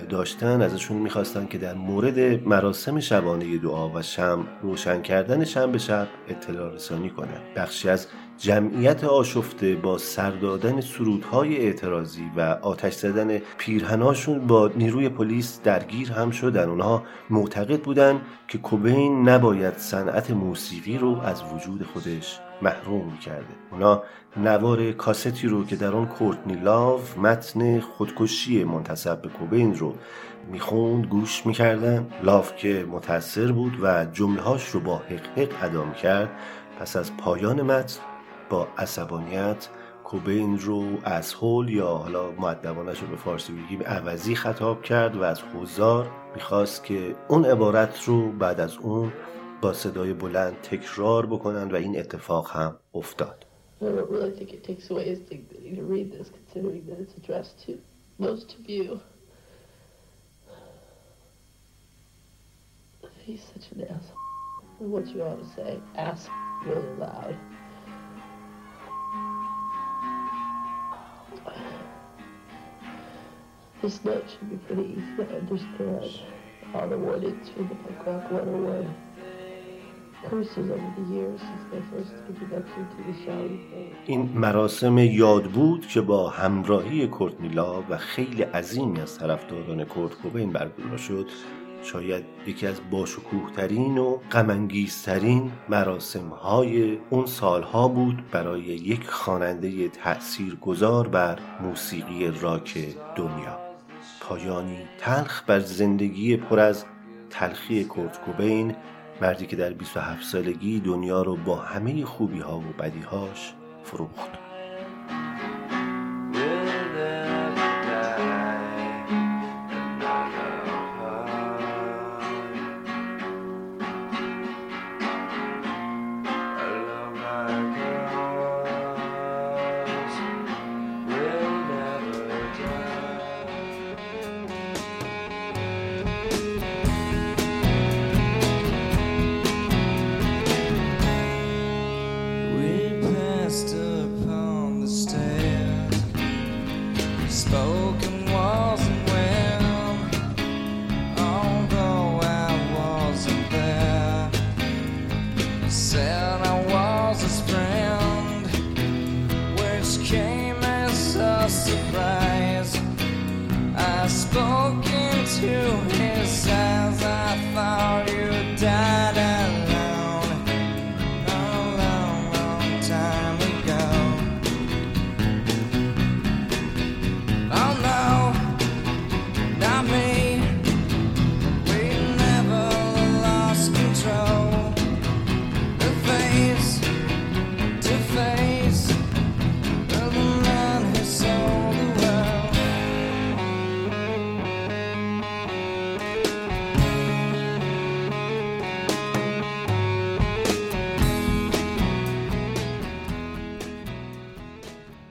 داشتن 0.09 0.61
ازشون 0.61 0.97
می‌خواستن 0.97 1.45
که 1.45 1.57
در 1.57 1.73
مورد 1.73 2.47
مراسم 2.47 2.99
شبانه 2.99 3.57
دعا 3.57 3.89
و 3.89 4.01
شم 4.01 4.47
روشن 4.61 5.01
کردن 5.01 5.43
شم 5.43 5.71
به 5.71 5.77
شب 5.77 6.07
اطلاع 6.27 6.73
رسانی 6.73 7.09
کنند 7.09 7.41
بخشی 7.55 7.89
از 7.89 8.07
جمعیت 8.37 9.03
آشفته 9.03 9.75
با 9.75 9.97
سر 9.97 10.31
دادن 10.31 10.81
سرودهای 10.81 11.57
اعتراضی 11.57 12.31
و 12.37 12.41
آتش 12.61 12.93
زدن 12.93 13.37
پیرهناشون 13.57 14.47
با 14.47 14.71
نیروی 14.75 15.09
پلیس 15.09 15.61
درگیر 15.63 16.11
هم 16.11 16.31
شدن. 16.31 16.69
اونها 16.69 17.03
معتقد 17.29 17.81
بودن 17.81 18.21
که 18.47 18.57
کوبین 18.57 19.29
نباید 19.29 19.77
صنعت 19.77 20.31
موسیقی 20.31 20.97
رو 20.97 21.21
از 21.21 21.43
وجود 21.53 21.83
خودش 21.83 22.39
محروم 22.61 23.17
کرده. 23.17 23.55
اونا 23.71 24.03
نوار 24.43 24.91
کاستی 24.91 25.47
رو 25.47 25.65
که 25.65 25.75
در 25.75 25.93
آن 25.93 26.05
کورتنی 26.05 26.53
لاو 26.53 26.99
متن 27.17 27.79
خودکشی 27.79 28.63
منتصب 28.63 29.21
به 29.21 29.29
کوبین 29.29 29.75
رو 29.75 29.93
می‌خوند 30.51 31.05
گوش 31.05 31.45
می‌کردن. 31.45 32.07
لاف 32.23 32.55
که 32.55 32.85
متأثر 32.91 33.51
بود 33.51 33.73
و 33.81 34.05
جملهاش 34.05 34.69
رو 34.69 34.79
با 34.79 34.97
حق 34.97 35.39
حق 35.39 35.63
ادا 35.63 35.83
می‌کرد 35.83 36.29
پس 36.79 36.95
از 36.95 37.17
پایان 37.17 37.61
متن 37.61 37.99
با 38.49 38.67
عصبانیت 38.77 39.69
کوبین 40.03 40.59
رو 40.59 40.85
از 41.03 41.33
هول 41.33 41.69
یا 41.69 41.87
حالا 41.87 42.31
معدبانش 42.31 42.99
رو 42.99 43.07
به 43.07 43.15
فارسی 43.15 43.53
بگیم 43.53 43.83
عوضی 43.83 44.35
خطاب 44.35 44.81
کرد 44.83 45.17
و 45.17 45.23
از 45.23 45.41
حضار 45.41 46.11
می‌خواست 46.35 46.83
که 46.83 47.15
اون 47.27 47.45
عبارت 47.45 48.03
رو 48.03 48.31
بعد 48.31 48.59
از 48.59 48.77
اون 48.77 49.13
با 49.61 49.73
صدای 49.73 50.13
بلند 50.13 50.53
تکرار 50.61 51.25
بکنن 51.25 51.71
و 51.71 51.75
این 51.75 51.99
اتفاق 51.99 52.51
هم 52.51 52.75
افتاد. 52.93 53.38
I 53.81 53.85
don't 53.85 54.09
really 54.09 54.31
think 54.31 54.51
it 54.51 54.63
takes 54.63 54.89
away 54.89 55.05
his 55.05 55.19
dignity 55.19 55.75
to 55.75 55.83
read 55.83 56.11
this, 56.11 56.29
considering 56.29 56.85
that 56.87 56.99
it's 56.99 57.15
addressed 57.15 57.65
to 57.65 57.79
most 58.17 58.55
of 58.59 58.69
you. 58.69 58.99
He's 63.19 63.41
such 63.53 63.71
an 63.71 63.83
asshole. 63.83 64.17
What 64.79 65.07
you 65.07 65.21
ought 65.23 65.39
to 65.39 65.55
say, 65.55 65.79
ass 65.95 66.27
really 66.65 66.95
loud. 66.97 67.35
This 73.81 74.03
note 74.03 74.25
should 74.29 74.49
be 74.49 74.57
pretty 74.57 74.91
easy 74.91 75.15
to 75.15 75.37
understand. 75.37 76.19
All 76.73 76.87
the 76.87 76.97
warnings 76.97 77.49
from 77.49 77.69
the 77.69 77.75
punk 77.75 78.05
rock 78.05 78.31
101 78.31 78.95
این 84.05 84.29
مراسم 84.35 84.97
یاد 84.97 85.43
بود 85.43 85.87
که 85.87 86.01
با 86.01 86.29
همراهی 86.29 87.07
کورت 87.07 87.39
میلا 87.39 87.81
و 87.89 87.97
خیلی 87.97 88.41
عظیمی 88.41 89.01
از 89.01 89.19
طرفداران 89.19 89.83
کورت 89.83 90.13
کوبین 90.13 90.51
برگزار 90.51 90.97
شد. 90.97 91.25
شاید 91.83 92.25
یکی 92.47 92.67
از 92.67 92.81
باشکوهترین 92.91 93.97
و 93.97 94.17
غمانگیزترین 94.31 95.51
مراسم 95.69 96.29
های 96.29 96.97
اون 97.09 97.25
سالها 97.25 97.87
بود 97.87 98.23
برای 98.31 98.61
یک 98.61 99.09
خواننده 99.09 99.89
تأثیر 99.89 100.55
گذار 100.55 101.07
بر 101.07 101.39
موسیقی 101.61 102.31
راک 102.41 102.77
دنیا. 103.15 103.59
پایانی 104.21 104.77
تلخ 104.97 105.43
بر 105.47 105.59
زندگی 105.59 106.37
پر 106.37 106.59
از 106.59 106.85
تلخی 107.29 107.83
کورت 107.83 108.21
کوبین 108.21 108.75
مردی 109.21 109.45
که 109.45 109.55
در 109.55 109.73
27 109.73 110.23
سالگی 110.23 110.79
دنیا 110.79 111.21
رو 111.21 111.35
با 111.35 111.55
همه 111.55 112.05
خوبی 112.05 112.39
ها 112.39 112.59
و 112.59 112.73
بدی 112.79 113.01
هاش 113.01 113.53
فروخت. 113.83 114.48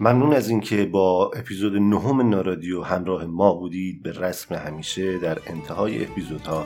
ممنون 0.08 0.32
از 0.32 0.48
اینکه 0.48 0.84
با 0.84 1.30
اپیزود 1.36 1.76
نهم 1.76 2.28
نارادیو 2.28 2.82
همراه 2.82 3.24
ما 3.24 3.54
بودید. 3.54 4.02
به 4.02 4.12
رسم 4.12 4.54
همیشه 4.54 5.18
در 5.18 5.38
انتهای 5.46 6.04
اپیزودها 6.04 6.64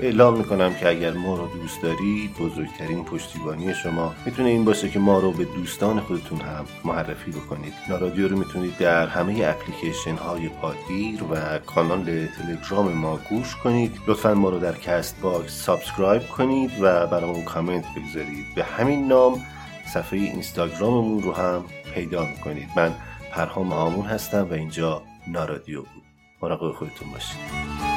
اعلام 0.00 0.38
می‌کنم 0.38 0.74
که 0.74 0.88
اگر 0.88 1.12
ما 1.12 1.36
رو 1.36 1.48
دوست 1.62 1.82
دارید 1.82 2.30
بزرگترین 2.40 3.04
پشتیبانی 3.04 3.74
شما 3.74 4.14
می‌تونه 4.26 4.48
این 4.48 4.64
باشه 4.64 4.88
که 4.88 4.98
ما 4.98 5.18
رو 5.18 5.32
به 5.32 5.44
دوستان 5.44 6.00
خودتون 6.00 6.40
هم 6.40 6.64
معرفی 6.84 7.30
بکنید. 7.30 7.72
نارادیو 7.88 8.28
رو 8.28 8.38
می‌تونید 8.38 8.78
در 8.78 9.06
همه 9.06 9.44
اپلیکیشن 9.44 10.14
های 10.14 10.48
پادگیر 10.48 11.24
و 11.30 11.58
کانال 11.58 12.04
تلگرام 12.26 12.92
ما 12.92 13.18
گوش 13.30 13.56
کنید. 13.56 13.98
لطفا 14.06 14.34
ما 14.34 14.48
رو 14.48 14.58
در 14.58 14.74
کست 14.74 15.20
باکس 15.20 15.64
subscribe 15.64 16.22
کنید 16.28 16.70
و 16.80 17.06
برامون 17.06 17.44
کامنت 17.44 17.86
بگذارید. 17.96 18.46
به 18.56 18.64
همین 18.64 19.08
نام 19.08 19.42
صفحه 19.94 20.18
اینستاگراممون 20.18 21.22
رو 21.22 21.32
هم 21.32 21.64
پیدا 21.94 22.24
می‌کنید. 22.26 22.68
من 22.76 22.94
پرهام 23.32 23.72
آمون 23.72 24.06
هستم 24.06 24.46
و 24.50 24.52
اینجا 24.52 25.02
نارادیو 25.26 25.80
بود. 25.80 26.02
مراقب 26.42 26.72
خودتون 26.72 27.10
باشید. 27.12 27.87